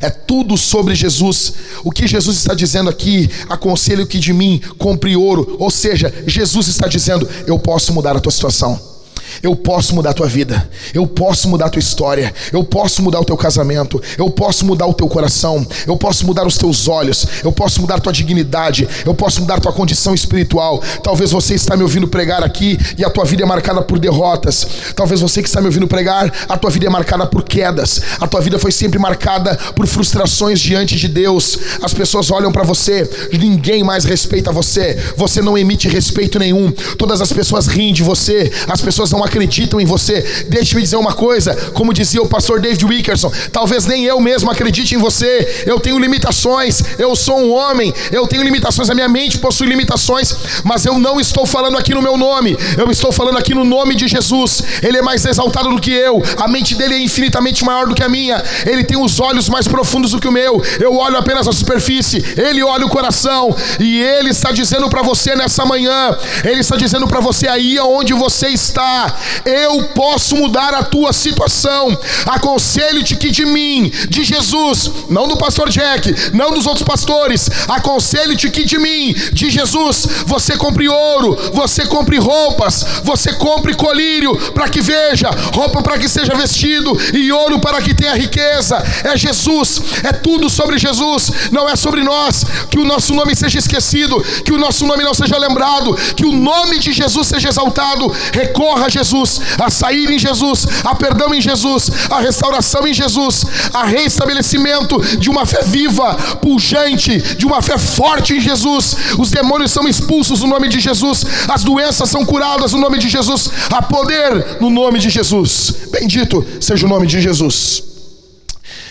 É 0.00 0.10
tudo 0.10 0.56
sobre 0.56 0.94
Jesus. 0.94 1.52
O 1.84 1.90
que 1.90 2.06
Jesus 2.06 2.36
está 2.36 2.54
dizendo 2.54 2.90
aqui, 2.90 3.30
aconselho 3.48 4.06
que 4.06 4.18
de 4.18 4.32
mim 4.32 4.60
compre 4.78 5.16
ouro. 5.16 5.56
Ou 5.58 5.70
seja, 5.70 6.12
Jesus 6.26 6.68
está 6.68 6.88
dizendo: 6.88 7.28
eu 7.46 7.58
posso 7.58 7.92
mudar 7.92 8.16
a 8.16 8.20
tua 8.20 8.32
situação. 8.32 8.95
Eu 9.42 9.54
posso 9.54 9.94
mudar 9.94 10.10
a 10.10 10.14
tua 10.14 10.26
vida, 10.26 10.68
eu 10.94 11.06
posso 11.06 11.48
mudar 11.48 11.66
a 11.66 11.68
tua 11.68 11.80
história, 11.80 12.32
eu 12.52 12.64
posso 12.64 13.02
mudar 13.02 13.20
o 13.20 13.24
teu 13.24 13.36
casamento, 13.36 14.00
eu 14.18 14.30
posso 14.30 14.64
mudar 14.64 14.86
o 14.86 14.94
teu 14.94 15.08
coração, 15.08 15.66
eu 15.86 15.96
posso 15.96 16.26
mudar 16.26 16.46
os 16.46 16.56
teus 16.56 16.88
olhos, 16.88 17.26
eu 17.44 17.52
posso 17.52 17.80
mudar 17.80 17.96
a 17.96 18.00
tua 18.00 18.12
dignidade, 18.12 18.88
eu 19.04 19.14
posso 19.14 19.40
mudar 19.40 19.56
a 19.56 19.60
tua 19.60 19.72
condição 19.72 20.14
espiritual. 20.14 20.82
Talvez 21.02 21.30
você 21.30 21.54
está 21.54 21.76
me 21.76 21.82
ouvindo 21.82 22.08
pregar 22.08 22.42
aqui 22.42 22.78
e 22.96 23.04
a 23.04 23.10
tua 23.10 23.24
vida 23.24 23.42
é 23.42 23.46
marcada 23.46 23.82
por 23.82 23.98
derrotas. 23.98 24.66
Talvez 24.94 25.20
você 25.20 25.42
que 25.42 25.48
está 25.48 25.60
me 25.60 25.66
ouvindo 25.66 25.86
pregar, 25.86 26.32
a 26.48 26.56
tua 26.56 26.70
vida 26.70 26.86
é 26.86 26.90
marcada 26.90 27.26
por 27.26 27.42
quedas. 27.42 28.00
A 28.20 28.26
tua 28.26 28.40
vida 28.40 28.58
foi 28.58 28.72
sempre 28.72 28.98
marcada 28.98 29.56
por 29.74 29.86
frustrações 29.86 30.60
diante 30.60 30.96
de 30.96 31.08
Deus. 31.08 31.58
As 31.82 31.92
pessoas 31.92 32.30
olham 32.30 32.52
para 32.52 32.62
você, 32.62 33.08
ninguém 33.32 33.82
mais 33.82 34.04
respeita 34.04 34.52
você. 34.52 34.98
Você 35.16 35.40
não 35.42 35.56
emite 35.56 35.88
respeito 35.88 36.38
nenhum. 36.38 36.70
Todas 36.98 37.20
as 37.20 37.32
pessoas 37.32 37.66
riem 37.66 37.92
de 37.92 38.02
você, 38.02 38.52
as 38.68 38.80
pessoas 38.80 39.12
não 39.16 39.24
acreditam 39.24 39.80
em 39.80 39.84
você. 39.84 40.44
Deixe-me 40.48 40.82
dizer 40.82 40.96
uma 40.96 41.12
coisa, 41.12 41.54
como 41.72 41.92
dizia 41.92 42.22
o 42.22 42.28
pastor 42.28 42.60
David 42.60 42.84
Wickerson, 42.84 43.32
talvez 43.50 43.86
nem 43.86 44.04
eu 44.04 44.20
mesmo 44.20 44.50
acredite 44.50 44.94
em 44.94 44.98
você. 44.98 45.64
Eu 45.66 45.80
tenho 45.80 45.98
limitações, 45.98 46.82
eu 46.98 47.16
sou 47.16 47.40
um 47.40 47.52
homem, 47.52 47.92
eu 48.12 48.26
tenho 48.26 48.42
limitações, 48.42 48.90
a 48.90 48.94
minha 48.94 49.08
mente 49.08 49.38
possui 49.38 49.66
limitações, 49.66 50.34
mas 50.62 50.84
eu 50.84 50.98
não 50.98 51.18
estou 51.20 51.46
falando 51.46 51.78
aqui 51.78 51.94
no 51.94 52.02
meu 52.02 52.16
nome, 52.16 52.56
eu 52.76 52.90
estou 52.90 53.10
falando 53.10 53.38
aqui 53.38 53.54
no 53.54 53.64
nome 53.64 53.94
de 53.94 54.06
Jesus. 54.06 54.62
Ele 54.82 54.98
é 54.98 55.02
mais 55.02 55.24
exaltado 55.24 55.70
do 55.70 55.80
que 55.80 55.92
eu, 55.92 56.22
a 56.36 56.48
mente 56.48 56.74
dele 56.74 56.94
é 56.94 57.00
infinitamente 57.00 57.64
maior 57.64 57.86
do 57.86 57.94
que 57.94 58.02
a 58.02 58.08
minha, 58.08 58.42
ele 58.64 58.84
tem 58.84 58.96
os 58.96 59.18
olhos 59.20 59.48
mais 59.48 59.66
profundos 59.66 60.10
do 60.10 60.20
que 60.20 60.28
o 60.28 60.32
meu. 60.32 60.62
Eu 60.78 60.94
olho 60.96 61.16
apenas 61.16 61.48
a 61.48 61.52
superfície, 61.52 62.22
ele 62.36 62.62
olha 62.62 62.84
o 62.84 62.90
coração, 62.90 63.54
e 63.80 64.00
ele 64.00 64.30
está 64.30 64.50
dizendo 64.52 64.88
para 64.88 65.02
você 65.02 65.34
nessa 65.34 65.64
manhã, 65.64 66.16
ele 66.44 66.60
está 66.60 66.76
dizendo 66.76 67.06
para 67.06 67.20
você 67.20 67.48
aí 67.48 67.78
aonde 67.78 68.12
você 68.12 68.48
está, 68.48 69.05
eu 69.44 69.84
posso 69.88 70.36
mudar 70.36 70.74
a 70.74 70.82
tua 70.82 71.12
situação. 71.12 71.96
Aconselho-te 72.26 73.16
que 73.16 73.30
de 73.30 73.44
mim, 73.44 73.90
de 74.08 74.24
Jesus, 74.24 74.90
não 75.08 75.28
do 75.28 75.36
pastor 75.36 75.68
Jack, 75.68 76.32
não 76.32 76.52
dos 76.52 76.66
outros 76.66 76.84
pastores, 76.84 77.48
aconselho-te 77.68 78.50
que 78.50 78.64
de 78.64 78.78
mim, 78.78 79.14
de 79.32 79.50
Jesus, 79.50 80.06
você 80.26 80.56
compre 80.56 80.88
ouro, 80.88 81.36
você 81.52 81.86
compre 81.86 82.18
roupas, 82.18 82.84
você 83.02 83.32
compre 83.34 83.74
colírio 83.74 84.36
para 84.52 84.68
que 84.68 84.80
veja, 84.80 85.30
roupa 85.54 85.82
para 85.82 85.98
que 85.98 86.08
seja 86.08 86.34
vestido 86.34 86.96
e 87.12 87.30
ouro 87.32 87.58
para 87.58 87.80
que 87.80 87.94
tenha 87.94 88.14
riqueza. 88.14 88.76
É 89.04 89.16
Jesus, 89.16 89.80
é 90.02 90.12
tudo 90.12 90.48
sobre 90.48 90.78
Jesus, 90.78 91.30
não 91.50 91.68
é 91.68 91.76
sobre 91.76 92.02
nós. 92.02 92.44
Que 92.70 92.78
o 92.78 92.84
nosso 92.84 93.14
nome 93.14 93.34
seja 93.34 93.58
esquecido, 93.58 94.20
que 94.44 94.52
o 94.52 94.58
nosso 94.58 94.86
nome 94.86 95.04
não 95.04 95.14
seja 95.14 95.36
lembrado, 95.38 95.94
que 96.16 96.24
o 96.24 96.32
nome 96.32 96.78
de 96.78 96.92
Jesus 96.92 97.26
seja 97.26 97.48
exaltado. 97.48 98.12
Recorra 98.32 98.86
a 98.86 98.88
Jesus, 98.96 99.40
a 99.58 99.70
sair 99.70 100.10
em 100.10 100.18
Jesus, 100.18 100.66
a 100.84 100.94
perdão 100.94 101.34
em 101.34 101.40
Jesus, 101.40 101.90
a 102.10 102.20
restauração 102.20 102.86
em 102.86 102.94
Jesus, 102.94 103.44
a 103.72 103.84
reestabelecimento 103.84 105.00
de 105.18 105.28
uma 105.28 105.44
fé 105.44 105.62
viva, 105.62 106.14
pujante, 106.40 107.18
de 107.36 107.46
uma 107.46 107.60
fé 107.60 107.76
forte 107.78 108.34
em 108.34 108.40
Jesus. 108.40 108.96
Os 109.18 109.30
demônios 109.30 109.72
são 109.72 109.86
expulsos 109.88 110.40
no 110.40 110.46
nome 110.46 110.68
de 110.68 110.80
Jesus, 110.80 111.24
as 111.48 111.62
doenças 111.62 112.08
são 112.08 112.24
curadas 112.24 112.72
no 112.72 112.80
nome 112.80 112.98
de 112.98 113.08
Jesus, 113.08 113.50
há 113.70 113.82
poder 113.82 114.60
no 114.60 114.70
nome 114.70 114.98
de 114.98 115.10
Jesus. 115.10 115.74
Bendito 115.90 116.44
seja 116.60 116.86
o 116.86 116.88
nome 116.88 117.06
de 117.06 117.20
Jesus. 117.20 117.82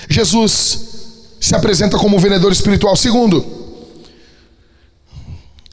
Jesus 0.09 0.79
se 1.39 1.55
apresenta 1.55 1.97
como 1.97 2.17
um 2.17 2.19
vendedor 2.19 2.51
espiritual. 2.51 2.95
Segundo, 2.95 3.45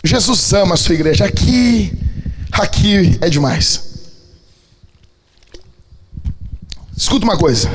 Jesus 0.05 0.53
ama 0.53 0.75
a 0.75 0.77
sua 0.77 0.95
igreja. 0.95 1.25
Aqui, 1.25 1.93
aqui 2.51 3.19
é 3.21 3.29
demais. 3.29 3.92
Escuta 6.97 7.25
uma 7.25 7.37
coisa. 7.37 7.69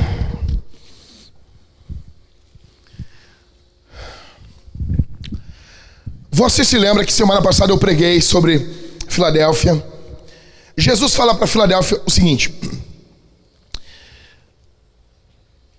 Você 6.30 6.64
se 6.64 6.78
lembra 6.78 7.04
que 7.04 7.12
semana 7.12 7.42
passada 7.42 7.72
eu 7.72 7.78
preguei 7.78 8.20
sobre 8.20 8.64
Filadélfia? 9.08 9.84
Jesus 10.76 11.14
fala 11.14 11.34
para 11.34 11.48
Filadélfia 11.48 12.00
o 12.06 12.10
seguinte: 12.10 12.54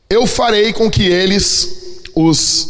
Eu 0.09 0.27
farei 0.27 0.73
com 0.73 0.91
que 0.91 1.03
eles, 1.03 2.01
os, 2.13 2.67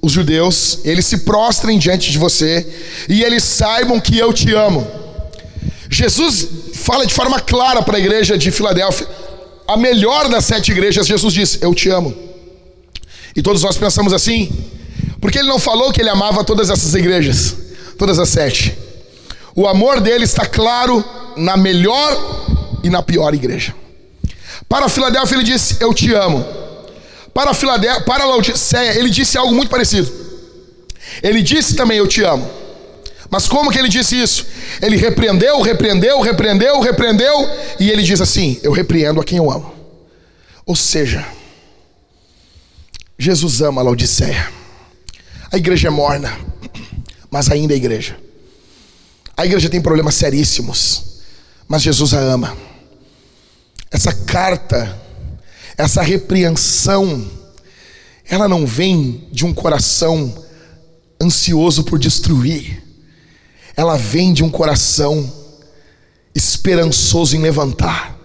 os 0.00 0.12
judeus, 0.12 0.78
eles 0.84 1.06
se 1.06 1.18
prostrem 1.18 1.76
diante 1.76 2.12
de 2.12 2.18
você 2.18 2.64
e 3.08 3.24
eles 3.24 3.42
saibam 3.42 4.00
que 4.00 4.16
eu 4.16 4.32
te 4.32 4.54
amo. 4.54 4.86
Jesus 5.90 6.46
fala 6.74 7.04
de 7.04 7.12
forma 7.12 7.40
clara 7.40 7.82
para 7.82 7.96
a 7.96 8.00
igreja 8.00 8.38
de 8.38 8.52
Filadélfia, 8.52 9.08
a 9.68 9.76
melhor 9.76 10.30
das 10.30 10.46
sete 10.46 10.72
igrejas, 10.72 11.06
Jesus 11.06 11.34
diz: 11.34 11.58
Eu 11.60 11.74
te 11.74 11.90
amo. 11.90 12.16
E 13.36 13.42
todos 13.42 13.62
nós 13.62 13.76
pensamos 13.76 14.14
assim, 14.14 14.50
porque 15.20 15.38
ele 15.38 15.48
não 15.48 15.58
falou 15.58 15.92
que 15.92 16.00
ele 16.00 16.08
amava 16.08 16.42
todas 16.42 16.70
essas 16.70 16.94
igrejas, 16.94 17.54
todas 17.98 18.18
as 18.18 18.30
sete. 18.30 18.76
O 19.54 19.68
amor 19.68 20.00
dele 20.00 20.24
está 20.24 20.46
claro 20.46 21.04
na 21.36 21.54
melhor 21.54 22.80
e 22.82 22.88
na 22.88 23.02
pior 23.02 23.34
igreja. 23.34 23.74
Para 24.66 24.88
Filadélfia 24.88 25.36
ele 25.36 25.44
disse: 25.44 25.76
Eu 25.80 25.92
te 25.92 26.14
amo. 26.14 26.46
Para 27.34 27.52
Filadélfia, 27.52 28.04
para 28.04 28.24
Laodiceia, 28.24 28.98
ele 28.98 29.10
disse 29.10 29.36
algo 29.36 29.54
muito 29.54 29.68
parecido. 29.68 30.10
Ele 31.22 31.42
disse 31.42 31.76
também: 31.76 31.98
Eu 31.98 32.06
te 32.06 32.22
amo. 32.24 32.57
Mas 33.30 33.46
como 33.46 33.70
que 33.70 33.78
ele 33.78 33.88
disse 33.88 34.20
isso? 34.20 34.46
Ele 34.80 34.96
repreendeu, 34.96 35.60
repreendeu, 35.60 36.20
repreendeu, 36.20 36.80
repreendeu, 36.80 37.48
e 37.78 37.90
ele 37.90 38.02
diz 38.02 38.20
assim: 38.20 38.58
Eu 38.62 38.72
repreendo 38.72 39.20
a 39.20 39.24
quem 39.24 39.38
eu 39.38 39.50
amo. 39.50 39.74
Ou 40.64 40.74
seja, 40.74 41.26
Jesus 43.18 43.60
ama 43.60 43.80
a 43.80 43.84
Laodiceia. 43.84 44.50
A 45.50 45.56
igreja 45.56 45.88
é 45.88 45.90
morna, 45.90 46.38
mas 47.30 47.50
ainda 47.50 47.74
é 47.74 47.76
igreja. 47.76 48.16
A 49.36 49.46
igreja 49.46 49.68
tem 49.68 49.80
problemas 49.80 50.14
seríssimos, 50.14 51.22
mas 51.66 51.82
Jesus 51.82 52.12
a 52.12 52.18
ama. 52.18 52.56
Essa 53.90 54.12
carta, 54.12 55.00
essa 55.76 56.02
repreensão, 56.02 57.26
ela 58.28 58.48
não 58.48 58.66
vem 58.66 59.28
de 59.32 59.46
um 59.46 59.54
coração 59.54 60.44
ansioso 61.22 61.84
por 61.84 61.98
destruir, 61.98 62.82
ela 63.78 63.96
vem 63.96 64.32
de 64.32 64.42
um 64.42 64.50
coração 64.50 65.32
esperançoso 66.34 67.36
em 67.36 67.40
levantar, 67.40 68.18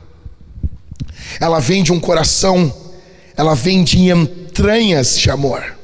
ela 1.39 1.59
vem 1.59 1.83
de 1.83 1.93
um 1.93 1.99
coração, 1.99 2.73
ela 3.37 3.53
vem 3.53 3.83
de 3.83 4.09
entranhas 4.09 5.15
de 5.15 5.29
amor. 5.29 5.77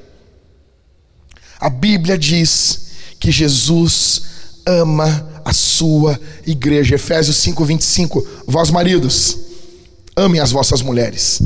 A 1.59 1.70
Bíblia 1.70 2.17
diz 2.17 2.88
que 3.20 3.32
Jesus 3.32 4.24
ama 4.65 5.41
a 5.45 5.53
sua 5.53 6.20
igreja. 6.47 6.95
Efésios 6.95 7.38
5:25. 7.38 8.26
Vós 8.47 8.72
maridos, 8.72 9.38
amem 10.15 10.41
as 10.41 10.51
vossas 10.51 10.82
mulheres, 10.82 11.43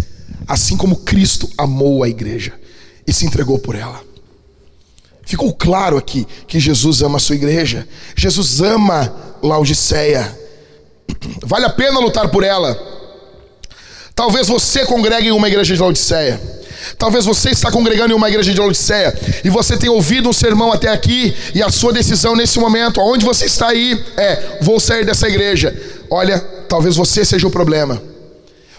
assim 0.47 0.77
como 0.77 0.95
Cristo 0.95 1.49
amou 1.57 2.03
a 2.03 2.07
igreja 2.07 2.53
e 3.05 3.11
se 3.11 3.25
entregou 3.25 3.59
por 3.59 3.75
ela. 3.75 4.12
Ficou 5.25 5.53
claro 5.53 5.97
aqui 5.97 6.27
que 6.47 6.59
Jesus 6.59 7.01
ama 7.01 7.17
a 7.17 7.19
sua 7.19 7.35
igreja. 7.35 7.87
Jesus 8.15 8.61
ama 8.61 9.13
Laodiceia. 9.41 10.37
Vale 11.43 11.65
a 11.65 11.69
pena 11.69 11.99
lutar 11.99 12.29
por 12.29 12.43
ela. 12.43 12.77
Talvez 14.15 14.47
você 14.47 14.85
congregue 14.85 15.29
em 15.29 15.31
uma 15.31 15.47
igreja 15.47 15.73
de 15.73 15.81
Laodiceia. 15.81 16.39
Talvez 16.97 17.25
você 17.25 17.49
está 17.49 17.71
congregando 17.71 18.13
em 18.13 18.15
uma 18.15 18.29
igreja 18.29 18.53
de 18.53 18.59
Laodiceia 18.59 19.17
e 19.43 19.49
você 19.49 19.77
tem 19.77 19.89
ouvido 19.89 20.27
um 20.27 20.33
sermão 20.33 20.71
até 20.71 20.89
aqui 20.89 21.33
e 21.55 21.63
a 21.63 21.69
sua 21.69 21.93
decisão 21.93 22.35
nesse 22.35 22.59
momento, 22.59 22.99
aonde 22.99 23.25
você 23.25 23.45
está 23.45 23.69
aí, 23.69 24.03
é: 24.17 24.59
vou 24.61 24.79
sair 24.79 25.05
dessa 25.05 25.27
igreja. 25.27 25.73
Olha, 26.09 26.39
talvez 26.67 26.95
você 26.95 27.23
seja 27.23 27.47
o 27.47 27.51
problema. 27.51 28.01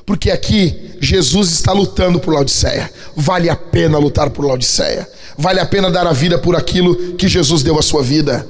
Porque 0.07 0.31
aqui 0.31 0.93
Jesus 1.01 1.51
está 1.51 1.73
lutando 1.73 2.21
por 2.21 2.35
Laodiceia. 2.35 2.91
Vale 3.17 3.49
a 3.49 3.57
pena 3.57 3.99
lutar 3.99 4.29
por 4.31 4.45
Laodiceia. 4.45 5.09
Vale 5.37 5.61
a 5.61 5.67
pena 5.67 5.91
dar 5.91 6.07
a 6.07 6.13
vida 6.13 6.39
por 6.39 6.57
aquilo 6.57 7.15
que 7.17 7.29
Jesus 7.29 7.63
deu 7.63 7.79
a 7.79 7.83
sua 7.83 8.03
vida. 8.03 8.47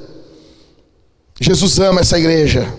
Jesus 1.41 1.79
ama 1.79 2.01
essa 2.01 2.19
igreja. 2.19 2.73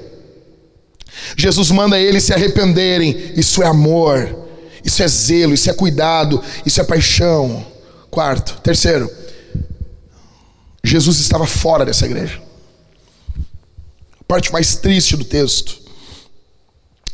Jesus 1.36 1.72
manda 1.72 2.00
eles 2.00 2.24
se 2.24 2.34
arrependerem. 2.34 3.34
Isso 3.36 3.64
é 3.64 3.68
amor. 3.68 4.46
Isso 4.86 5.02
é 5.02 5.08
zelo, 5.08 5.56
isso 5.56 5.68
é 5.68 5.74
cuidado, 5.74 6.42
isso 6.64 6.80
é 6.80 6.84
paixão. 6.84 7.66
Quarto, 8.12 8.62
terceiro, 8.62 9.12
Jesus 10.84 11.20
estava 11.20 11.48
fora 11.48 11.84
dessa 11.84 12.06
igreja. 12.06 12.40
A 14.22 14.24
parte 14.28 14.54
mais 14.54 14.76
triste 14.76 15.18
do 15.18 15.26
texto. 15.26 15.85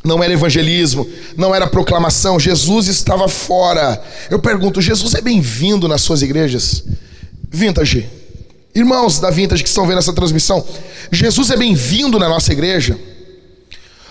Não 0.03 0.23
era 0.23 0.33
evangelismo, 0.33 1.07
não 1.37 1.53
era 1.53 1.67
proclamação, 1.67 2.39
Jesus 2.39 2.87
estava 2.87 3.27
fora. 3.27 4.01
Eu 4.29 4.39
pergunto: 4.39 4.81
Jesus 4.81 5.13
é 5.13 5.21
bem-vindo 5.21 5.87
nas 5.87 6.01
suas 6.01 6.21
igrejas? 6.21 6.83
Vintage, 7.49 8.09
irmãos 8.73 9.19
da 9.19 9.29
Vintage 9.29 9.61
que 9.61 9.69
estão 9.69 9.85
vendo 9.85 9.99
essa 9.99 10.13
transmissão, 10.13 10.65
Jesus 11.11 11.51
é 11.51 11.57
bem-vindo 11.57 12.17
na 12.17 12.27
nossa 12.27 12.51
igreja? 12.51 12.97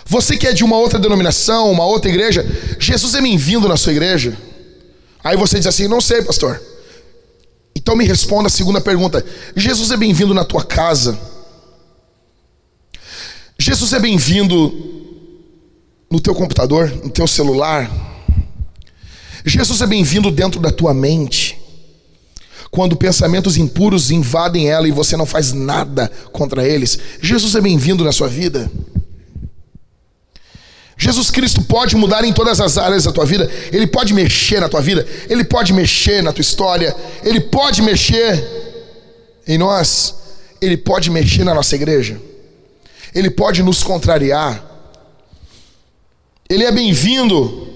Você 0.06 0.36
que 0.36 0.46
é 0.46 0.52
de 0.52 0.64
uma 0.64 0.76
outra 0.76 0.98
denominação, 0.98 1.70
uma 1.70 1.84
outra 1.84 2.10
igreja, 2.10 2.44
Jesus 2.78 3.14
é 3.14 3.20
bem-vindo 3.20 3.68
na 3.68 3.76
sua 3.76 3.92
igreja? 3.92 4.36
Aí 5.24 5.36
você 5.36 5.58
diz 5.58 5.66
assim: 5.66 5.88
Não 5.88 6.00
sei, 6.00 6.22
pastor. 6.22 6.60
Então 7.74 7.96
me 7.96 8.04
responda 8.04 8.46
a 8.46 8.50
segunda 8.50 8.80
pergunta: 8.80 9.24
Jesus 9.56 9.90
é 9.90 9.96
bem-vindo 9.96 10.34
na 10.34 10.44
tua 10.44 10.64
casa? 10.64 11.18
Jesus 13.58 13.92
é 13.92 13.98
bem-vindo 13.98 14.99
no 16.10 16.20
teu 16.20 16.34
computador, 16.34 16.90
no 17.04 17.08
teu 17.08 17.26
celular? 17.26 17.88
Jesus 19.44 19.80
é 19.80 19.86
bem-vindo 19.86 20.30
dentro 20.30 20.60
da 20.60 20.72
tua 20.72 20.92
mente? 20.92 21.56
Quando 22.70 22.96
pensamentos 22.96 23.56
impuros 23.56 24.10
invadem 24.10 24.68
ela 24.68 24.88
e 24.88 24.92
você 24.92 25.16
não 25.16 25.24
faz 25.24 25.52
nada 25.52 26.10
contra 26.32 26.66
eles, 26.66 26.98
Jesus 27.22 27.54
é 27.54 27.60
bem-vindo 27.60 28.04
na 28.04 28.10
sua 28.10 28.28
vida? 28.28 28.70
Jesus 30.96 31.30
Cristo 31.30 31.62
pode 31.62 31.96
mudar 31.96 32.24
em 32.24 32.32
todas 32.32 32.60
as 32.60 32.76
áreas 32.76 33.04
da 33.04 33.12
tua 33.12 33.24
vida, 33.24 33.50
Ele 33.72 33.86
pode 33.86 34.12
mexer 34.12 34.60
na 34.60 34.68
tua 34.68 34.82
vida, 34.82 35.06
Ele 35.28 35.44
pode 35.44 35.72
mexer 35.72 36.22
na 36.22 36.32
tua 36.32 36.42
história, 36.42 36.94
Ele 37.24 37.40
pode 37.40 37.80
mexer 37.82 38.44
em 39.46 39.56
nós, 39.56 40.14
Ele 40.60 40.76
pode 40.76 41.08
mexer 41.08 41.44
na 41.44 41.54
nossa 41.54 41.74
igreja, 41.74 42.20
Ele 43.14 43.30
pode 43.30 43.62
nos 43.62 43.82
contrariar, 43.82 44.69
Ele 46.50 46.64
é 46.64 46.72
bem-vindo 46.72 47.68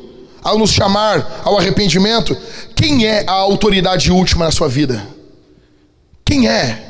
ao 0.43 0.59
nos 0.59 0.73
chamar 0.73 1.43
ao 1.45 1.57
arrependimento. 1.57 2.37
Quem 2.75 3.07
é 3.07 3.23
a 3.25 3.31
autoridade 3.33 4.11
última 4.11 4.47
na 4.47 4.51
sua 4.51 4.69
vida? 4.69 5.07
Quem 6.25 6.49
é? 6.49 6.83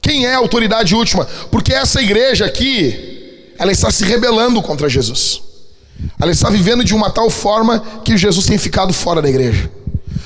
Quem 0.00 0.24
é 0.24 0.32
a 0.34 0.38
autoridade 0.38 0.94
última? 0.94 1.26
Porque 1.50 1.74
essa 1.74 2.00
igreja 2.00 2.46
aqui, 2.46 3.52
ela 3.58 3.70
está 3.70 3.90
se 3.90 4.04
rebelando 4.04 4.62
contra 4.62 4.88
Jesus. 4.88 5.42
Ela 6.18 6.32
está 6.32 6.48
vivendo 6.48 6.82
de 6.82 6.94
uma 6.94 7.10
tal 7.10 7.28
forma 7.28 7.80
que 8.02 8.16
Jesus 8.16 8.46
tem 8.46 8.56
ficado 8.56 8.94
fora 8.94 9.20
da 9.20 9.28
igreja. 9.28 9.70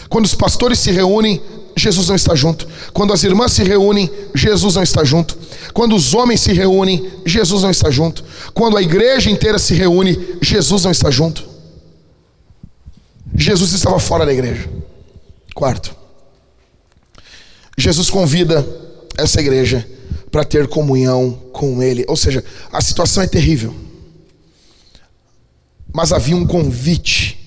Quando 0.08 0.24
os 0.24 0.36
pastores 0.36 0.78
se 0.78 0.92
reúnem, 0.92 1.42
Jesus 1.76 2.08
não 2.08 2.14
está 2.14 2.36
junto. 2.36 2.68
Quando 2.92 3.12
as 3.12 3.24
irmãs 3.24 3.52
se 3.52 3.64
reúnem, 3.64 4.08
Jesus 4.34 4.76
não 4.76 4.84
está 4.84 5.02
junto. 5.02 5.36
Quando 5.72 5.96
os 5.96 6.14
homens 6.14 6.42
se 6.42 6.52
reúnem, 6.52 7.10
Jesus 7.26 7.62
não 7.62 7.70
está 7.70 7.90
junto. 7.90 8.22
Quando 8.54 8.76
a 8.76 8.82
igreja 8.82 9.30
inteira 9.30 9.58
se 9.58 9.74
reúne, 9.74 10.38
Jesus 10.40 10.84
não 10.84 10.90
está 10.90 11.10
junto. 11.10 11.48
Jesus 13.34 13.72
estava 13.72 13.98
fora 13.98 14.26
da 14.26 14.32
igreja. 14.32 14.68
Quarto, 15.54 15.94
Jesus 17.76 18.10
convida 18.10 18.66
essa 19.16 19.40
igreja 19.40 19.86
para 20.30 20.44
ter 20.44 20.68
comunhão 20.68 21.32
com 21.52 21.82
Ele. 21.82 22.04
Ou 22.08 22.16
seja, 22.16 22.44
a 22.72 22.80
situação 22.80 23.22
é 23.22 23.26
terrível. 23.26 23.74
Mas 25.92 26.12
havia 26.12 26.36
um 26.36 26.46
convite. 26.46 27.38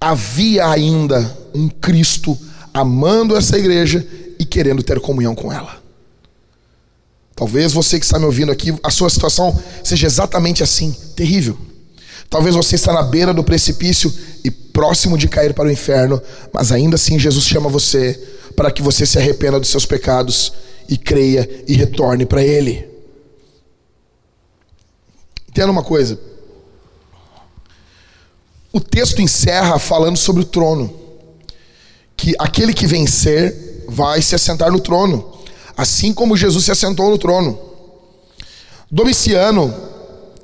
Havia 0.00 0.68
ainda 0.68 1.36
um 1.54 1.68
Cristo 1.68 2.38
amando 2.72 3.36
essa 3.36 3.58
igreja 3.58 4.06
e 4.38 4.44
querendo 4.44 4.82
ter 4.82 5.00
comunhão 5.00 5.34
com 5.34 5.52
ela. 5.52 5.82
Talvez 7.36 7.74
você 7.74 7.98
que 7.98 8.06
está 8.06 8.18
me 8.18 8.24
ouvindo 8.24 8.50
aqui, 8.50 8.74
a 8.82 8.90
sua 8.90 9.10
situação 9.10 9.56
seja 9.84 10.06
exatamente 10.06 10.62
assim, 10.62 10.96
terrível. 11.14 11.56
Talvez 12.30 12.56
você 12.56 12.76
está 12.76 12.94
na 12.94 13.02
beira 13.02 13.34
do 13.34 13.44
precipício 13.44 14.12
e 14.42 14.50
próximo 14.50 15.18
de 15.18 15.28
cair 15.28 15.52
para 15.52 15.68
o 15.68 15.70
inferno, 15.70 16.20
mas 16.52 16.72
ainda 16.72 16.96
assim 16.96 17.18
Jesus 17.18 17.44
chama 17.44 17.68
você 17.68 18.18
para 18.56 18.70
que 18.70 18.80
você 18.80 19.04
se 19.04 19.18
arrependa 19.18 19.60
dos 19.60 19.68
seus 19.68 19.84
pecados 19.84 20.52
e 20.88 20.96
creia 20.96 21.48
e 21.68 21.74
retorne 21.74 22.24
para 22.24 22.42
Ele. 22.42 22.88
Entenda 25.46 25.70
uma 25.70 25.84
coisa. 25.84 26.18
O 28.72 28.80
texto 28.80 29.20
encerra 29.20 29.78
falando 29.78 30.16
sobre 30.16 30.42
o 30.42 30.46
trono. 30.46 30.92
Que 32.16 32.34
aquele 32.38 32.72
que 32.72 32.86
vencer 32.86 33.84
vai 33.88 34.22
se 34.22 34.34
assentar 34.34 34.72
no 34.72 34.80
trono, 34.80 35.35
assim 35.76 36.12
como 36.12 36.36
Jesus 36.36 36.64
se 36.64 36.72
assentou 36.72 37.10
no 37.10 37.18
trono. 37.18 37.58
Domiciano, 38.90 39.74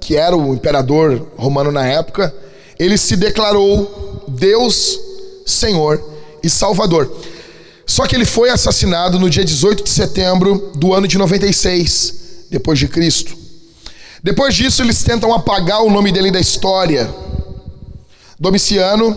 que 0.00 0.16
era 0.16 0.36
o 0.36 0.52
imperador 0.52 1.28
romano 1.36 1.72
na 1.72 1.86
época, 1.86 2.34
ele 2.78 2.98
se 2.98 3.16
declarou 3.16 4.24
Deus, 4.28 4.98
Senhor 5.46 6.02
e 6.42 6.50
Salvador. 6.50 7.10
Só 7.86 8.06
que 8.06 8.14
ele 8.14 8.24
foi 8.24 8.50
assassinado 8.50 9.18
no 9.18 9.30
dia 9.30 9.44
18 9.44 9.84
de 9.84 9.90
setembro 9.90 10.72
do 10.74 10.92
ano 10.92 11.06
de 11.06 11.16
96, 11.18 12.14
depois 12.50 12.78
de 12.78 12.88
Cristo. 12.88 13.36
Depois 14.22 14.54
disso, 14.54 14.82
eles 14.82 15.02
tentam 15.02 15.34
apagar 15.34 15.82
o 15.82 15.90
nome 15.90 16.12
dele 16.12 16.30
da 16.30 16.40
história. 16.40 17.12
Domiciano 18.38 19.16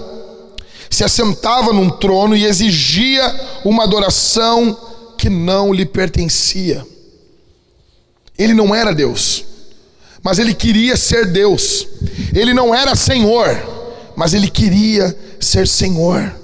se 0.90 1.04
assentava 1.04 1.74
num 1.74 1.90
trono 1.90 2.36
e 2.36 2.46
exigia 2.46 3.24
uma 3.64 3.84
adoração 3.84 4.78
que 5.26 5.30
não 5.32 5.74
lhe 5.74 5.88
pertencia. 5.88 6.86
Ele 8.38 8.54
não 8.54 8.76
era 8.76 8.94
Deus, 8.94 9.44
mas 10.22 10.38
ele 10.38 10.54
queria 10.54 10.96
ser 10.96 11.32
Deus. 11.32 11.88
Ele 12.32 12.54
não 12.54 12.76
era 12.76 12.96
Senhor, 12.96 13.50
mas 14.16 14.36
ele 14.36 14.48
queria 14.48 15.18
ser 15.40 15.68
Senhor. 15.68 16.40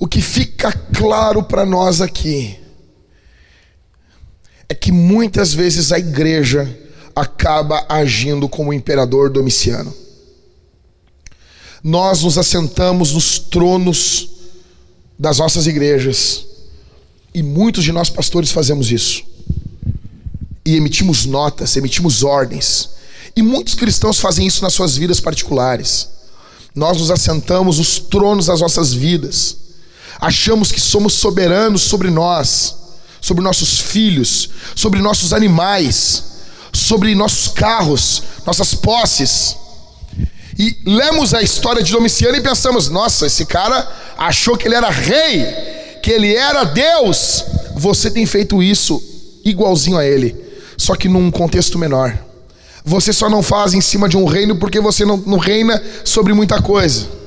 O 0.00 0.08
que 0.08 0.22
fica 0.22 0.72
claro 0.72 1.42
para 1.42 1.66
nós 1.66 2.00
aqui 2.00 2.58
é 4.66 4.74
que 4.74 4.90
muitas 4.90 5.52
vezes 5.52 5.92
a 5.92 5.98
igreja 5.98 6.74
acaba 7.14 7.84
agindo 7.86 8.48
como 8.48 8.70
o 8.70 8.74
imperador 8.74 9.28
Domiciano. 9.28 10.07
Nós 11.82 12.22
nos 12.22 12.38
assentamos 12.38 13.12
nos 13.12 13.38
tronos 13.38 14.28
das 15.18 15.38
nossas 15.38 15.66
igrejas 15.66 16.44
e 17.34 17.42
muitos 17.42 17.84
de 17.84 17.92
nós 17.92 18.10
pastores 18.10 18.50
fazemos 18.50 18.90
isso. 18.90 19.22
E 20.64 20.76
emitimos 20.76 21.24
notas, 21.24 21.76
emitimos 21.76 22.22
ordens. 22.22 22.90
E 23.34 23.42
muitos 23.42 23.74
cristãos 23.74 24.18
fazem 24.18 24.46
isso 24.46 24.62
nas 24.62 24.74
suas 24.74 24.96
vidas 24.96 25.20
particulares. 25.20 26.08
Nós 26.74 26.98
nos 26.98 27.10
assentamos 27.10 27.78
nos 27.78 27.98
tronos 27.98 28.46
das 28.46 28.60
nossas 28.60 28.92
vidas 28.92 29.68
achamos 30.20 30.72
que 30.72 30.80
somos 30.80 31.14
soberanos 31.14 31.82
sobre 31.82 32.10
nós, 32.10 32.74
sobre 33.20 33.42
nossos 33.42 33.78
filhos, 33.78 34.50
sobre 34.74 35.00
nossos 35.00 35.32
animais, 35.32 36.24
sobre 36.72 37.14
nossos 37.14 37.48
carros, 37.48 38.22
nossas 38.46 38.74
posses. 38.74 39.56
E 40.58 40.76
lemos 40.84 41.34
a 41.34 41.40
história 41.40 41.82
de 41.82 41.92
Domiciano 41.92 42.36
e 42.36 42.40
pensamos: 42.40 42.88
nossa, 42.88 43.26
esse 43.26 43.46
cara 43.46 43.88
achou 44.16 44.56
que 44.56 44.66
ele 44.66 44.74
era 44.74 44.90
rei, 44.90 45.44
que 46.02 46.10
ele 46.10 46.34
era 46.34 46.64
Deus. 46.64 47.44
Você 47.76 48.10
tem 48.10 48.26
feito 48.26 48.62
isso 48.62 49.02
igualzinho 49.44 49.96
a 49.96 50.04
ele, 50.04 50.34
só 50.76 50.96
que 50.96 51.08
num 51.08 51.30
contexto 51.30 51.78
menor. 51.78 52.18
Você 52.84 53.12
só 53.12 53.28
não 53.28 53.42
faz 53.42 53.74
em 53.74 53.80
cima 53.80 54.08
de 54.08 54.16
um 54.16 54.24
reino 54.24 54.56
porque 54.56 54.80
você 54.80 55.04
não, 55.04 55.18
não 55.18 55.38
reina 55.38 55.80
sobre 56.04 56.32
muita 56.32 56.60
coisa. 56.60 57.17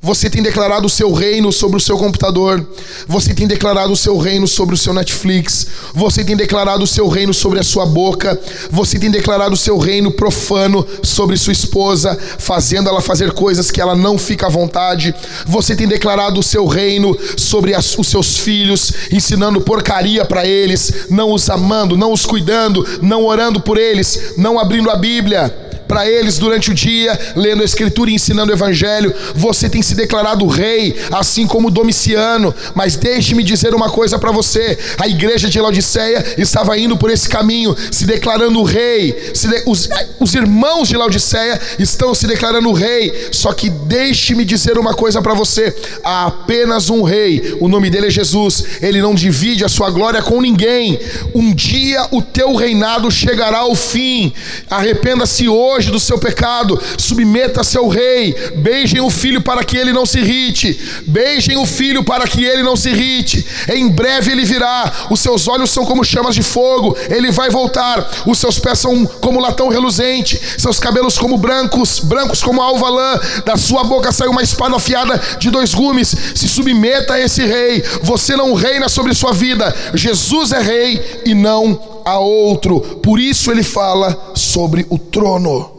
Você 0.00 0.30
tem 0.30 0.40
declarado 0.42 0.86
o 0.86 0.90
seu 0.90 1.12
reino 1.12 1.52
sobre 1.52 1.76
o 1.76 1.80
seu 1.80 1.98
computador. 1.98 2.64
Você 3.08 3.34
tem 3.34 3.48
declarado 3.48 3.92
o 3.92 3.96
seu 3.96 4.16
reino 4.16 4.46
sobre 4.46 4.74
o 4.74 4.78
seu 4.78 4.94
Netflix. 4.94 5.66
Você 5.92 6.22
tem 6.22 6.36
declarado 6.36 6.84
o 6.84 6.86
seu 6.86 7.08
reino 7.08 7.34
sobre 7.34 7.58
a 7.58 7.64
sua 7.64 7.84
boca. 7.84 8.40
Você 8.70 8.96
tem 8.96 9.10
declarado 9.10 9.54
o 9.54 9.56
seu 9.56 9.76
reino 9.76 10.12
profano 10.12 10.86
sobre 11.02 11.36
sua 11.36 11.52
esposa, 11.52 12.16
fazendo 12.38 12.88
ela 12.88 13.00
fazer 13.00 13.32
coisas 13.32 13.72
que 13.72 13.80
ela 13.80 13.96
não 13.96 14.16
fica 14.16 14.46
à 14.46 14.50
vontade. 14.50 15.12
Você 15.44 15.74
tem 15.74 15.88
declarado 15.88 16.38
o 16.38 16.44
seu 16.44 16.66
reino 16.66 17.18
sobre 17.36 17.74
as, 17.74 17.98
os 17.98 18.06
seus 18.06 18.38
filhos, 18.38 18.92
ensinando 19.10 19.60
porcaria 19.60 20.24
para 20.24 20.46
eles, 20.46 21.06
não 21.10 21.32
os 21.32 21.50
amando, 21.50 21.96
não 21.96 22.12
os 22.12 22.24
cuidando, 22.24 22.86
não 23.02 23.24
orando 23.24 23.60
por 23.60 23.76
eles, 23.76 24.34
não 24.36 24.60
abrindo 24.60 24.90
a 24.90 24.96
Bíblia 24.96 25.67
para 25.88 26.08
eles 26.08 26.38
durante 26.38 26.70
o 26.70 26.74
dia, 26.74 27.18
lendo 27.34 27.62
a 27.62 27.64
Escritura 27.64 28.10
e 28.10 28.14
ensinando 28.14 28.52
o 28.52 28.54
Evangelho. 28.54 29.12
Você 29.34 29.68
tem 29.68 29.82
se 29.82 29.94
declarado 29.94 30.46
rei, 30.46 30.94
assim 31.10 31.46
como 31.46 31.70
Domiciano. 31.70 32.54
Mas 32.74 32.94
deixe-me 32.94 33.42
dizer 33.42 33.74
uma 33.74 33.88
coisa 33.88 34.18
para 34.18 34.30
você: 34.30 34.78
a 34.98 35.08
igreja 35.08 35.48
de 35.48 35.58
Laodiceia 35.58 36.24
estava 36.36 36.78
indo 36.78 36.96
por 36.96 37.10
esse 37.10 37.28
caminho, 37.28 37.74
se 37.90 38.04
declarando 38.04 38.62
rei. 38.62 39.12
De... 39.32 39.62
Os, 39.66 39.88
os 40.20 40.34
irmãos 40.34 40.88
de 40.88 40.96
Laodiceia 40.96 41.58
estão 41.78 42.14
se 42.14 42.26
declarando 42.26 42.70
rei. 42.72 43.28
Só 43.32 43.52
que 43.52 43.70
deixe-me 43.70 44.44
dizer 44.44 44.78
uma 44.78 44.92
coisa 44.92 45.22
para 45.22 45.32
você: 45.32 45.74
há 46.04 46.26
apenas 46.26 46.90
um 46.90 47.02
rei, 47.02 47.56
o 47.60 47.68
nome 47.68 47.88
dele 47.88 48.08
é 48.08 48.10
Jesus. 48.10 48.64
Ele 48.82 49.00
não 49.00 49.14
divide 49.14 49.64
a 49.64 49.68
sua 49.68 49.90
glória 49.90 50.20
com 50.20 50.40
ninguém. 50.40 50.98
Um 51.34 51.54
dia 51.54 52.06
o 52.10 52.20
teu 52.20 52.54
reinado 52.54 53.10
chegará 53.10 53.58
ao 53.58 53.74
fim. 53.74 54.32
Arrependa-se 54.68 55.48
hoje 55.48 55.77
do 55.86 56.00
seu 56.00 56.18
pecado, 56.18 56.80
submeta-se 56.96 57.76
ao 57.78 57.88
rei, 57.88 58.34
beijem 58.56 59.00
o 59.00 59.10
filho 59.10 59.40
para 59.40 59.64
que 59.64 59.76
ele 59.76 59.92
não 59.92 60.04
se 60.04 60.18
irrite, 60.18 60.78
beijem 61.06 61.56
o 61.56 61.66
filho 61.66 62.04
para 62.04 62.26
que 62.26 62.44
ele 62.44 62.62
não 62.62 62.76
se 62.76 62.90
irrite. 62.90 63.46
Em 63.68 63.88
breve 63.88 64.32
ele 64.32 64.44
virá, 64.44 64.92
os 65.10 65.20
seus 65.20 65.48
olhos 65.48 65.70
são 65.70 65.84
como 65.84 66.04
chamas 66.04 66.34
de 66.34 66.42
fogo, 66.42 66.96
ele 67.08 67.30
vai 67.30 67.50
voltar, 67.50 68.08
os 68.26 68.38
seus 68.38 68.58
pés 68.58 68.78
são 68.78 69.06
como 69.06 69.40
latão 69.40 69.68
reluzente, 69.68 70.40
seus 70.58 70.78
cabelos 70.78 71.18
como 71.18 71.36
brancos, 71.38 72.00
brancos 72.00 72.42
como 72.42 72.60
alva 72.60 72.88
lã, 72.88 73.20
da 73.44 73.56
sua 73.56 73.84
boca 73.84 74.12
sai 74.12 74.28
uma 74.28 74.42
espada 74.42 74.76
afiada 74.76 75.20
de 75.38 75.50
dois 75.50 75.74
gumes. 75.74 76.14
Se 76.34 76.48
submeta 76.48 77.14
a 77.14 77.20
esse 77.20 77.44
rei, 77.44 77.82
você 78.02 78.36
não 78.36 78.54
reina 78.54 78.88
sobre 78.88 79.14
sua 79.14 79.32
vida, 79.32 79.74
Jesus 79.94 80.52
é 80.52 80.60
rei 80.60 81.22
e 81.24 81.34
não 81.34 81.97
a 82.04 82.18
outro. 82.18 82.80
Por 82.80 83.18
isso 83.18 83.50
ele 83.50 83.62
fala 83.62 84.32
sobre 84.34 84.86
o 84.90 84.98
trono. 84.98 85.78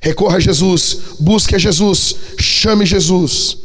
Recorra 0.00 0.36
a 0.36 0.40
Jesus, 0.40 0.98
busque 1.18 1.54
a 1.54 1.58
Jesus, 1.58 2.16
chame 2.38 2.86
Jesus. 2.86 3.58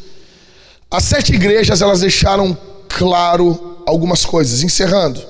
As 0.89 1.03
sete 1.03 1.33
igrejas 1.33 1.81
elas 1.81 2.01
deixaram 2.01 2.57
claro 2.89 3.77
algumas 3.85 4.25
coisas, 4.25 4.63
encerrando. 4.63 5.21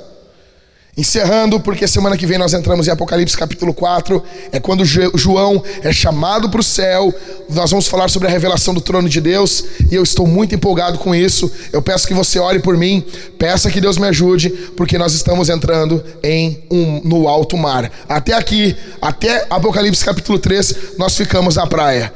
Encerrando, 0.97 1.57
porque 1.57 1.87
semana 1.87 2.17
que 2.17 2.25
vem 2.25 2.37
nós 2.37 2.53
entramos 2.53 2.85
em 2.85 2.91
Apocalipse 2.91 3.37
capítulo 3.37 3.73
4, 3.73 4.21
é 4.51 4.59
quando 4.59 4.83
João 4.83 5.63
é 5.81 5.93
chamado 5.93 6.49
para 6.49 6.59
o 6.59 6.63
céu. 6.63 7.13
Nós 7.49 7.71
vamos 7.71 7.87
falar 7.87 8.09
sobre 8.09 8.27
a 8.27 8.31
revelação 8.31 8.73
do 8.73 8.81
trono 8.81 9.07
de 9.07 9.21
Deus 9.21 9.63
e 9.89 9.95
eu 9.95 10.03
estou 10.03 10.27
muito 10.27 10.53
empolgado 10.53 10.97
com 10.97 11.15
isso. 11.15 11.49
Eu 11.71 11.81
peço 11.81 12.05
que 12.05 12.13
você 12.13 12.39
ore 12.39 12.59
por 12.59 12.75
mim, 12.75 13.05
peça 13.39 13.71
que 13.71 13.79
Deus 13.79 13.97
me 13.97 14.07
ajude, 14.07 14.49
porque 14.75 14.97
nós 14.97 15.13
estamos 15.13 15.47
entrando 15.47 16.03
em 16.21 16.61
um 16.69 16.99
no 17.05 17.25
alto 17.29 17.57
mar. 17.57 17.89
Até 18.09 18.33
aqui, 18.33 18.75
até 19.01 19.47
Apocalipse 19.49 20.03
capítulo 20.03 20.39
3, 20.39 20.75
nós 20.97 21.15
ficamos 21.15 21.55
na 21.55 21.65
praia. 21.65 22.11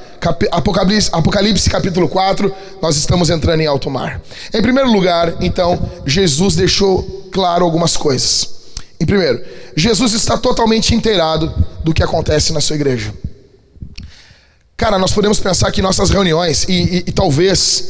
Apocalipse, 0.52 1.10
Apocalipse 1.12 1.70
capítulo 1.70 2.08
4, 2.08 2.54
nós 2.82 2.96
estamos 2.98 3.30
entrando 3.30 3.62
em 3.62 3.68
alto 3.68 3.90
mar. 3.90 4.22
Em 4.54 4.62
primeiro 4.62 4.92
lugar, 4.92 5.36
então, 5.42 5.80
Jesus 6.06 6.56
deixou 6.56 7.30
claro 7.32 7.64
algumas 7.64 7.96
coisas. 7.96 8.50
Em 9.00 9.06
primeiro, 9.06 9.44
Jesus 9.76 10.14
está 10.14 10.38
totalmente 10.38 10.96
inteirado 10.96 11.54
do 11.84 11.94
que 11.94 12.02
acontece 12.02 12.54
na 12.54 12.62
sua 12.62 12.76
igreja. 12.76 13.14
Cara, 14.78 14.98
nós 14.98 15.12
podemos 15.12 15.40
pensar 15.40 15.72
que 15.72 15.82
nossas 15.82 16.10
reuniões, 16.10 16.64
e, 16.68 16.74
e, 16.74 16.98
e 17.08 17.12
talvez, 17.12 17.84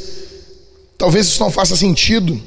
talvez 0.98 1.28
isso 1.28 1.40
não 1.42 1.50
faça 1.50 1.76
sentido, 1.76 2.40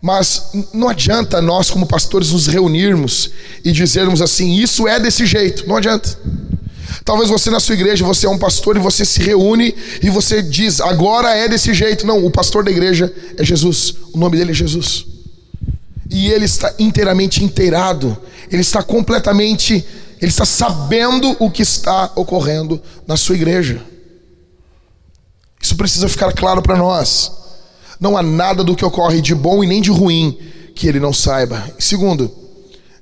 mas 0.00 0.50
não 0.72 0.88
adianta 0.88 1.40
nós, 1.40 1.70
como 1.70 1.86
pastores, 1.86 2.30
nos 2.30 2.46
reunirmos 2.46 3.30
e 3.64 3.70
dizermos 3.70 4.20
assim: 4.20 4.54
isso 4.54 4.88
é 4.88 4.98
desse 4.98 5.24
jeito. 5.24 5.66
Não 5.68 5.76
adianta. 5.76 6.18
Talvez 7.04 7.28
você 7.28 7.50
na 7.50 7.60
sua 7.60 7.74
igreja, 7.74 8.04
você 8.04 8.26
é 8.26 8.30
um 8.30 8.38
pastor 8.38 8.76
e 8.76 8.80
você 8.80 9.04
se 9.04 9.20
reúne 9.22 9.74
e 10.02 10.10
você 10.10 10.42
diz: 10.42 10.80
agora 10.80 11.34
é 11.34 11.48
desse 11.48 11.72
jeito. 11.74 12.06
Não, 12.06 12.24
o 12.24 12.30
pastor 12.30 12.64
da 12.64 12.70
igreja 12.70 13.12
é 13.36 13.44
Jesus. 13.44 13.94
O 14.12 14.18
nome 14.18 14.36
dele 14.36 14.50
é 14.52 14.54
Jesus 14.54 15.12
e 16.12 16.30
ele 16.30 16.44
está 16.44 16.72
inteiramente 16.78 17.42
inteirado, 17.42 18.16
ele 18.50 18.60
está 18.60 18.82
completamente, 18.82 19.84
ele 20.20 20.30
está 20.30 20.44
sabendo 20.44 21.34
o 21.40 21.50
que 21.50 21.62
está 21.62 22.12
ocorrendo 22.14 22.80
na 23.06 23.16
sua 23.16 23.34
igreja. 23.34 23.82
Isso 25.60 25.74
precisa 25.74 26.08
ficar 26.08 26.32
claro 26.32 26.60
para 26.60 26.76
nós. 26.76 27.32
Não 27.98 28.16
há 28.16 28.22
nada 28.22 28.62
do 28.62 28.76
que 28.76 28.84
ocorre 28.84 29.22
de 29.22 29.34
bom 29.34 29.64
e 29.64 29.66
nem 29.66 29.80
de 29.80 29.90
ruim 29.90 30.38
que 30.74 30.86
ele 30.86 31.00
não 31.00 31.14
saiba. 31.14 31.64
Segundo, 31.78 32.30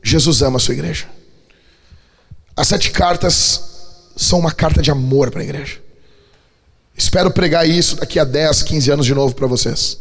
Jesus 0.02 0.40
ama 0.40 0.58
a 0.58 0.60
sua 0.60 0.74
igreja. 0.74 1.06
As 2.56 2.68
sete 2.68 2.90
cartas 2.90 3.69
são 4.20 4.38
uma 4.38 4.52
carta 4.52 4.82
de 4.82 4.90
amor 4.90 5.30
para 5.30 5.40
a 5.40 5.44
igreja. 5.44 5.78
Espero 6.96 7.30
pregar 7.30 7.66
isso 7.66 7.96
daqui 7.96 8.18
a 8.18 8.24
10, 8.24 8.62
15 8.62 8.90
anos 8.90 9.06
de 9.06 9.14
novo 9.14 9.34
para 9.34 9.46
vocês. 9.46 9.98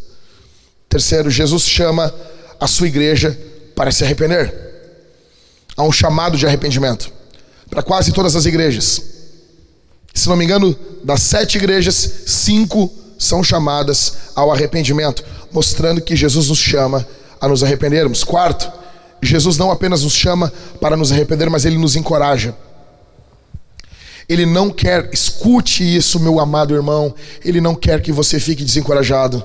Terceiro, 0.89 1.30
Jesus 1.32 1.63
chama 1.63 2.13
a 2.59 2.67
sua 2.67 2.88
igreja 2.88 3.39
para 3.74 3.91
se 3.91 4.03
arrepender. 4.03 4.53
Há 5.78 5.84
um 5.84 5.91
chamado 5.91 6.38
de 6.38 6.45
arrependimento 6.45 7.09
para 7.70 7.82
quase 7.82 8.11
todas 8.11 8.36
as 8.36 8.45
igrejas. 8.45 9.01
Se 10.13 10.28
não 10.28 10.36
me 10.36 10.43
engano, 10.43 10.78
das 11.01 11.22
sete 11.22 11.57
igrejas, 11.57 11.95
cinco 12.26 12.91
são 13.17 13.41
chamadas 13.41 14.13
ao 14.36 14.51
arrependimento, 14.51 15.24
mostrando 15.49 16.01
que 16.01 16.15
Jesus 16.15 16.49
nos 16.49 16.59
chama 16.59 17.07
a 17.39 17.47
nos 17.47 17.63
arrependermos. 17.63 18.26
Quarto, 18.26 18.70
Jesus 19.24 19.57
não 19.57 19.72
apenas 19.72 20.03
nos 20.03 20.13
chama 20.13 20.51
para 20.82 20.97
nos 20.97 21.09
arrepender, 21.09 21.49
mas 21.49 21.63
ele 21.63 21.78
nos 21.78 21.95
encoraja. 21.95 22.53
Ele 24.30 24.45
não 24.45 24.69
quer, 24.69 25.09
escute 25.11 25.84
isso, 25.84 26.19
meu 26.19 26.39
amado 26.39 26.75
irmão, 26.75 27.15
ele 27.43 27.59
não 27.59 27.73
quer 27.73 27.99
que 27.99 28.11
você 28.11 28.39
fique 28.39 28.63
desencorajado. 28.63 29.43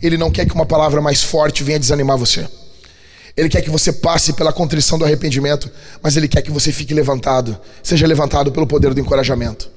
Ele 0.00 0.16
não 0.16 0.30
quer 0.30 0.46
que 0.46 0.54
uma 0.54 0.64
palavra 0.64 1.00
mais 1.00 1.24
forte 1.24 1.64
venha 1.64 1.80
desanimar 1.80 2.16
você. 2.16 2.48
Ele 3.36 3.48
quer 3.48 3.62
que 3.62 3.70
você 3.70 3.92
passe 3.92 4.32
pela 4.32 4.52
contrição 4.52 4.96
do 4.96 5.04
arrependimento, 5.04 5.68
mas 6.00 6.16
ele 6.16 6.28
quer 6.28 6.42
que 6.42 6.52
você 6.52 6.70
fique 6.70 6.94
levantado, 6.94 7.58
seja 7.82 8.06
levantado 8.06 8.52
pelo 8.52 8.68
poder 8.68 8.94
do 8.94 9.00
encorajamento. 9.00 9.68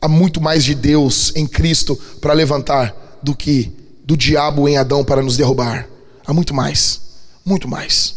Há 0.00 0.08
muito 0.08 0.40
mais 0.40 0.64
de 0.64 0.74
Deus 0.74 1.32
em 1.36 1.46
Cristo 1.46 1.94
para 2.22 2.32
levantar 2.32 3.18
do 3.22 3.34
que 3.34 3.70
do 4.02 4.16
diabo 4.16 4.66
em 4.66 4.78
Adão 4.78 5.04
para 5.04 5.20
nos 5.20 5.36
derrubar. 5.36 5.86
Há 6.26 6.32
muito 6.32 6.54
mais, 6.54 7.00
muito 7.44 7.68
mais. 7.68 8.14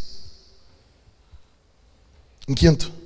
Em 2.47 2.53
quinto, 2.53 3.00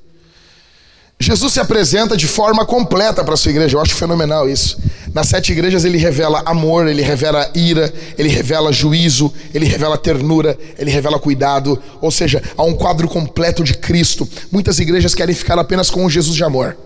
Jesus 1.20 1.54
se 1.54 1.60
apresenta 1.60 2.18
de 2.18 2.28
forma 2.28 2.66
completa 2.66 3.24
para 3.24 3.34
a 3.34 3.38
sua 3.38 3.52
igreja. 3.52 3.78
Eu 3.78 3.82
acho 3.82 3.96
fenomenal 3.96 4.50
isso. 4.50 4.78
Nas 5.14 5.30
sete 5.30 5.54
igrejas 5.54 5.86
ele 5.86 5.98
revela 5.98 6.44
amor, 6.46 6.88
ele 6.88 7.02
revela 7.02 7.50
ira, 7.56 7.92
ele 8.18 8.28
revela 8.28 8.74
juízo, 8.74 9.34
ele 9.54 9.66
revela 9.66 9.98
ternura, 9.98 10.58
ele 10.78 10.92
revela 10.92 11.18
cuidado. 11.18 11.82
Ou 12.02 12.12
seja, 12.12 12.44
há 12.58 12.64
um 12.64 12.74
quadro 12.74 13.08
completo 13.08 13.64
de 13.64 13.76
Cristo. 13.76 14.28
Muitas 14.52 14.78
igrejas 14.80 15.16
querem 15.16 15.34
ficar 15.34 15.58
apenas 15.58 15.90
com 15.90 16.06
o 16.06 16.10
Jesus 16.10 16.36
de 16.36 16.44
amor. 16.44 16.78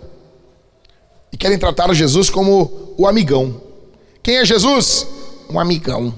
E 1.33 1.37
querem 1.37 1.57
tratar 1.57 1.91
Jesus 1.93 2.29
como 2.29 2.93
o 2.97 3.07
amigão. 3.07 3.59
Quem 4.21 4.37
é 4.37 4.45
Jesus? 4.45 5.07
Um 5.49 5.59
amigão. 5.59 6.13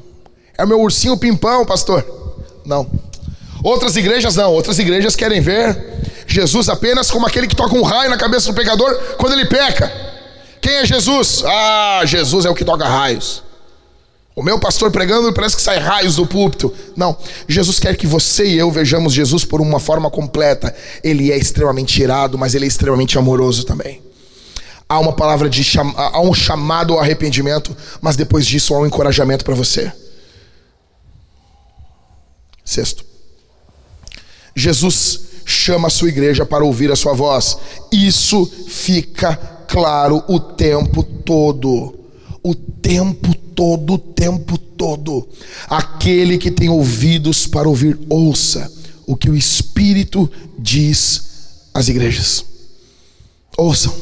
É 0.57 0.65
o 0.65 0.67
meu 0.67 0.81
ursinho 0.81 1.17
pimpão, 1.17 1.65
pastor. 1.65 2.05
Não. 2.65 2.89
Outras 3.63 3.95
igrejas 3.95 4.35
não. 4.35 4.51
Outras 4.51 4.79
igrejas 4.79 5.15
querem 5.15 5.39
ver 5.39 6.01
Jesus 6.31 6.69
apenas 6.69 7.11
como 7.11 7.27
aquele 7.27 7.45
que 7.45 7.55
toca 7.55 7.75
um 7.75 7.81
raio 7.81 8.09
na 8.09 8.17
cabeça 8.17 8.47
do 8.47 8.55
pecador 8.55 8.95
quando 9.17 9.33
ele 9.33 9.45
peca. 9.45 9.91
Quem 10.61 10.75
é 10.75 10.85
Jesus? 10.85 11.43
Ah, 11.45 12.03
Jesus 12.05 12.45
é 12.45 12.49
o 12.49 12.55
que 12.55 12.63
toca 12.63 12.87
raios. 12.87 13.43
O 14.33 14.41
meu 14.41 14.57
pastor 14.57 14.89
pregando 14.91 15.33
parece 15.33 15.57
que 15.57 15.61
sai 15.61 15.77
raios 15.77 16.15
do 16.15 16.25
púlpito. 16.25 16.73
Não, 16.95 17.17
Jesus 17.49 17.79
quer 17.79 17.97
que 17.97 18.07
você 18.07 18.45
e 18.45 18.57
eu 18.57 18.71
vejamos 18.71 19.11
Jesus 19.11 19.43
por 19.43 19.59
uma 19.59 19.77
forma 19.77 20.09
completa. 20.09 20.73
Ele 21.03 21.33
é 21.33 21.37
extremamente 21.37 22.01
irado, 22.01 22.37
mas 22.37 22.55
ele 22.55 22.63
é 22.63 22.67
extremamente 22.67 23.17
amoroso 23.17 23.65
também. 23.65 24.01
Há 24.87 24.99
uma 24.99 25.11
palavra 25.11 25.49
de 25.49 25.65
há 25.77 26.21
um 26.21 26.33
chamado 26.33 26.93
ao 26.93 27.01
arrependimento, 27.01 27.75
mas 27.99 28.15
depois 28.15 28.45
disso 28.45 28.73
há 28.73 28.79
um 28.79 28.85
encorajamento 28.85 29.43
para 29.43 29.53
você. 29.53 29.91
Sexto. 32.63 33.03
Jesus 34.55 35.30
chama 35.61 35.87
a 35.87 35.91
sua 35.91 36.09
igreja 36.09 36.45
para 36.45 36.65
ouvir 36.65 36.91
a 36.91 36.95
sua 36.95 37.13
voz. 37.13 37.57
Isso 37.91 38.45
fica 38.67 39.35
claro 39.67 40.23
o 40.27 40.39
tempo 40.39 41.03
todo. 41.03 41.99
O 42.43 42.55
tempo 42.55 43.35
todo, 43.55 43.93
o 43.93 43.97
tempo 43.97 44.57
todo. 44.57 45.27
Aquele 45.69 46.39
que 46.39 46.49
tem 46.49 46.69
ouvidos 46.69 47.45
para 47.45 47.69
ouvir, 47.69 47.99
ouça 48.09 48.71
o 49.05 49.15
que 49.15 49.29
o 49.29 49.37
Espírito 49.37 50.29
diz 50.57 51.23
às 51.73 51.87
igrejas. 51.87 52.43
Ouçam, 53.55 53.93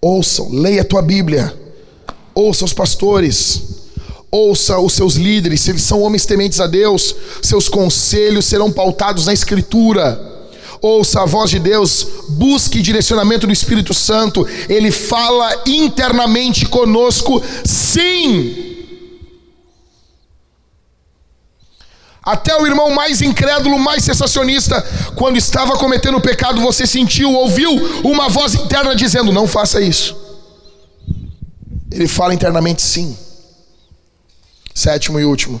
ouçam, 0.00 0.50
leia 0.50 0.82
a 0.82 0.84
tua 0.84 1.02
Bíblia, 1.02 1.54
ouça 2.34 2.64
os 2.64 2.72
pastores, 2.72 3.62
ouça 4.30 4.78
os 4.80 4.94
seus 4.94 5.14
líderes, 5.14 5.60
se 5.60 5.70
eles 5.70 5.82
são 5.82 6.02
homens 6.02 6.26
tementes 6.26 6.58
a 6.58 6.66
Deus, 6.66 7.14
seus 7.42 7.68
conselhos 7.68 8.46
serão 8.46 8.72
pautados 8.72 9.26
na 9.26 9.32
Escritura 9.32 10.37
ouça 10.80 11.22
a 11.22 11.26
voz 11.26 11.50
de 11.50 11.58
Deus, 11.58 12.06
busque 12.28 12.82
direcionamento 12.82 13.46
do 13.46 13.52
Espírito 13.52 13.92
Santo, 13.94 14.46
ele 14.68 14.90
fala 14.90 15.62
internamente 15.66 16.66
conosco, 16.66 17.42
sim. 17.64 18.76
Até 22.22 22.54
o 22.60 22.66
irmão 22.66 22.90
mais 22.90 23.22
incrédulo, 23.22 23.78
mais 23.78 24.04
sensacionista, 24.04 24.82
quando 25.16 25.38
estava 25.38 25.78
cometendo 25.78 26.18
o 26.18 26.20
pecado, 26.20 26.60
você 26.60 26.86
sentiu, 26.86 27.32
ouviu 27.32 27.70
uma 28.04 28.28
voz 28.28 28.54
interna 28.54 28.94
dizendo: 28.94 29.32
não 29.32 29.46
faça 29.46 29.80
isso. 29.80 30.14
Ele 31.90 32.06
fala 32.06 32.34
internamente 32.34 32.82
sim. 32.82 33.16
Sétimo 34.74 35.18
e 35.18 35.24
último. 35.24 35.58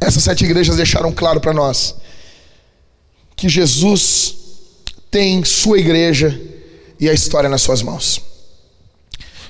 Essas 0.00 0.22
sete 0.22 0.44
igrejas 0.44 0.76
deixaram 0.76 1.10
claro 1.12 1.40
para 1.40 1.52
nós 1.52 1.96
que 3.36 3.48
Jesus 3.48 4.34
tem 5.10 5.44
sua 5.44 5.78
igreja 5.78 6.40
e 6.98 7.08
a 7.08 7.12
história 7.12 7.48
nas 7.48 7.62
suas 7.62 7.82
mãos. 7.82 8.20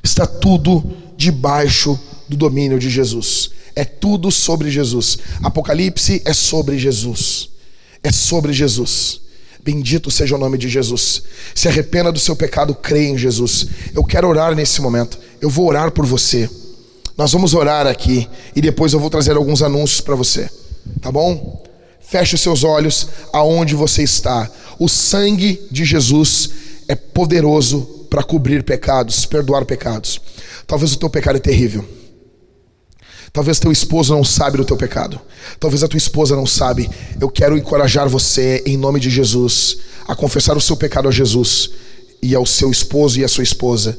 Está 0.03 0.26
tudo 0.26 0.85
debaixo 1.16 1.99
do 2.28 2.37
domínio 2.37 2.78
de 2.78 2.91
Jesus. 2.91 3.51
É 3.74 3.85
tudo 3.85 4.30
sobre 4.30 4.70
Jesus. 4.70 5.18
Apocalipse 5.43 6.22
é 6.24 6.32
sobre 6.32 6.78
Jesus. 6.78 7.49
É 8.03 8.12
sobre 8.12 8.53
Jesus. 8.53 9.20
Bendito 9.64 10.11
seja 10.11 10.37
o 10.37 10.39
nome 10.39 10.59
de 10.59 10.68
Jesus. 10.68 11.22
Se 11.55 11.68
arrependa 11.68 12.12
do 12.12 12.18
seu 12.18 12.37
pecado, 12.37 12.74
crê 12.74 13.07
em 13.07 13.16
Jesus. 13.16 13.66
Eu 13.95 14.05
quero 14.05 14.28
orar 14.28 14.55
nesse 14.55 14.82
momento. 14.82 15.18
Eu 15.41 15.49
vou 15.49 15.66
orar 15.66 15.91
por 15.91 16.05
você. 16.05 16.49
Nós 17.16 17.32
vamos 17.32 17.55
orar 17.55 17.87
aqui 17.87 18.28
e 18.55 18.61
depois 18.61 18.93
eu 18.93 19.01
vou 19.01 19.09
trazer 19.09 19.37
alguns 19.37 19.62
anúncios 19.62 20.03
para 20.03 20.14
você. 20.14 20.51
Tá 21.01 21.11
bom? 21.11 21.64
Feche 22.07 22.34
os 22.34 22.40
seus 22.40 22.64
olhos 22.64 23.09
aonde 23.32 23.74
você 23.74 24.02
está. 24.02 24.50
O 24.78 24.88
sangue 24.88 25.66
de 25.70 25.84
Jesus 25.84 26.50
é 26.88 26.94
poderoso 26.94 28.07
para 28.11 28.22
cobrir 28.22 28.62
pecados, 28.62 29.26
perdoar 29.26 29.64
pecados. 29.64 30.20
Talvez 30.66 30.92
o 30.92 30.98
teu 30.98 31.11
pecado 31.11 31.36
é 31.36 31.40
terrível. 31.40 31.84
Talvez 33.32 33.59
teu 33.59 33.72
esposo 33.72 34.14
não 34.14 34.22
sabe 34.22 34.59
do 34.59 34.64
teu 34.64 34.76
pecado. 34.76 35.20
Talvez 35.59 35.82
a 35.82 35.88
tua 35.88 35.98
esposa 35.98 36.36
não 36.36 36.46
sabe. 36.46 36.88
Eu 37.20 37.28
quero 37.28 37.59
encorajar 37.59 38.09
você, 38.09 38.62
em 38.64 38.76
nome 38.76 39.00
de 39.00 39.11
Jesus, 39.11 39.78
a 40.07 40.14
confessar 40.14 40.57
o 40.57 40.61
seu 40.61 40.76
pecado 40.76 41.09
a 41.09 41.12
Jesus 41.12 41.70
e 42.22 42.34
ao 42.34 42.46
seu 42.46 42.70
esposo 42.70 43.18
e 43.18 43.24
à 43.24 43.28
sua 43.28 43.42
esposa 43.42 43.98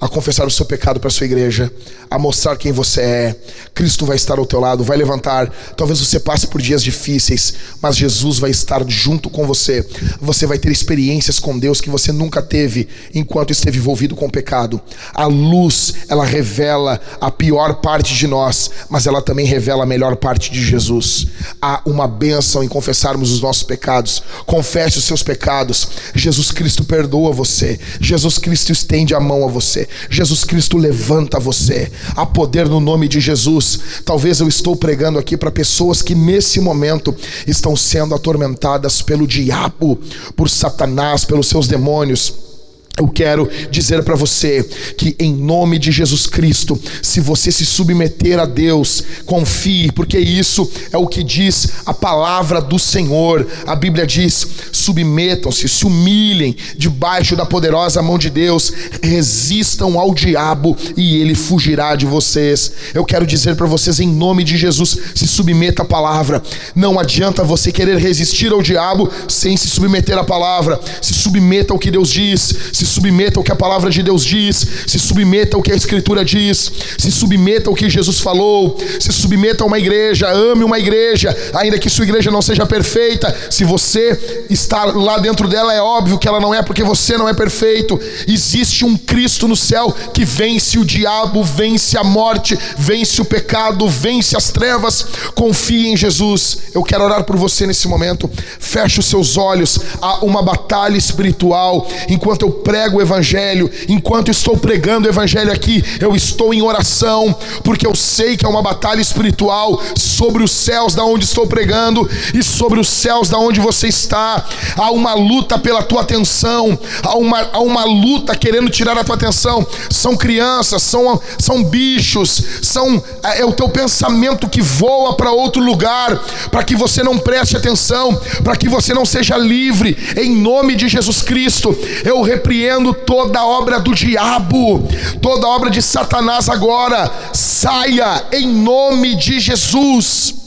a 0.00 0.08
confessar 0.08 0.46
o 0.46 0.50
seu 0.50 0.66
pecado 0.66 1.00
para 1.00 1.08
a 1.08 1.10
sua 1.10 1.26
igreja, 1.26 1.72
a 2.10 2.18
mostrar 2.18 2.56
quem 2.56 2.72
você 2.72 3.00
é. 3.00 3.36
Cristo 3.74 4.04
vai 4.06 4.16
estar 4.16 4.38
ao 4.38 4.46
teu 4.46 4.60
lado, 4.60 4.84
vai 4.84 4.96
levantar. 4.96 5.50
Talvez 5.76 5.98
você 5.98 6.20
passe 6.20 6.46
por 6.46 6.60
dias 6.60 6.82
difíceis, 6.82 7.54
mas 7.80 7.96
Jesus 7.96 8.38
vai 8.38 8.50
estar 8.50 8.84
junto 8.88 9.30
com 9.30 9.46
você. 9.46 9.86
Você 10.20 10.46
vai 10.46 10.58
ter 10.58 10.70
experiências 10.70 11.38
com 11.38 11.58
Deus 11.58 11.80
que 11.80 11.90
você 11.90 12.12
nunca 12.12 12.42
teve 12.42 12.88
enquanto 13.14 13.50
esteve 13.50 13.78
envolvido 13.78 14.14
com 14.14 14.26
o 14.26 14.30
pecado. 14.30 14.80
A 15.14 15.26
luz, 15.26 15.94
ela 16.08 16.24
revela 16.24 17.00
a 17.20 17.30
pior 17.30 17.76
parte 17.76 18.14
de 18.14 18.26
nós, 18.26 18.70
mas 18.88 19.06
ela 19.06 19.22
também 19.22 19.46
revela 19.46 19.84
a 19.84 19.86
melhor 19.86 20.16
parte 20.16 20.50
de 20.50 20.62
Jesus. 20.62 21.26
Há 21.60 21.82
uma 21.86 22.06
bênção 22.06 22.62
em 22.62 22.68
confessarmos 22.68 23.32
os 23.32 23.40
nossos 23.40 23.62
pecados. 23.62 24.22
Confesse 24.46 24.98
os 24.98 25.04
seus 25.04 25.22
pecados. 25.22 25.88
Jesus 26.14 26.50
Cristo 26.50 26.84
perdoa 26.84 27.32
você. 27.32 27.78
Jesus 28.00 28.38
Cristo 28.38 28.72
estende 28.72 29.14
a 29.14 29.20
mão 29.20 29.44
a 29.44 29.48
você. 29.48 29.83
Jesus 30.08 30.44
Cristo 30.44 30.76
levanta 30.76 31.38
você. 31.38 31.90
Há 32.16 32.24
poder 32.26 32.68
no 32.68 32.80
nome 32.80 33.08
de 33.08 33.20
Jesus. 33.20 33.80
Talvez 34.04 34.40
eu 34.40 34.48
estou 34.48 34.76
pregando 34.76 35.18
aqui 35.18 35.36
para 35.36 35.50
pessoas 35.50 36.02
que 36.02 36.14
nesse 36.14 36.60
momento 36.60 37.14
estão 37.46 37.76
sendo 37.76 38.14
atormentadas 38.14 39.02
pelo 39.02 39.26
diabo, 39.26 40.00
por 40.36 40.48
Satanás, 40.48 41.24
pelos 41.24 41.48
seus 41.48 41.66
demônios. 41.66 42.53
Eu 42.96 43.08
quero 43.08 43.50
dizer 43.72 44.04
para 44.04 44.14
você 44.14 44.62
que, 44.96 45.16
em 45.18 45.34
nome 45.34 45.80
de 45.80 45.90
Jesus 45.90 46.28
Cristo, 46.28 46.80
se 47.02 47.18
você 47.18 47.50
se 47.50 47.66
submeter 47.66 48.38
a 48.38 48.44
Deus, 48.44 49.02
confie, 49.26 49.90
porque 49.90 50.16
isso 50.16 50.70
é 50.92 50.96
o 50.96 51.08
que 51.08 51.24
diz 51.24 51.70
a 51.86 51.92
palavra 51.92 52.60
do 52.60 52.78
Senhor. 52.78 53.44
A 53.66 53.74
Bíblia 53.74 54.06
diz: 54.06 54.46
submetam-se, 54.70 55.68
se 55.68 55.84
humilhem 55.84 56.54
debaixo 56.76 57.34
da 57.34 57.44
poderosa 57.44 58.00
mão 58.00 58.16
de 58.16 58.30
Deus, 58.30 58.72
resistam 59.02 59.98
ao 59.98 60.14
diabo 60.14 60.76
e 60.96 61.16
ele 61.16 61.34
fugirá 61.34 61.96
de 61.96 62.06
vocês. 62.06 62.70
Eu 62.94 63.04
quero 63.04 63.26
dizer 63.26 63.56
para 63.56 63.66
vocês, 63.66 63.98
em 63.98 64.06
nome 64.06 64.44
de 64.44 64.56
Jesus, 64.56 64.96
se 65.16 65.26
submeta 65.26 65.82
à 65.82 65.84
palavra. 65.84 66.40
Não 66.76 66.96
adianta 67.00 67.42
você 67.42 67.72
querer 67.72 67.98
resistir 67.98 68.52
ao 68.52 68.62
diabo 68.62 69.10
sem 69.28 69.56
se 69.56 69.66
submeter 69.66 70.16
à 70.16 70.22
palavra. 70.22 70.80
Se 71.02 71.12
submeta 71.12 71.72
ao 71.72 71.78
que 71.78 71.90
Deus 71.90 72.08
diz. 72.08 72.54
Se 72.72 72.83
se 72.84 72.92
submeta 72.92 73.40
ao 73.40 73.44
que 73.44 73.52
a 73.52 73.56
palavra 73.56 73.90
de 73.90 74.02
Deus 74.02 74.24
diz, 74.24 74.66
se 74.86 74.98
submeta 74.98 75.56
ao 75.56 75.62
que 75.62 75.72
a 75.72 75.74
Escritura 75.74 76.24
diz, 76.24 76.70
se 76.98 77.10
submeta 77.10 77.70
ao 77.70 77.74
que 77.74 77.88
Jesus 77.88 78.20
falou, 78.20 78.78
se 79.00 79.12
submeta 79.12 79.64
a 79.64 79.66
uma 79.66 79.78
igreja, 79.78 80.30
ame 80.30 80.62
uma 80.64 80.78
igreja, 80.78 81.34
ainda 81.54 81.78
que 81.78 81.88
sua 81.88 82.04
igreja 82.04 82.30
não 82.30 82.42
seja 82.42 82.66
perfeita, 82.66 83.34
se 83.50 83.64
você 83.64 84.46
está 84.50 84.84
lá 84.84 85.18
dentro 85.18 85.48
dela, 85.48 85.72
é 85.72 85.80
óbvio 85.80 86.18
que 86.18 86.28
ela 86.28 86.40
não 86.40 86.54
é, 86.54 86.62
porque 86.62 86.84
você 86.84 87.16
não 87.16 87.28
é 87.28 87.32
perfeito. 87.32 87.98
Existe 88.28 88.84
um 88.84 88.96
Cristo 88.96 89.48
no 89.48 89.56
céu 89.56 89.94
que 90.12 90.24
vence 90.24 90.78
o 90.78 90.84
diabo, 90.84 91.42
vence 91.42 91.96
a 91.96 92.04
morte, 92.04 92.58
vence 92.76 93.20
o 93.20 93.24
pecado, 93.24 93.88
vence 93.88 94.36
as 94.36 94.50
trevas. 94.50 95.06
Confie 95.34 95.88
em 95.88 95.96
Jesus. 95.96 96.58
Eu 96.74 96.82
quero 96.82 97.04
orar 97.04 97.24
por 97.24 97.36
você 97.36 97.66
nesse 97.66 97.88
momento. 97.88 98.30
Feche 98.58 99.00
os 99.00 99.06
seus 99.06 99.36
olhos. 99.36 99.78
Há 100.00 100.24
uma 100.24 100.42
batalha 100.42 100.96
espiritual 100.96 101.88
enquanto 102.08 102.42
eu 102.42 102.50
prego 102.50 102.73
prego 102.74 102.98
o 102.98 103.00
Evangelho, 103.02 103.70
enquanto 103.88 104.32
estou 104.32 104.56
pregando 104.56 105.06
o 105.06 105.10
Evangelho 105.10 105.52
aqui, 105.52 105.80
eu 106.00 106.16
estou 106.16 106.52
em 106.52 106.60
oração, 106.60 107.32
porque 107.62 107.86
eu 107.86 107.94
sei 107.94 108.36
que 108.36 108.44
é 108.44 108.48
uma 108.48 108.62
batalha 108.62 109.00
espiritual 109.00 109.80
sobre 109.96 110.42
os 110.42 110.50
céus 110.50 110.92
da 110.92 111.04
onde 111.04 111.24
estou 111.24 111.46
pregando 111.46 112.10
e 112.34 112.42
sobre 112.42 112.80
os 112.80 112.88
céus 112.88 113.28
da 113.28 113.38
onde 113.38 113.60
você 113.60 113.86
está. 113.86 114.44
Há 114.76 114.90
uma 114.90 115.14
luta 115.14 115.56
pela 115.56 115.84
tua 115.84 116.00
atenção, 116.00 116.76
há 117.04 117.16
uma, 117.16 117.48
há 117.52 117.60
uma 117.60 117.84
luta 117.84 118.34
querendo 118.34 118.68
tirar 118.68 118.98
a 118.98 119.04
tua 119.04 119.14
atenção. 119.14 119.64
São 119.88 120.16
crianças, 120.16 120.82
são, 120.82 121.22
são 121.38 121.62
bichos, 121.62 122.42
são 122.60 123.00
é, 123.22 123.42
é 123.42 123.44
o 123.44 123.52
teu 123.52 123.68
pensamento 123.68 124.48
que 124.48 124.60
voa 124.60 125.16
para 125.16 125.30
outro 125.30 125.62
lugar, 125.62 126.20
para 126.50 126.64
que 126.64 126.74
você 126.74 127.04
não 127.04 127.18
preste 127.18 127.56
atenção, 127.56 128.20
para 128.42 128.56
que 128.56 128.68
você 128.68 128.92
não 128.92 129.04
seja 129.04 129.36
livre. 129.36 129.96
Em 130.16 130.34
nome 130.34 130.74
de 130.74 130.88
Jesus 130.88 131.22
Cristo, 131.22 131.72
eu 132.04 132.20
repreendo 132.20 132.63
repreendo 132.64 132.94
toda 132.94 133.44
obra 133.44 133.78
do 133.78 133.94
diabo, 133.94 134.88
toda 135.20 135.46
obra 135.46 135.70
de 135.70 135.82
Satanás 135.82 136.48
agora, 136.48 137.10
saia 137.32 138.24
em 138.32 138.46
nome 138.48 139.14
de 139.14 139.38
Jesus. 139.38 140.43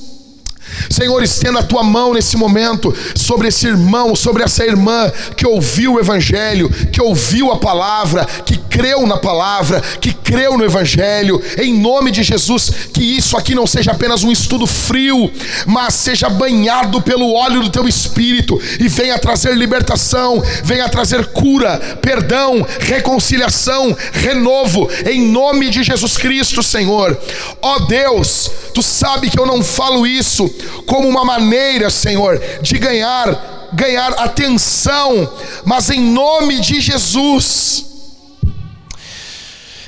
Senhor, 0.90 1.22
estenda 1.24 1.60
a 1.60 1.64
tua 1.64 1.84
mão 1.84 2.14
nesse 2.14 2.38
momento 2.38 2.94
sobre 3.16 3.48
esse 3.48 3.68
irmão, 3.68 4.16
sobre 4.16 4.44
essa 4.44 4.66
irmã 4.66 5.12
que 5.36 5.46
ouviu 5.46 5.94
o 5.94 6.00
Evangelho, 6.00 6.70
que 6.92 7.02
ouviu 7.02 7.52
a 7.52 7.58
palavra, 7.58 8.26
que 8.46 8.58
creu 8.58 9.06
na 9.06 9.18
palavra, 9.18 9.82
que 10.02 10.14
creu 10.14 10.58
no 10.58 10.64
Evangelho, 10.64 11.42
em 11.58 11.74
nome 11.74 12.12
de 12.12 12.24
Jesus, 12.24 12.72
que 12.94 13.02
isso 13.02 13.38
aqui 13.38 13.56
não 13.56 13.68
seja 13.68 13.92
apenas 13.92 14.24
um 14.24 14.32
estudo 14.32 14.68
frio, 14.68 15.32
mas 15.66 15.94
seja 15.94 16.30
banhado 16.30 17.02
pelo 17.02 17.34
óleo 17.34 17.64
do 17.64 17.70
teu 17.70 17.88
espírito 17.88 18.60
e 18.80 18.88
venha 18.88 19.20
trazer 19.20 19.56
libertação, 19.56 20.42
venha 20.64 20.90
trazer 20.90 21.28
cura, 21.28 21.78
perdão, 22.02 22.66
reconciliação, 22.80 23.96
renovo, 24.14 24.90
em 25.06 25.22
nome 25.22 25.70
de 25.70 25.84
Jesus 25.84 26.18
Cristo, 26.18 26.62
Senhor. 26.62 27.18
Ó 27.62 27.76
oh 27.76 27.80
Deus, 27.82 28.52
tu 28.74 28.82
sabe 28.82 29.30
que 29.30 29.40
eu 29.40 29.46
não 29.46 29.64
falo 29.64 30.06
isso 30.06 30.50
como 30.86 31.08
uma 31.08 31.26
maneira, 31.26 31.90
Senhor, 31.90 32.42
de 32.62 32.78
ganhar 32.78 33.58
ganhar 33.74 34.14
atenção, 34.14 35.30
mas 35.66 35.90
em 35.90 36.00
nome 36.00 36.60
de 36.60 36.80
Jesus. 36.80 37.86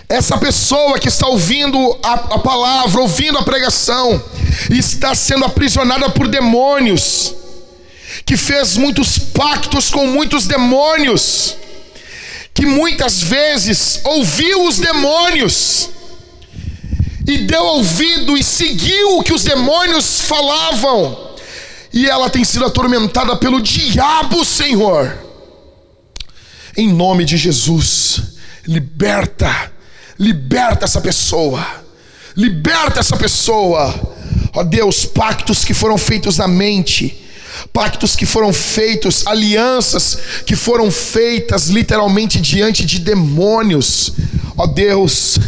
Essa 0.08 0.38
pessoa 0.38 0.98
que 0.98 1.08
está 1.08 1.28
ouvindo 1.28 1.98
a, 2.02 2.14
a 2.14 2.40
palavra, 2.40 3.00
ouvindo 3.00 3.38
a 3.38 3.44
pregação, 3.44 4.22
está 4.72 5.14
sendo 5.14 5.46
aprisionada 5.46 6.10
por 6.10 6.28
demônios, 6.28 7.36
que 8.26 8.36
fez 8.36 8.76
muitos 8.76 9.20
pactos 9.20 9.90
com 9.92 10.08
muitos 10.08 10.48
demônios, 10.48 11.56
que 12.54 12.66
muitas 12.66 13.22
vezes 13.22 14.02
ouviu 14.04 14.66
os 14.66 14.80
demônios, 14.80 15.90
e 17.30 17.38
deu 17.38 17.64
ouvido 17.64 18.36
e 18.36 18.44
seguiu 18.44 19.18
o 19.18 19.24
que 19.24 19.34
os 19.34 19.44
demônios 19.44 20.22
falavam, 20.22 21.36
e 21.94 22.10
ela 22.10 22.30
tem 22.30 22.44
sido 22.44 22.66
atormentada 22.66 23.36
pelo 23.36 23.62
diabo, 23.62 24.44
Senhor. 24.44 25.16
Em 26.76 26.92
nome 26.92 27.26
de 27.26 27.38
Jesus, 27.38 28.22
liberta, 28.68 29.72
liberta 30.18 30.86
essa 30.86 31.02
pessoa, 31.02 31.66
liberta 32.36 33.00
essa 33.00 33.16
pessoa, 33.16 33.94
ó 34.54 34.64
Deus, 34.64 35.06
pactos 35.06 35.64
que 35.64 35.74
foram 35.74 36.00
feitos 36.00 36.38
na 36.38 36.48
mente, 36.48 37.28
pactos 37.72 38.16
que 38.16 38.26
foram 38.26 38.52
feitos, 38.52 39.28
alianças 39.28 40.18
que 40.48 40.56
foram 40.56 40.90
feitas 40.90 41.68
literalmente 41.68 42.40
diante 42.40 42.86
de 42.86 43.00
demônios, 43.00 44.14
ó 44.58 44.66
Deus, 44.66 45.40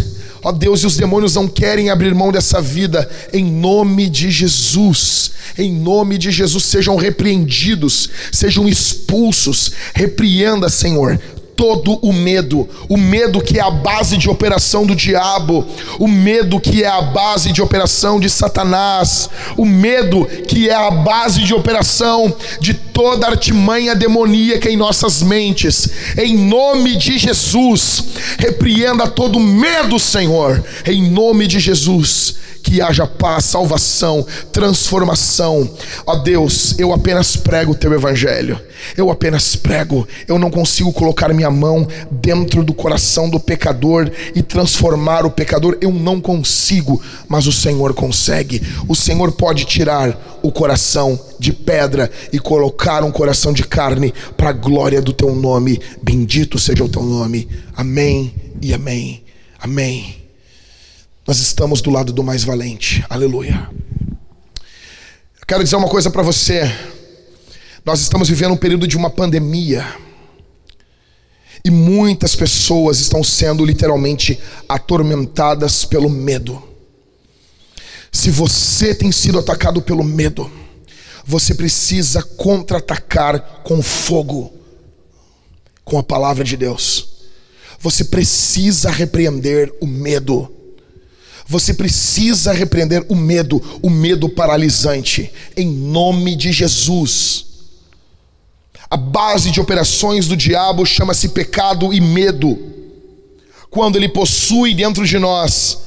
Ó 0.44 0.52
Deus, 0.52 0.82
e 0.82 0.88
os 0.88 0.98
demônios 0.98 1.36
não 1.36 1.48
querem 1.48 1.90
abrir 1.90 2.16
mão 2.16 2.32
dessa 2.32 2.60
vida, 2.60 3.10
em 3.32 3.46
nome 3.46 4.10
de 4.10 4.32
Jesus. 4.32 5.32
Em 5.58 5.72
nome 5.72 6.18
de 6.18 6.32
Jesus, 6.32 6.64
sejam 6.64 6.96
repreendidos, 6.96 8.10
sejam 8.32 8.68
expulsos. 8.68 9.72
Repreenda, 9.94 10.70
Senhor, 10.70 11.20
todo 11.56 12.00
o 12.02 12.12
medo, 12.12 12.68
o 12.90 12.98
medo 12.98 13.42
que 13.42 13.60
é 13.60 13.62
a 13.62 13.70
base 13.70 14.18
de 14.18 14.30
operação 14.30 14.86
do 14.86 14.96
diabo, 14.96 15.66
o 16.00 16.08
medo 16.08 16.60
que 16.60 16.84
é 16.84 16.88
a 16.88 17.02
base 17.02 17.52
de 17.52 17.62
operação 17.62 18.20
de 18.20 18.30
Satanás, 18.30 19.30
o 19.58 19.66
medo 19.66 20.26
que 20.26 20.70
é 20.70 20.74
a 20.74 20.92
base 20.92 21.42
de 21.42 21.54
operação 21.54 22.34
de 22.60 22.74
toda 22.74 23.28
artimanha 23.28 23.96
demoníaca 23.96 24.70
em 24.70 24.78
nossas 24.78 25.22
mentes. 25.22 25.90
Em 26.18 26.38
nome 26.38 26.96
de 26.96 27.18
Jesus, 27.18 28.04
repreenda 28.38 29.08
todo 29.08 29.40
medo, 29.40 30.00
Senhor, 30.00 30.64
em 30.86 31.10
nome 31.10 31.48
de 31.48 31.60
Jesus 31.60 32.42
que 32.62 32.82
haja 32.82 33.06
paz, 33.06 33.46
salvação, 33.46 34.26
transformação. 34.52 35.70
Ó 36.06 36.16
Deus, 36.18 36.76
eu 36.78 36.94
apenas 36.94 37.36
prego 37.36 37.72
o 37.72 37.76
teu 37.76 37.94
evangelho. 37.94 38.60
Eu 38.96 39.12
apenas 39.12 39.56
prego. 39.56 40.08
Eu 40.28 40.40
não 40.40 40.50
consigo 40.50 40.92
colocar 40.94 41.34
minha 41.34 41.52
mão 41.52 41.88
dentro 42.10 42.64
do 42.64 42.74
coração 42.74 43.30
do 43.30 43.40
pecador 43.40 44.12
e 44.36 44.42
transformar 44.42 45.26
o 45.26 45.32
pecador. 45.32 45.78
Eu 45.82 45.92
não 45.92 46.20
consigo, 46.20 47.02
mas 47.28 47.48
o 47.48 47.52
Senhor 47.52 47.94
consegue. 47.94 48.62
O 48.88 48.96
Senhor 48.96 49.32
pode 49.34 49.66
tirar 49.66 50.40
o 50.42 50.52
coração 50.52 51.20
de 51.40 51.54
pedra 51.54 52.10
e 52.32 52.40
colocar 52.40 53.04
um 53.04 53.12
coração 53.12 53.54
de 53.54 53.64
carne 53.64 54.14
para 54.36 54.50
a 54.50 54.54
glória 54.54 55.02
do 55.02 55.14
teu 55.14 55.36
nome. 55.36 55.80
Bendito 56.02 56.58
seja 56.58 56.84
o 56.84 56.90
teu 56.90 57.04
nome. 57.04 57.48
Amém 57.76 58.34
e 58.62 58.74
amém. 58.74 59.24
Amém. 59.60 60.21
Nós 61.26 61.40
estamos 61.40 61.82
do 61.82 61.92
lado 61.92 62.12
do 62.12 62.24
mais 62.24 62.44
valente. 62.44 63.06
Aleluia. 63.10 63.70
Eu 65.40 65.46
quero 65.48 65.64
dizer 65.64 65.76
uma 65.76 65.88
coisa 65.88 66.10
para 66.10 66.24
você. 66.24 66.64
Nós 67.86 68.02
estamos 68.02 68.28
vivendo 68.28 68.54
um 68.54 68.58
período 68.58 68.88
de 68.88 68.98
uma 68.98 69.10
pandemia. 69.10 69.86
E 71.64 71.70
muitas 71.70 72.36
pessoas 72.36 73.00
estão 73.00 73.24
sendo 73.24 73.64
literalmente 73.64 74.40
atormentadas 74.68 75.86
pelo 75.86 76.10
medo. 76.10 76.62
Se 78.12 78.32
você 78.32 78.96
tem 78.96 79.12
sido 79.12 79.38
atacado 79.38 79.80
pelo 79.80 80.04
medo, 80.04 80.52
você 81.24 81.54
precisa 81.54 82.24
contra-atacar 82.24 83.62
com 83.64 83.82
fogo, 83.84 84.52
com 85.86 86.00
a 86.00 86.04
palavra 86.04 86.44
de 86.44 86.58
Deus. 86.58 87.10
Você 87.80 88.06
precisa 88.06 88.90
repreender 88.90 89.72
o 89.80 89.86
medo. 89.86 90.61
Você 91.48 91.74
precisa 91.74 92.54
repreender 92.54 93.06
o 93.10 93.16
medo, 93.16 93.62
o 93.82 93.90
medo 93.90 94.30
paralisante, 94.30 95.32
em 95.56 95.68
nome 95.68 96.36
de 96.36 96.52
Jesus. 96.52 97.46
A 98.90 98.98
base 98.98 99.52
de 99.52 99.60
operações 99.60 100.28
do 100.28 100.36
diabo 100.36 100.86
chama-se 100.86 101.30
pecado 101.30 101.94
e 101.94 102.02
medo. 102.02 102.58
Quando 103.70 103.96
ele 103.96 104.10
possui 104.10 104.74
dentro 104.74 105.06
de 105.06 105.18
nós 105.18 105.80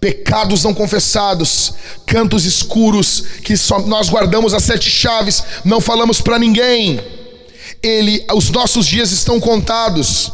pecados 0.00 0.64
não 0.64 0.72
confessados, 0.72 1.74
cantos 2.06 2.46
escuros 2.46 3.22
que 3.44 3.56
só 3.56 3.80
nós 3.80 4.08
guardamos 4.08 4.54
as 4.54 4.64
sete 4.64 4.88
chaves, 4.88 5.44
não 5.62 5.80
falamos 5.80 6.22
para 6.22 6.38
ninguém. 6.38 6.98
Ele, 7.82 8.24
os 8.34 8.48
nossos 8.50 8.86
dias 8.86 9.12
estão 9.12 9.38
contados. 9.38 10.32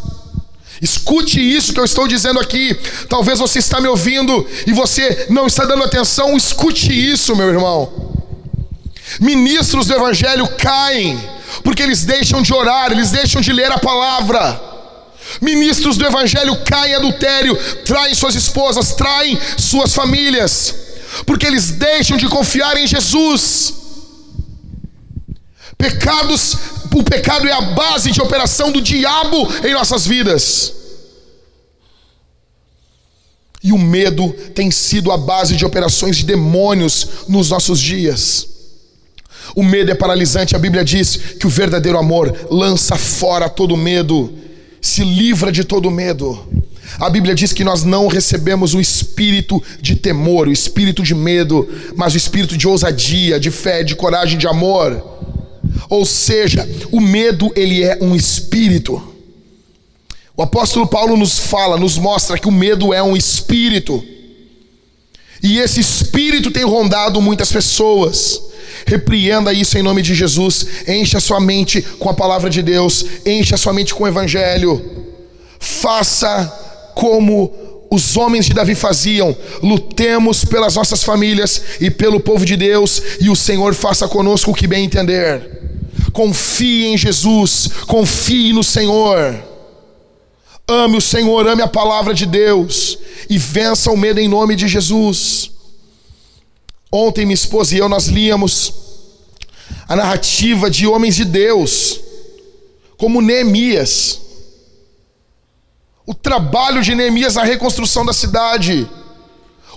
Escute 0.80 1.40
isso 1.40 1.72
que 1.72 1.80
eu 1.80 1.84
estou 1.84 2.06
dizendo 2.06 2.38
aqui. 2.38 2.78
Talvez 3.08 3.38
você 3.38 3.58
está 3.58 3.80
me 3.80 3.88
ouvindo 3.88 4.46
e 4.66 4.72
você 4.72 5.26
não 5.30 5.46
está 5.46 5.64
dando 5.64 5.84
atenção. 5.84 6.36
Escute 6.36 6.92
isso, 6.92 7.34
meu 7.34 7.48
irmão. 7.48 8.14
Ministros 9.20 9.86
do 9.86 9.94
evangelho 9.94 10.46
caem 10.58 11.36
porque 11.62 11.82
eles 11.82 12.04
deixam 12.04 12.42
de 12.42 12.52
orar, 12.52 12.92
eles 12.92 13.10
deixam 13.10 13.40
de 13.40 13.52
ler 13.52 13.70
a 13.70 13.78
palavra. 13.78 14.60
Ministros 15.40 15.96
do 15.96 16.06
evangelho 16.06 16.56
caem 16.64 16.92
em 16.92 16.96
adultério, 16.96 17.56
traem 17.84 18.14
suas 18.14 18.34
esposas, 18.34 18.94
traem 18.94 19.38
suas 19.56 19.94
famílias, 19.94 20.74
porque 21.24 21.46
eles 21.46 21.72
deixam 21.72 22.16
de 22.16 22.28
confiar 22.28 22.76
em 22.76 22.86
Jesus. 22.86 23.74
Pecados, 25.76 26.56
o 26.98 27.04
pecado 27.04 27.46
é 27.46 27.52
a 27.52 27.60
base 27.60 28.10
de 28.10 28.22
operação 28.22 28.72
do 28.72 28.80
diabo 28.80 29.48
em 29.64 29.74
nossas 29.74 30.06
vidas. 30.06 30.72
E 33.62 33.72
o 33.72 33.78
medo 33.78 34.32
tem 34.54 34.70
sido 34.70 35.12
a 35.12 35.16
base 35.16 35.56
de 35.56 35.64
operações 35.64 36.16
de 36.16 36.24
demônios 36.24 37.08
nos 37.28 37.50
nossos 37.50 37.80
dias. 37.80 38.48
O 39.54 39.62
medo 39.62 39.90
é 39.90 39.94
paralisante. 39.94 40.56
A 40.56 40.58
Bíblia 40.58 40.84
diz 40.84 41.16
que 41.38 41.46
o 41.46 41.50
verdadeiro 41.50 41.98
amor 41.98 42.46
lança 42.50 42.96
fora 42.96 43.48
todo 43.48 43.76
medo, 43.76 44.32
se 44.80 45.04
livra 45.04 45.52
de 45.52 45.64
todo 45.64 45.90
medo. 45.90 46.46
A 46.98 47.10
Bíblia 47.10 47.34
diz 47.34 47.52
que 47.52 47.64
nós 47.64 47.82
não 47.84 48.06
recebemos 48.06 48.72
o 48.72 48.80
espírito 48.80 49.62
de 49.82 49.96
temor, 49.96 50.48
o 50.48 50.52
espírito 50.52 51.02
de 51.02 51.14
medo, 51.14 51.68
mas 51.94 52.14
o 52.14 52.16
espírito 52.16 52.56
de 52.56 52.66
ousadia, 52.66 53.38
de 53.38 53.50
fé, 53.50 53.82
de 53.82 53.94
coragem, 53.94 54.38
de 54.38 54.46
amor. 54.46 55.16
Ou 55.88 56.04
seja, 56.04 56.68
o 56.90 57.00
medo 57.00 57.52
ele 57.54 57.82
é 57.82 57.98
um 58.00 58.14
espírito. 58.14 59.14
O 60.36 60.42
apóstolo 60.42 60.86
Paulo 60.86 61.16
nos 61.16 61.38
fala, 61.38 61.78
nos 61.78 61.96
mostra 61.96 62.38
que 62.38 62.48
o 62.48 62.52
medo 62.52 62.92
é 62.92 63.02
um 63.02 63.16
espírito. 63.16 64.04
E 65.42 65.58
esse 65.58 65.80
espírito 65.80 66.50
tem 66.50 66.64
rondado 66.64 67.20
muitas 67.20 67.50
pessoas. 67.50 68.40
Repreenda 68.86 69.52
isso 69.52 69.78
em 69.78 69.82
nome 69.82 70.02
de 70.02 70.14
Jesus. 70.14 70.66
Encha 70.86 71.20
sua 71.20 71.40
mente 71.40 71.80
com 71.98 72.10
a 72.10 72.14
palavra 72.14 72.50
de 72.50 72.62
Deus. 72.62 73.04
Encha 73.24 73.56
sua 73.56 73.72
mente 73.72 73.94
com 73.94 74.04
o 74.04 74.08
evangelho. 74.08 75.04
Faça 75.58 76.92
como 76.94 77.52
os 77.90 78.16
homens 78.16 78.46
de 78.46 78.54
Davi 78.54 78.74
faziam: 78.74 79.36
lutemos 79.62 80.44
pelas 80.44 80.74
nossas 80.74 81.02
famílias 81.02 81.62
e 81.80 81.90
pelo 81.90 82.20
povo 82.20 82.44
de 82.44 82.56
Deus, 82.56 83.02
e 83.20 83.30
o 83.30 83.36
Senhor 83.36 83.74
faça 83.74 84.08
conosco 84.08 84.50
o 84.50 84.54
que 84.54 84.66
bem 84.66 84.84
entender. 84.84 85.65
Confie 86.16 86.86
em 86.86 86.96
Jesus, 86.96 87.68
confie 87.86 88.50
no 88.50 88.64
Senhor. 88.64 89.38
Ame 90.66 90.96
o 90.96 91.00
Senhor, 91.00 91.46
ame 91.46 91.60
a 91.60 91.68
palavra 91.68 92.14
de 92.14 92.24
Deus 92.24 92.96
e 93.28 93.36
vença 93.36 93.90
o 93.90 93.98
medo 93.98 94.18
em 94.18 94.26
nome 94.26 94.56
de 94.56 94.66
Jesus. 94.66 95.50
Ontem 96.90 97.26
minha 97.26 97.34
esposa 97.34 97.74
e 97.74 97.78
eu 97.78 97.86
nós 97.86 98.06
líamos 98.06 98.72
a 99.86 99.94
narrativa 99.94 100.70
de 100.70 100.86
homens 100.86 101.14
de 101.16 101.26
Deus, 101.26 102.00
como 102.96 103.20
Neemias. 103.20 104.18
O 106.06 106.14
trabalho 106.14 106.82
de 106.82 106.94
Neemias 106.94 107.34
na 107.34 107.44
reconstrução 107.44 108.06
da 108.06 108.14
cidade. 108.14 108.88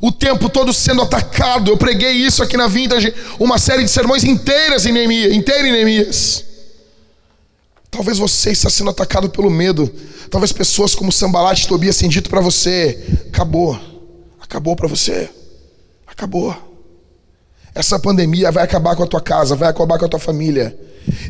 O 0.01 0.11
tempo 0.11 0.49
todo 0.49 0.73
sendo 0.73 1.01
atacado. 1.01 1.71
Eu 1.71 1.77
preguei 1.77 2.11
isso 2.11 2.41
aqui 2.41 2.55
na 2.55 2.67
Vintage, 2.67 3.13
uma 3.39 3.57
série 3.57 3.83
de 3.83 3.89
sermões 3.89 4.23
inteiras 4.23 4.85
em 4.85 4.91
Neemias, 4.91 5.33
inteira 5.33 5.67
em 5.67 5.71
Neemias. 5.71 6.45
Talvez 7.91 8.17
você 8.17 8.51
está 8.51 8.69
sendo 8.69 8.91
atacado 8.91 9.29
pelo 9.29 9.49
medo. 9.49 9.91
Talvez 10.29 10.51
pessoas 10.51 10.93
como 10.93 11.11
Sambalat 11.11 11.63
e 11.63 11.67
Tobias 11.67 11.97
tenham 11.97 12.09
dito 12.09 12.29
para 12.29 12.39
você: 12.39 13.23
acabou, 13.27 13.77
acabou 14.39 14.75
para 14.75 14.87
você, 14.87 15.29
acabou. 16.07 16.55
Essa 17.73 17.99
pandemia 17.99 18.51
vai 18.51 18.63
acabar 18.63 18.95
com 18.95 19.03
a 19.03 19.07
tua 19.07 19.21
casa, 19.21 19.55
vai 19.55 19.69
acabar 19.69 19.97
com 19.97 20.05
a 20.05 20.09
tua 20.09 20.19
família. 20.19 20.77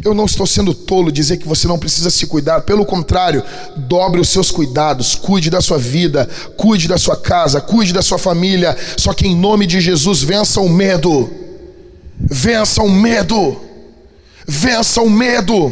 Eu 0.04 0.14
não 0.14 0.26
estou 0.26 0.48
sendo 0.48 0.74
tolo 0.74 1.12
dizer 1.12 1.38
que 1.38 1.48
você 1.48 1.68
não 1.68 1.78
precisa 1.78 2.10
se 2.10 2.26
cuidar, 2.28 2.62
pelo 2.62 2.86
contrário, 2.86 3.44
dobre 3.76 4.20
os 4.20 4.30
seus 4.30 4.50
cuidados, 4.50 5.16
cuide 5.16 5.50
da 5.50 5.62
sua 5.62 5.78
vida, 5.78 6.30
cuide 6.56 6.88
da 6.88 6.98
sua 6.98 7.16
casa, 7.16 7.62
cuide 7.62 7.94
da 7.94 8.02
sua 8.02 8.18
família. 8.18 8.76
Só 8.98 9.14
que 9.14 9.28
em 9.28 9.36
nome 9.36 9.66
de 9.66 9.80
Jesus, 9.80 10.22
vença 10.22 10.62
o 10.62 10.70
medo. 10.70 11.30
Vença 12.20 12.82
o 12.82 12.90
medo. 12.90 13.62
Vença 14.48 15.02
o 15.02 15.10
medo. 15.10 15.72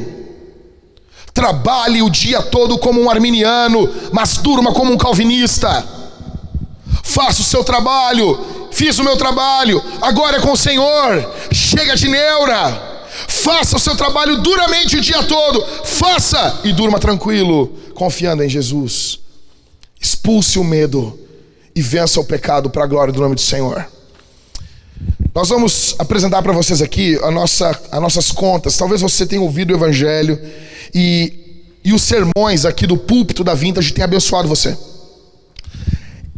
Trabalhe 1.33 2.01
o 2.01 2.09
dia 2.09 2.41
todo 2.41 2.77
como 2.77 3.01
um 3.01 3.09
arminiano, 3.09 3.89
mas 4.11 4.37
durma 4.37 4.73
como 4.73 4.91
um 4.91 4.97
calvinista. 4.97 5.85
Faça 7.03 7.41
o 7.41 7.45
seu 7.45 7.63
trabalho, 7.63 8.69
fiz 8.71 8.99
o 8.99 9.03
meu 9.03 9.15
trabalho, 9.15 9.81
agora 10.01 10.37
é 10.37 10.39
com 10.39 10.51
o 10.51 10.57
Senhor. 10.57 11.31
Chega 11.51 11.95
de 11.95 12.07
neura. 12.07 12.86
Faça 13.47 13.77
o 13.77 13.79
seu 13.79 13.95
trabalho 13.95 14.41
duramente 14.41 14.97
o 14.97 15.01
dia 15.01 15.23
todo. 15.23 15.65
Faça 15.85 16.59
e 16.65 16.73
durma 16.73 16.99
tranquilo, 16.99 17.77
confiando 17.93 18.43
em 18.43 18.49
Jesus. 18.49 19.21
Expulse 20.01 20.59
o 20.59 20.65
medo 20.65 21.17
e 21.73 21.81
vença 21.81 22.19
o 22.19 22.25
pecado 22.25 22.69
para 22.69 22.83
a 22.83 22.87
glória 22.87 23.13
do 23.13 23.21
nome 23.21 23.35
do 23.35 23.41
Senhor. 23.41 23.87
Nós 25.33 25.47
vamos 25.47 25.95
apresentar 25.97 26.43
para 26.43 26.51
vocês 26.51 26.81
aqui 26.81 27.17
a 27.23 27.31
nossa, 27.31 27.69
as 27.89 28.01
nossas 28.01 28.33
contas. 28.33 28.75
Talvez 28.75 28.99
você 28.99 29.25
tenha 29.25 29.41
ouvido 29.41 29.71
o 29.71 29.77
Evangelho 29.77 30.37
e, 30.93 31.63
e 31.85 31.93
os 31.93 32.01
sermões 32.01 32.65
aqui 32.65 32.85
do 32.85 32.97
púlpito 32.97 33.45
da 33.45 33.53
Vintage 33.53 33.93
tenham 33.93 34.07
abençoado 34.07 34.49
você. 34.49 34.77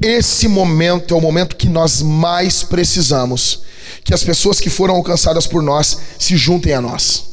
Esse 0.02 0.48
momento 0.48 1.14
é 1.14 1.18
o 1.18 1.22
momento 1.22 1.58
que 1.58 1.68
nós 1.68 2.02
mais 2.02 2.64
precisamos 2.64 3.62
que 4.04 4.14
as 4.14 4.24
pessoas 4.24 4.60
que 4.60 4.70
foram 4.70 4.96
alcançadas 4.96 5.46
por 5.46 5.62
nós 5.62 5.98
se 6.18 6.38
juntem 6.38 6.74
a 6.74 6.82
nós. 6.82 7.24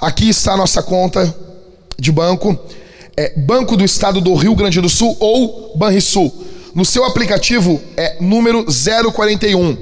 Aqui 0.00 0.28
está 0.28 0.52
a 0.52 0.56
nossa 0.56 0.82
conta 0.82 1.34
de 1.98 2.12
banco, 2.12 2.56
é 3.16 3.32
Banco 3.38 3.76
do 3.76 3.84
Estado 3.84 4.20
do 4.20 4.34
Rio 4.34 4.54
Grande 4.54 4.80
do 4.80 4.88
Sul 4.88 5.16
ou 5.18 5.76
Banrisul. 5.76 6.32
No 6.74 6.84
seu 6.84 7.04
aplicativo 7.04 7.80
é 7.96 8.16
número 8.20 8.64
041. 8.64 9.76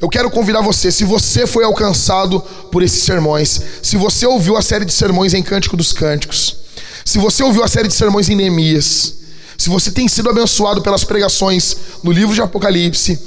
Eu 0.00 0.08
quero 0.08 0.30
convidar 0.30 0.60
você, 0.60 0.92
se 0.92 1.04
você 1.04 1.46
foi 1.46 1.64
alcançado 1.64 2.40
por 2.70 2.82
esses 2.82 3.02
sermões, 3.02 3.60
se 3.82 3.96
você 3.96 4.24
ouviu 4.26 4.56
a 4.56 4.62
série 4.62 4.84
de 4.84 4.92
sermões 4.92 5.34
em 5.34 5.42
Cântico 5.42 5.76
dos 5.76 5.92
Cânticos, 5.92 6.56
se 7.04 7.18
você 7.18 7.42
ouviu 7.42 7.64
a 7.64 7.68
série 7.68 7.88
de 7.88 7.94
sermões 7.94 8.28
em 8.28 8.36
Neemias, 8.36 9.17
se 9.58 9.68
você 9.68 9.90
tem 9.90 10.06
sido 10.06 10.30
abençoado 10.30 10.80
pelas 10.80 11.02
pregações 11.02 11.76
no 12.04 12.12
livro 12.12 12.32
de 12.32 12.40
Apocalipse, 12.40 13.18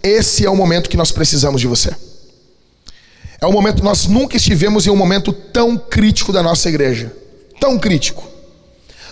esse 0.00 0.46
é 0.46 0.48
o 0.48 0.54
momento 0.54 0.88
que 0.88 0.96
nós 0.96 1.10
precisamos 1.10 1.60
de 1.60 1.66
você. 1.66 1.92
É 3.40 3.46
o 3.46 3.52
momento, 3.52 3.82
nós 3.82 4.06
nunca 4.06 4.36
estivemos 4.36 4.86
em 4.86 4.90
um 4.90 4.96
momento 4.96 5.32
tão 5.32 5.76
crítico 5.76 6.32
da 6.32 6.44
nossa 6.44 6.68
igreja. 6.68 7.12
Tão 7.58 7.76
crítico. 7.76 8.22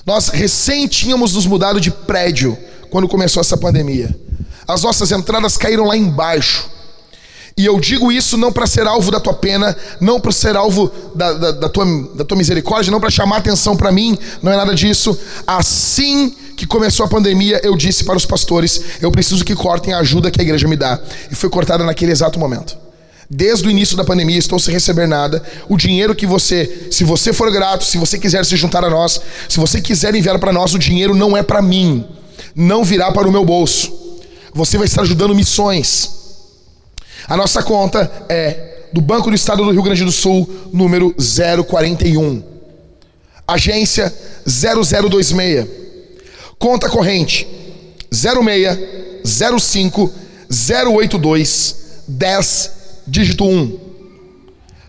Nós 0.07 0.29
recém 0.29 0.87
tínhamos 0.87 1.35
nos 1.35 1.47
mudado 1.47 1.81
de 1.81 1.91
prédio 1.91 2.57
quando 2.91 3.09
começou 3.09 3.41
essa 3.41 3.57
pandemia. 3.57 4.17
As 4.67 4.83
nossas 4.83 5.11
entradas 5.11 5.57
caíram 5.57 5.85
lá 5.85 5.97
embaixo. 5.97 6.71
E 7.59 7.67
eu 7.67 7.81
digo 7.81 8.13
isso 8.13 8.37
não 8.39 8.53
para 8.53 8.69
ser 8.69 8.87
alvo 8.87 9.11
da 9.11 9.19
tua 9.19 9.35
pena, 9.35 9.77
não 10.01 10.21
para 10.21 10.31
ser 10.31 10.55
alvo 10.55 10.93
da, 11.13 11.33
da, 11.33 11.51
da, 11.51 11.69
tua, 11.69 11.85
da 12.15 12.25
tua 12.25 12.39
misericórdia, 12.39 12.93
não 12.93 13.01
para 13.01 13.11
chamar 13.11 13.39
atenção 13.39 13.77
para 13.77 13.91
mim, 13.91 14.17
não 14.41 14.53
é 14.53 14.57
nada 14.57 14.73
disso. 14.73 15.19
Assim 15.45 16.33
que 16.57 16.65
começou 16.69 17.05
a 17.05 17.09
pandemia, 17.09 17.61
eu 17.65 17.77
disse 17.77 18.05
para 18.05 18.17
os 18.17 18.25
pastores: 18.25 18.81
eu 19.01 19.11
preciso 19.11 19.45
que 19.45 19.57
cortem 19.57 19.93
a 19.93 19.99
ajuda 19.99 20.31
que 20.31 20.41
a 20.41 20.45
igreja 20.45 20.69
me 20.69 20.77
dá. 20.77 21.01
E 21.33 21.35
foi 21.35 21.51
cortada 21.51 21.83
naquele 21.83 22.13
exato 22.13 22.39
momento. 22.39 22.77
Desde 23.29 23.67
o 23.67 23.71
início 23.71 23.97
da 23.97 24.05
pandemia, 24.05 24.39
estou 24.39 24.61
sem 24.61 24.73
receber 24.73 25.09
nada. 25.09 25.43
O 25.69 25.77
dinheiro 25.77 26.15
que 26.15 26.29
você, 26.29 26.87
se 26.93 27.03
você 27.03 27.33
for 27.33 27.51
grato, 27.51 27.85
se 27.85 27.99
você 27.99 28.21
quiser 28.21 28.45
se 28.45 28.55
juntar 28.55 28.85
a 28.85 28.89
nós, 28.89 29.21
se 29.49 29.59
você 29.59 29.81
quiser 29.81 30.15
enviar 30.15 30.39
para 30.39 30.53
nós, 30.53 30.75
o 30.75 30.79
dinheiro 30.79 31.13
não 31.13 31.37
é 31.37 31.43
para 31.43 31.61
mim, 31.61 32.07
não 32.55 32.85
virá 32.85 33.11
para 33.11 33.27
o 33.27 33.33
meu 33.33 33.45
bolso. 33.45 33.93
Você 34.55 34.79
vai 34.79 34.87
estar 34.87 35.03
ajudando 35.03 35.35
missões. 35.35 36.18
A 37.27 37.37
nossa 37.37 37.63
conta 37.63 38.11
é 38.29 38.87
do 38.93 39.01
Banco 39.01 39.31
do 39.31 39.37
Estado 39.37 39.65
do 39.65 39.71
Rio 39.71 39.83
Grande 39.83 40.05
do 40.05 40.13
Sul, 40.13 40.49
número 40.73 41.15
041. 41.15 42.43
Agência 43.47 44.13
0026. 44.47 45.67
Conta 46.59 46.89
corrente 46.89 47.47
06 48.11 48.79
05 49.61 50.13
082 50.51 51.77
10 52.09 52.71
dígito 53.07 53.45
1. 53.45 53.79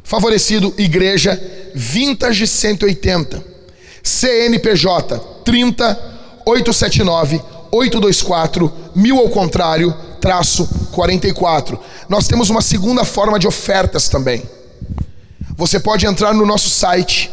Favorecido 0.03 0.73
Igreja 0.77 1.39
Vintage 1.75 2.47
180. 2.47 3.43
CNPJ 4.01 5.19
30 5.43 5.99
879 6.45 7.41
824 7.71 8.73
mil 8.95 9.19
ao 9.19 9.29
contrário 9.29 9.93
traço 10.19 10.67
44. 10.91 11.79
Nós 12.07 12.27
temos 12.27 12.49
uma 12.49 12.61
segunda 12.61 13.03
forma 13.03 13.39
de 13.39 13.47
ofertas 13.47 14.07
também. 14.09 14.43
Você 15.55 15.79
pode 15.79 16.05
entrar 16.05 16.33
no 16.33 16.45
nosso 16.45 16.69
site 16.69 17.31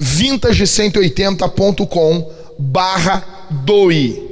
vintage180.com 0.00 2.30
barra 2.58 3.24
doe. 3.50 4.26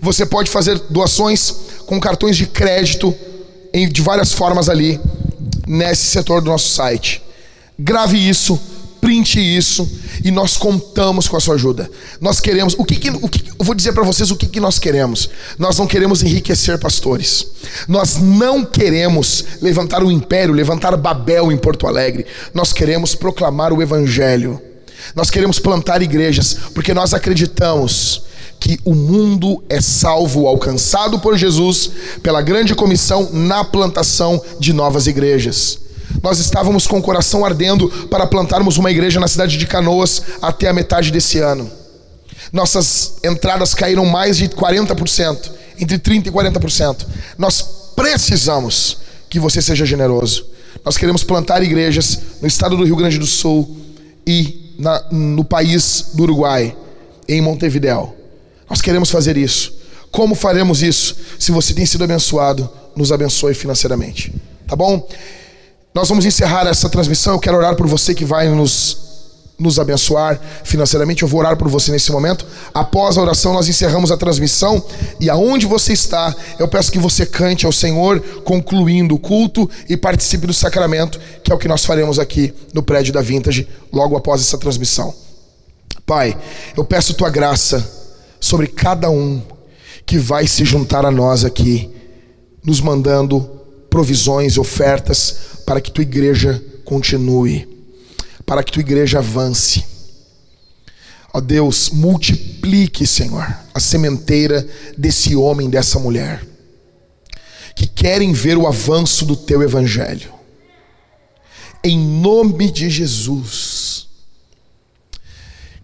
Você 0.00 0.24
pode 0.26 0.50
fazer 0.50 0.78
doações 0.90 1.54
com 1.86 2.00
cartões 2.00 2.36
de 2.36 2.46
crédito 2.46 3.14
de 3.72 4.02
várias 4.02 4.32
formas 4.32 4.68
ali 4.68 5.00
nesse 5.66 6.06
setor 6.06 6.40
do 6.40 6.50
nosso 6.50 6.68
site. 6.68 7.22
Grave 7.78 8.28
isso, 8.28 8.58
print 9.00 9.38
isso 9.38 9.88
e 10.24 10.30
nós 10.30 10.56
contamos 10.56 11.26
com 11.26 11.36
a 11.36 11.40
sua 11.40 11.54
ajuda. 11.54 11.90
Nós 12.20 12.40
queremos, 12.40 12.74
o 12.78 12.84
que, 12.84 12.96
que 12.96 13.10
o 13.10 13.28
que 13.28 13.50
eu 13.58 13.64
vou 13.64 13.74
dizer 13.74 13.92
para 13.92 14.04
vocês 14.04 14.30
o 14.30 14.36
que, 14.36 14.46
que 14.46 14.60
nós 14.60 14.78
queremos. 14.78 15.30
Nós 15.58 15.78
não 15.78 15.86
queremos 15.86 16.22
enriquecer 16.22 16.78
pastores. 16.78 17.46
Nós 17.88 18.16
não 18.16 18.64
queremos 18.64 19.44
levantar 19.60 20.02
um 20.02 20.10
império, 20.10 20.54
levantar 20.54 20.96
Babel 20.96 21.50
em 21.50 21.56
Porto 21.56 21.86
Alegre. 21.86 22.26
Nós 22.54 22.72
queremos 22.72 23.14
proclamar 23.14 23.72
o 23.72 23.82
evangelho. 23.82 24.60
Nós 25.14 25.30
queremos 25.30 25.58
plantar 25.58 26.02
igrejas 26.02 26.56
porque 26.74 26.92
nós 26.92 27.14
acreditamos 27.14 28.22
que 28.60 28.78
o 28.84 28.94
mundo 28.94 29.64
é 29.70 29.80
salvo, 29.80 30.46
alcançado 30.46 31.18
por 31.18 31.36
Jesus, 31.36 31.90
pela 32.22 32.42
grande 32.42 32.74
comissão 32.74 33.30
na 33.32 33.64
plantação 33.64 34.40
de 34.60 34.74
novas 34.74 35.06
igrejas. 35.06 35.78
Nós 36.22 36.38
estávamos 36.38 36.86
com 36.86 36.98
o 36.98 37.02
coração 37.02 37.44
ardendo 37.44 37.88
para 38.08 38.26
plantarmos 38.26 38.76
uma 38.76 38.90
igreja 38.90 39.20
na 39.20 39.28
cidade 39.28 39.56
de 39.56 39.66
Canoas 39.66 40.22
até 40.42 40.68
a 40.68 40.72
metade 40.72 41.10
desse 41.10 41.38
ano. 41.38 41.70
Nossas 42.52 43.14
entradas 43.24 43.74
caíram 43.74 44.04
mais 44.04 44.36
de 44.36 44.48
40%, 44.48 45.50
entre 45.78 45.98
30% 45.98 46.26
e 46.26 46.30
40%. 46.30 47.06
Nós 47.38 47.62
precisamos 47.94 48.98
que 49.28 49.38
você 49.38 49.62
seja 49.62 49.86
generoso. 49.86 50.46
Nós 50.84 50.96
queremos 50.96 51.22
plantar 51.22 51.62
igrejas 51.62 52.18
no 52.40 52.48
estado 52.48 52.76
do 52.76 52.84
Rio 52.84 52.96
Grande 52.96 53.18
do 53.18 53.26
Sul 53.26 53.76
e 54.26 54.74
na, 54.78 55.04
no 55.10 55.44
país 55.44 56.06
do 56.14 56.22
Uruguai, 56.24 56.76
em 57.28 57.40
Montevideo. 57.40 58.14
Nós 58.68 58.80
queremos 58.80 59.10
fazer 59.10 59.36
isso. 59.36 59.78
Como 60.10 60.34
faremos 60.34 60.82
isso? 60.82 61.16
Se 61.38 61.52
você 61.52 61.72
tem 61.72 61.86
sido 61.86 62.02
abençoado, 62.02 62.68
nos 62.96 63.12
abençoe 63.12 63.54
financeiramente. 63.54 64.34
Tá 64.66 64.74
bom? 64.74 65.06
Nós 65.94 66.08
vamos 66.08 66.24
encerrar 66.24 66.66
essa 66.66 66.88
transmissão. 66.88 67.34
Eu 67.34 67.40
quero 67.40 67.56
orar 67.56 67.74
por 67.74 67.86
você 67.86 68.14
que 68.14 68.24
vai 68.24 68.48
nos 68.48 69.10
nos 69.60 69.78
abençoar 69.78 70.40
financeiramente. 70.64 71.22
Eu 71.22 71.28
vou 71.28 71.40
orar 71.40 71.56
por 71.56 71.68
você 71.68 71.92
nesse 71.92 72.10
momento. 72.10 72.46
Após 72.72 73.18
a 73.18 73.20
oração, 73.20 73.52
nós 73.52 73.68
encerramos 73.68 74.10
a 74.10 74.16
transmissão. 74.16 74.82
E 75.20 75.28
aonde 75.28 75.66
você 75.66 75.92
está, 75.92 76.34
eu 76.58 76.66
peço 76.66 76.90
que 76.90 76.98
você 76.98 77.26
cante 77.26 77.66
ao 77.66 77.72
Senhor, 77.72 78.20
concluindo 78.42 79.14
o 79.14 79.18
culto 79.18 79.68
e 79.86 79.98
participe 79.98 80.46
do 80.46 80.54
sacramento, 80.54 81.20
que 81.44 81.52
é 81.52 81.54
o 81.54 81.58
que 81.58 81.68
nós 81.68 81.84
faremos 81.84 82.18
aqui 82.18 82.54
no 82.72 82.82
prédio 82.82 83.12
da 83.12 83.20
Vintage, 83.20 83.68
logo 83.92 84.16
após 84.16 84.40
essa 84.40 84.56
transmissão. 84.56 85.14
Pai, 86.06 86.36
eu 86.74 86.84
peço 86.84 87.12
tua 87.12 87.28
graça 87.28 87.86
sobre 88.40 88.66
cada 88.66 89.10
um 89.10 89.42
que 90.06 90.18
vai 90.18 90.46
se 90.46 90.64
juntar 90.64 91.04
a 91.04 91.10
nós 91.10 91.44
aqui, 91.44 91.90
nos 92.64 92.80
mandando 92.80 93.48
provisões, 93.90 94.56
ofertas, 94.56 95.49
para 95.70 95.80
que 95.80 95.92
tua 95.92 96.02
igreja 96.02 96.60
continue, 96.84 97.64
para 98.44 98.60
que 98.60 98.72
tua 98.72 98.80
igreja 98.80 99.18
avance. 99.18 99.84
Ó 101.32 101.40
Deus, 101.40 101.90
multiplique, 101.90 103.06
Senhor, 103.06 103.46
a 103.72 103.78
sementeira 103.78 104.66
desse 104.98 105.36
homem, 105.36 105.70
dessa 105.70 106.00
mulher, 106.00 106.44
que 107.76 107.86
querem 107.86 108.32
ver 108.32 108.58
o 108.58 108.66
avanço 108.66 109.24
do 109.24 109.36
teu 109.36 109.62
evangelho. 109.62 110.32
Em 111.84 111.96
nome 111.96 112.68
de 112.72 112.90
Jesus 112.90 114.08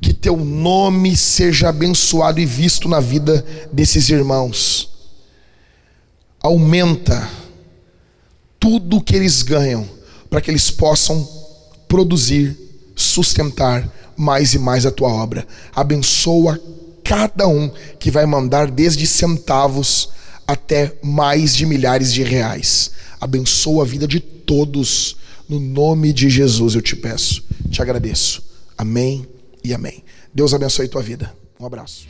que 0.01 0.13
teu 0.13 0.37
nome 0.37 1.17
seja 1.17 1.69
abençoado 1.69 2.41
e 2.41 2.45
visto 2.45 2.89
na 2.89 2.99
vida 2.99 3.47
desses 3.73 4.09
irmãos. 4.09 4.91
Aumenta 6.41 7.46
tudo 8.67 9.01
que 9.01 9.15
eles 9.15 9.43
ganham 9.43 9.89
para 10.29 10.41
que 10.41 10.51
eles 10.51 10.73
possam 10.73 11.25
produzir, 11.87 12.59
sustentar 12.97 13.89
mais 14.17 14.55
e 14.55 14.59
mais 14.59 14.85
a 14.85 14.91
tua 14.91 15.09
obra. 15.09 15.47
Abençoa 15.73 16.61
cada 17.05 17.47
um 17.47 17.71
que 18.01 18.11
vai 18.11 18.27
mandar 18.27 18.69
desde 18.69 19.07
centavos 19.07 20.09
até 20.49 20.93
mais 21.01 21.55
de 21.55 21.65
milhares 21.65 22.13
de 22.13 22.25
reais. 22.25 22.91
Abençoa 23.21 23.85
a 23.85 23.87
vida 23.87 24.09
de 24.09 24.19
todos. 24.19 25.17
No 25.49 25.61
nome 25.61 26.13
de 26.13 26.29
Jesus 26.29 26.75
eu 26.75 26.83
te 26.83 26.97
peço, 26.97 27.45
te 27.71 27.81
agradeço. 27.81 28.43
Amém 28.77 29.25
e 29.63 29.73
amém. 29.73 30.03
Deus 30.35 30.53
abençoe 30.53 30.89
tua 30.89 31.03
vida. 31.03 31.33
Um 31.61 31.67
abraço. 31.67 32.09